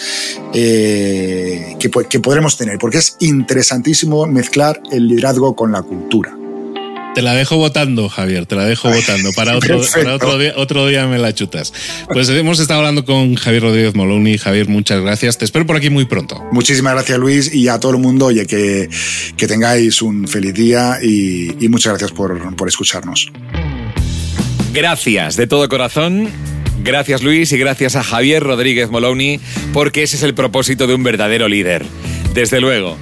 eh, 0.52 1.76
que, 1.78 1.90
que 1.90 2.20
podremos 2.20 2.56
tener, 2.56 2.78
porque 2.78 2.98
es 2.98 3.16
interesantísimo 3.20 4.11
mezclar 4.26 4.80
el 4.90 5.08
liderazgo 5.08 5.56
con 5.56 5.72
la 5.72 5.82
cultura. 5.82 6.36
Te 7.14 7.20
la 7.20 7.34
dejo 7.34 7.56
votando, 7.56 8.08
Javier, 8.08 8.46
te 8.46 8.56
la 8.56 8.64
dejo 8.64 8.88
votando. 8.90 9.32
Para 9.34 9.56
otro, 9.56 9.80
para 9.94 10.14
otro, 10.14 10.38
día, 10.38 10.54
otro 10.56 10.86
día 10.86 11.06
me 11.06 11.18
la 11.18 11.34
chutas. 11.34 11.72
Pues 12.10 12.28
hemos 12.30 12.58
estado 12.58 12.80
hablando 12.80 13.04
con 13.04 13.34
Javier 13.34 13.62
Rodríguez 13.62 13.94
Moloni. 13.94 14.38
Javier, 14.38 14.68
muchas 14.68 15.02
gracias. 15.02 15.36
Te 15.36 15.44
espero 15.44 15.66
por 15.66 15.76
aquí 15.76 15.90
muy 15.90 16.06
pronto. 16.06 16.42
Muchísimas 16.52 16.94
gracias, 16.94 17.18
Luis, 17.18 17.54
y 17.54 17.68
a 17.68 17.78
todo 17.78 17.92
el 17.92 17.98
mundo. 17.98 18.26
Oye, 18.26 18.46
que, 18.46 18.88
que 19.36 19.46
tengáis 19.46 20.00
un 20.00 20.26
feliz 20.26 20.54
día 20.54 20.98
y, 21.02 21.62
y 21.62 21.68
muchas 21.68 21.92
gracias 21.92 22.12
por, 22.12 22.56
por 22.56 22.68
escucharnos. 22.68 23.30
Gracias 24.72 25.36
de 25.36 25.46
todo 25.46 25.68
corazón. 25.68 26.30
Gracias 26.82 27.22
Luis 27.22 27.52
y 27.52 27.58
gracias 27.58 27.94
a 27.94 28.02
Javier 28.02 28.42
Rodríguez 28.42 28.90
Moloni 28.90 29.38
porque 29.72 30.02
ese 30.02 30.16
es 30.16 30.22
el 30.24 30.34
propósito 30.34 30.86
de 30.86 30.94
un 30.94 31.02
verdadero 31.04 31.46
líder. 31.46 31.84
Desde 32.34 32.60
luego. 32.60 32.96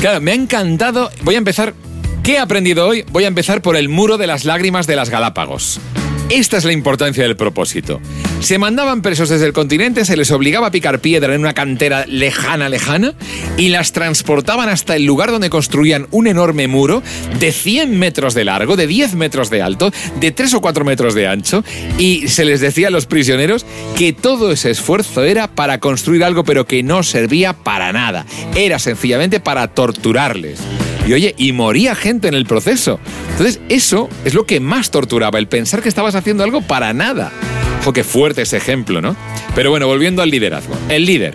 Claro, 0.00 0.20
me 0.20 0.32
ha 0.32 0.34
encantado. 0.34 1.10
Voy 1.22 1.34
a 1.34 1.38
empezar 1.38 1.74
¿Qué 2.22 2.34
he 2.34 2.38
aprendido 2.38 2.86
hoy? 2.86 3.04
Voy 3.10 3.24
a 3.24 3.28
empezar 3.28 3.62
por 3.62 3.76
el 3.76 3.88
muro 3.88 4.18
de 4.18 4.26
las 4.26 4.44
lágrimas 4.44 4.86
de 4.86 4.94
las 4.94 5.08
Galápagos. 5.08 5.80
Esta 6.28 6.58
es 6.58 6.64
la 6.64 6.72
importancia 6.72 7.22
del 7.22 7.36
propósito. 7.36 8.00
Se 8.40 8.58
mandaban 8.58 9.02
presos 9.02 9.28
desde 9.28 9.46
el 9.46 9.52
continente, 9.52 10.04
se 10.04 10.16
les 10.16 10.30
obligaba 10.30 10.68
a 10.68 10.70
picar 10.70 11.00
piedra 11.00 11.34
en 11.34 11.42
una 11.42 11.52
cantera 11.52 12.06
lejana, 12.06 12.68
lejana, 12.68 13.14
y 13.58 13.68
las 13.68 13.92
transportaban 13.92 14.68
hasta 14.70 14.96
el 14.96 15.04
lugar 15.04 15.30
donde 15.30 15.50
construían 15.50 16.08
un 16.10 16.26
enorme 16.26 16.66
muro 16.66 17.02
de 17.38 17.52
100 17.52 17.98
metros 17.98 18.34
de 18.34 18.44
largo, 18.44 18.76
de 18.76 18.86
10 18.86 19.14
metros 19.14 19.50
de 19.50 19.60
alto, 19.60 19.92
de 20.18 20.30
3 20.30 20.54
o 20.54 20.60
4 20.62 20.84
metros 20.86 21.14
de 21.14 21.28
ancho, 21.28 21.62
y 21.98 22.28
se 22.28 22.46
les 22.46 22.60
decía 22.60 22.88
a 22.88 22.90
los 22.90 23.06
prisioneros 23.06 23.66
que 23.96 24.14
todo 24.14 24.50
ese 24.50 24.70
esfuerzo 24.70 25.22
era 25.22 25.46
para 25.48 25.78
construir 25.78 26.24
algo, 26.24 26.42
pero 26.42 26.66
que 26.66 26.82
no 26.82 27.02
servía 27.02 27.52
para 27.52 27.92
nada. 27.92 28.24
Era 28.56 28.78
sencillamente 28.78 29.40
para 29.40 29.68
torturarles. 29.68 30.60
Y 31.06 31.12
oye, 31.12 31.34
y 31.36 31.52
moría 31.52 31.94
gente 31.94 32.28
en 32.28 32.34
el 32.34 32.46
proceso. 32.46 33.00
Entonces, 33.32 33.60
eso 33.68 34.08
es 34.24 34.34
lo 34.34 34.46
que 34.46 34.60
más 34.60 34.90
torturaba, 34.90 35.38
el 35.38 35.46
pensar 35.46 35.82
que 35.82 35.88
estabas 35.88 36.14
haciendo 36.14 36.42
algo 36.42 36.62
para 36.62 36.92
nada. 36.92 37.32
Ojo, 37.80 37.94
qué 37.94 38.04
fuerte 38.04 38.42
ese 38.42 38.58
ejemplo, 38.58 39.00
¿no? 39.00 39.16
Pero 39.54 39.70
bueno, 39.70 39.86
volviendo 39.86 40.20
al 40.20 40.30
liderazgo. 40.30 40.74
El 40.90 41.06
líder 41.06 41.32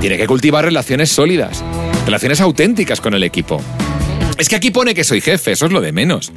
tiene 0.00 0.16
que 0.16 0.26
cultivar 0.26 0.64
relaciones 0.64 1.10
sólidas, 1.10 1.64
relaciones 2.04 2.40
auténticas 2.40 3.00
con 3.00 3.12
el 3.14 3.24
equipo. 3.24 3.60
Es 4.38 4.48
que 4.48 4.54
aquí 4.54 4.70
pone 4.70 4.94
que 4.94 5.02
soy 5.02 5.20
jefe, 5.20 5.52
eso 5.52 5.66
es 5.66 5.72
lo 5.72 5.80
de 5.80 5.92
menos. 5.92 6.32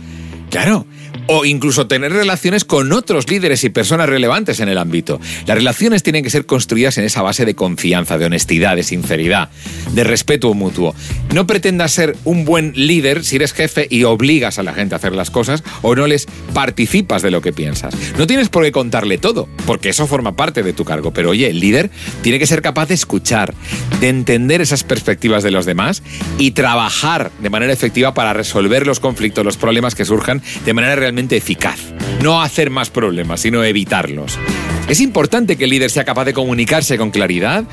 Claro, 0.54 0.86
o 1.26 1.46
incluso 1.46 1.88
tener 1.88 2.14
relaciones 2.14 2.64
con 2.64 2.92
otros 2.92 3.28
líderes 3.28 3.64
y 3.64 3.70
personas 3.70 4.08
relevantes 4.08 4.60
en 4.60 4.70
el 4.70 4.78
ámbito. 4.78 5.20
Las 5.48 5.58
relaciones 5.58 6.04
tienen 6.04 6.24
que 6.24 6.30
ser 6.30 6.46
construidas 6.46 7.00
en 7.00 7.06
esa 7.06 7.24
base 7.24 7.44
de 7.44 7.56
confianza, 7.56 8.20
de 8.20 8.26
honestidad, 8.26 8.76
de 8.76 8.84
sinceridad, 8.84 9.50
de 9.94 10.04
respeto 10.04 10.54
mutuo. 10.54 10.94
No 11.34 11.48
pretendas 11.48 11.92
ser 11.92 12.16
un 12.24 12.46
buen 12.46 12.72
líder 12.76 13.24
si 13.24 13.38
eres 13.38 13.52
jefe 13.52 13.88
y 13.90 14.04
obligas 14.04 14.60
a 14.60 14.64
la 14.64 14.76
gente 14.76 14.94
a 14.94 14.98
hacer 14.98 15.14
las 15.14 15.32
cosas 15.32 15.64
o 15.82 15.96
no 15.96 16.06
les 16.06 16.28
participas 16.54 17.24
de 17.24 17.32
lo 17.32 17.42
que 17.42 17.52
piensas. 17.52 17.96
No 18.20 18.28
tienes 18.28 18.50
por 18.50 18.64
qué 18.64 18.72
contarle 18.72 19.18
todo, 19.18 19.50
porque 19.66 19.90
eso 19.90 20.06
forma 20.06 20.36
parte 20.36 20.62
de 20.62 20.74
tu 20.74 20.86
cargo, 20.86 21.14
pero 21.14 21.32
oye, 21.32 21.50
el 21.50 21.60
líder 21.60 21.90
tiene 22.22 22.38
que 22.38 22.46
ser 22.46 22.62
capaz 22.62 22.90
de 22.90 22.94
escuchar, 22.94 23.56
de 24.00 24.10
entender 24.10 24.62
esas 24.62 24.84
perspectivas 24.84 25.42
de 25.42 25.50
los 25.50 25.66
demás 25.66 26.04
y 26.38 26.52
trabajar 26.52 27.32
de 27.42 27.50
manera 27.50 27.74
efectiva 27.74 28.14
para 28.14 28.34
resolver 28.34 28.86
los 28.86 29.00
conflictos, 29.00 29.44
los 29.44 29.58
problemas 29.58 29.96
que 29.96 30.06
surjan 30.06 30.43
de 30.66 30.74
manera 30.74 30.96
realmente 30.96 31.38
eficaz. 31.38 31.80
No 32.22 32.42
hacer 32.42 32.70
más 32.70 32.90
problemas, 32.90 33.42
sino 33.42 33.64
evitarlos. 33.64 34.40
Es 34.88 35.00
importante 35.00 35.56
que 35.56 35.64
el 35.64 35.70
líder 35.70 35.90
sea 35.90 36.04
capaz 36.04 36.26
de 36.26 36.34
comunicarse 36.34 36.98
con 36.98 37.10
claridad, 37.10 37.64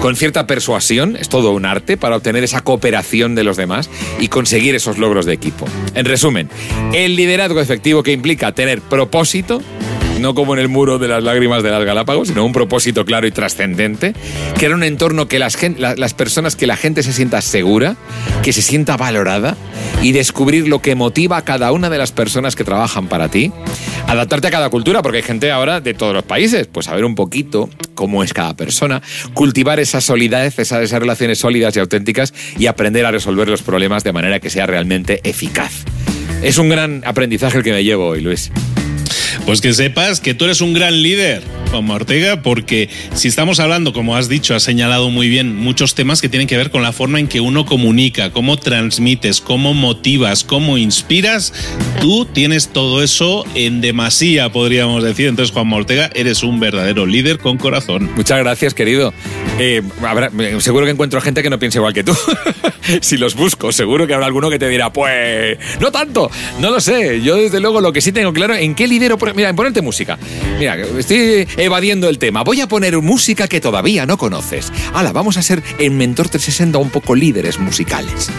con 0.00 0.14
cierta 0.16 0.46
persuasión, 0.46 1.16
es 1.16 1.28
todo 1.28 1.52
un 1.52 1.66
arte 1.66 1.96
para 1.96 2.16
obtener 2.16 2.44
esa 2.44 2.62
cooperación 2.62 3.34
de 3.34 3.44
los 3.44 3.56
demás 3.56 3.90
y 4.20 4.28
conseguir 4.28 4.74
esos 4.74 4.96
logros 4.96 5.26
de 5.26 5.32
equipo. 5.32 5.66
En 5.94 6.06
resumen, 6.06 6.48
el 6.94 7.16
liderazgo 7.16 7.60
efectivo 7.60 8.02
que 8.02 8.12
implica 8.12 8.52
tener 8.52 8.80
propósito, 8.80 9.60
no 10.20 10.34
como 10.34 10.54
en 10.54 10.60
el 10.60 10.68
muro 10.68 10.98
de 10.98 11.08
las 11.08 11.22
lágrimas 11.22 11.62
de 11.62 11.70
las 11.70 11.84
Galápagos, 11.84 12.28
sino 12.28 12.44
un 12.44 12.52
propósito 12.52 13.04
claro 13.04 13.26
y 13.26 13.30
trascendente, 13.30 14.14
crear 14.56 14.74
un 14.74 14.82
entorno 14.82 15.28
que 15.28 15.38
las, 15.38 15.56
las 15.78 16.14
personas, 16.14 16.56
que 16.56 16.66
la 16.66 16.76
gente 16.76 17.02
se 17.02 17.12
sienta 17.12 17.40
segura, 17.40 17.96
que 18.42 18.52
se 18.52 18.62
sienta 18.62 18.96
valorada 18.96 19.56
y 20.02 20.12
descubrir 20.12 20.68
lo 20.68 20.80
que 20.80 20.94
motiva 20.94 21.38
a 21.38 21.44
cada 21.44 21.72
una 21.72 21.90
de 21.90 21.98
las 21.98 22.12
personas 22.12 22.56
que 22.56 22.64
trabajan 22.64 23.08
para 23.08 23.28
ti, 23.28 23.52
adaptarte 24.06 24.48
a 24.48 24.50
cada 24.50 24.70
cultura, 24.70 25.02
porque 25.02 25.18
hay 25.18 25.22
gente 25.22 25.50
ahora 25.50 25.80
de 25.80 25.94
todos 25.94 26.14
los 26.14 26.24
países, 26.24 26.66
pues 26.66 26.86
saber 26.86 27.04
un 27.04 27.14
poquito 27.14 27.68
cómo 27.94 28.22
es 28.24 28.32
cada 28.32 28.56
persona, 28.56 29.02
cultivar 29.34 29.80
esa 29.80 30.00
solidez, 30.00 30.58
esas, 30.58 30.90
relaciones 30.90 31.38
sólidas 31.38 31.76
y 31.76 31.80
auténticas 31.80 32.32
y 32.58 32.66
aprender 32.66 33.06
a 33.06 33.10
resolver 33.10 33.48
los 33.48 33.62
problemas 33.62 34.04
de 34.04 34.12
manera 34.12 34.40
que 34.40 34.50
sea 34.50 34.66
realmente 34.66 35.20
eficaz. 35.24 35.84
Es 36.42 36.58
un 36.58 36.70
gran 36.70 37.02
aprendizaje 37.04 37.58
el 37.58 37.64
que 37.64 37.72
me 37.72 37.84
llevo 37.84 38.06
hoy, 38.06 38.22
Luis. 38.22 38.50
Pues 39.46 39.60
que 39.60 39.72
sepas 39.72 40.20
que 40.20 40.34
tú 40.34 40.44
eres 40.44 40.60
un 40.60 40.74
gran 40.74 41.02
líder, 41.02 41.42
Juan 41.70 41.90
Ortega, 41.90 42.42
porque 42.42 42.88
si 43.14 43.28
estamos 43.28 43.60
hablando, 43.60 43.92
como 43.92 44.16
has 44.16 44.28
dicho, 44.28 44.54
has 44.54 44.62
señalado 44.62 45.10
muy 45.10 45.28
bien, 45.28 45.56
muchos 45.56 45.94
temas 45.94 46.20
que 46.20 46.28
tienen 46.28 46.46
que 46.46 46.56
ver 46.56 46.70
con 46.70 46.82
la 46.82 46.92
forma 46.92 47.18
en 47.18 47.26
que 47.26 47.40
uno 47.40 47.64
comunica, 47.64 48.30
cómo 48.30 48.58
transmites, 48.58 49.40
cómo 49.40 49.74
motivas, 49.74 50.44
cómo 50.44 50.78
inspiras, 50.78 51.52
tú 52.00 52.26
tienes 52.26 52.68
todo 52.68 53.02
eso 53.02 53.44
en 53.54 53.80
demasía, 53.80 54.50
podríamos 54.50 55.02
decir. 55.02 55.28
Entonces, 55.28 55.52
Juan 55.52 55.72
Ortega, 55.72 56.10
eres 56.14 56.42
un 56.42 56.60
verdadero 56.60 57.06
líder 57.06 57.38
con 57.38 57.58
corazón. 57.58 58.10
Muchas 58.16 58.38
gracias, 58.38 58.74
querido. 58.74 59.12
Eh, 59.58 59.82
seguro 60.58 60.86
que 60.86 60.92
encuentro 60.92 61.20
gente 61.20 61.42
que 61.42 61.50
no 61.50 61.58
piense 61.58 61.78
igual 61.78 61.92
que 61.92 62.04
tú. 62.04 62.16
si 63.00 63.16
los 63.16 63.34
busco, 63.34 63.72
seguro 63.72 64.06
que 64.06 64.14
habrá 64.14 64.26
alguno 64.26 64.50
que 64.50 64.58
te 64.58 64.68
dirá, 64.68 64.92
pues, 64.92 65.58
no 65.80 65.90
tanto, 65.92 66.30
no 66.58 66.70
lo 66.70 66.80
sé. 66.80 67.20
Yo, 67.22 67.36
desde 67.36 67.60
luego, 67.60 67.80
lo 67.80 67.92
que 67.92 68.00
sí 68.00 68.12
tengo 68.12 68.32
claro, 68.32 68.54
¿en 68.54 68.74
qué 68.74 68.86
lidero? 68.86 69.18
Mira, 69.34 69.52
ponerte 69.54 69.82
música. 69.82 70.18
Mira, 70.58 70.76
estoy 70.76 71.46
evadiendo 71.56 72.08
el 72.08 72.18
tema. 72.18 72.42
Voy 72.42 72.60
a 72.60 72.68
poner 72.68 72.98
música 72.98 73.48
que 73.48 73.60
todavía 73.60 74.06
no 74.06 74.18
conoces. 74.18 74.72
Hala, 74.94 75.12
vamos 75.12 75.36
a 75.36 75.42
ser 75.42 75.62
en 75.78 75.96
Mentor 75.96 76.28
360 76.28 76.78
un 76.78 76.90
poco 76.90 77.14
líderes 77.14 77.58
musicales. 77.58 78.30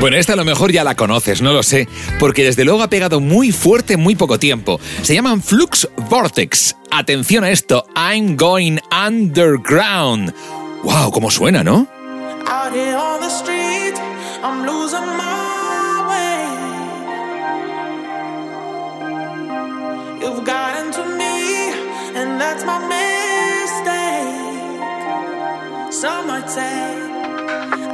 Bueno, 0.00 0.16
esta 0.16 0.32
a 0.32 0.36
lo 0.36 0.46
mejor 0.46 0.72
ya 0.72 0.82
la 0.82 0.94
conoces, 0.94 1.42
no 1.42 1.52
lo 1.52 1.62
sé, 1.62 1.86
porque 2.18 2.42
desde 2.42 2.64
luego 2.64 2.82
ha 2.82 2.88
pegado 2.88 3.20
muy 3.20 3.52
fuerte 3.52 3.94
en 3.94 4.00
muy 4.00 4.14
poco 4.14 4.38
tiempo. 4.38 4.80
Se 5.02 5.14
llaman 5.14 5.42
Flux 5.42 5.86
Vortex. 6.08 6.74
Atención 6.90 7.44
a 7.44 7.50
esto, 7.50 7.84
I'm 7.94 8.34
going 8.36 8.78
underground. 8.90 10.32
¡Wow! 10.84 11.10
¿Cómo 11.10 11.30
suena, 11.30 11.62
no? 11.62 11.86
You've 14.50 15.49
that's 22.40 22.64
my 22.64 22.78
mistake. 22.94 24.40
Some 25.92 26.26
might 26.28 26.48
say 26.48 26.86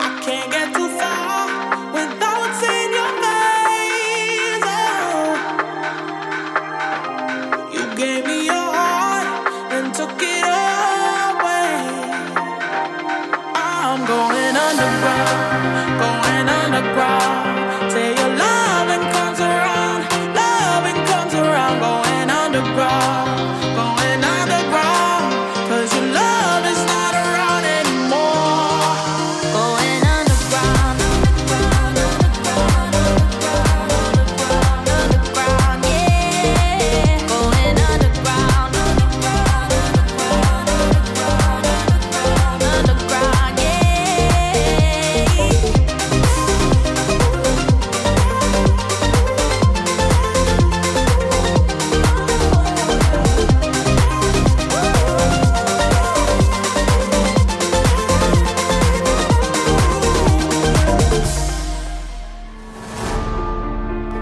I 0.07 0.21
can't 0.23 0.51
get 0.53 0.73
too 0.73 0.89
far 1.01 1.49
without 1.97 2.51
seeing 2.61 2.93
your 2.99 3.13
face. 3.25 4.67
Oh, 4.79 5.35
you 7.75 7.85
gave 7.97 8.23
me 8.27 8.39
your 8.47 8.69
heart 8.79 9.27
and 9.75 9.93
took 9.93 10.23
it 10.23 10.47
away. 10.47 11.75
I'm 13.57 14.01
going 14.07 14.57
underground, 14.67 15.46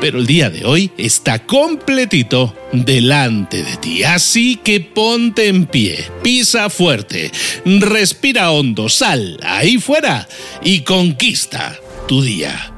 Pero 0.00 0.18
el 0.18 0.26
día 0.26 0.48
de 0.48 0.64
hoy 0.64 0.90
está 0.96 1.44
completito 1.44 2.54
delante 2.72 3.62
de 3.62 3.76
ti. 3.78 4.04
Así 4.04 4.56
que 4.56 4.80
ponte 4.80 5.48
en 5.48 5.66
pie, 5.66 6.04
pisa 6.22 6.70
fuerte, 6.70 7.32
respira 7.64 8.50
hondo, 8.52 8.88
sal 8.88 9.38
ahí 9.42 9.78
fuera 9.78 10.28
y 10.62 10.82
conquista 10.82 11.76
tu 12.06 12.22
día. 12.22 12.77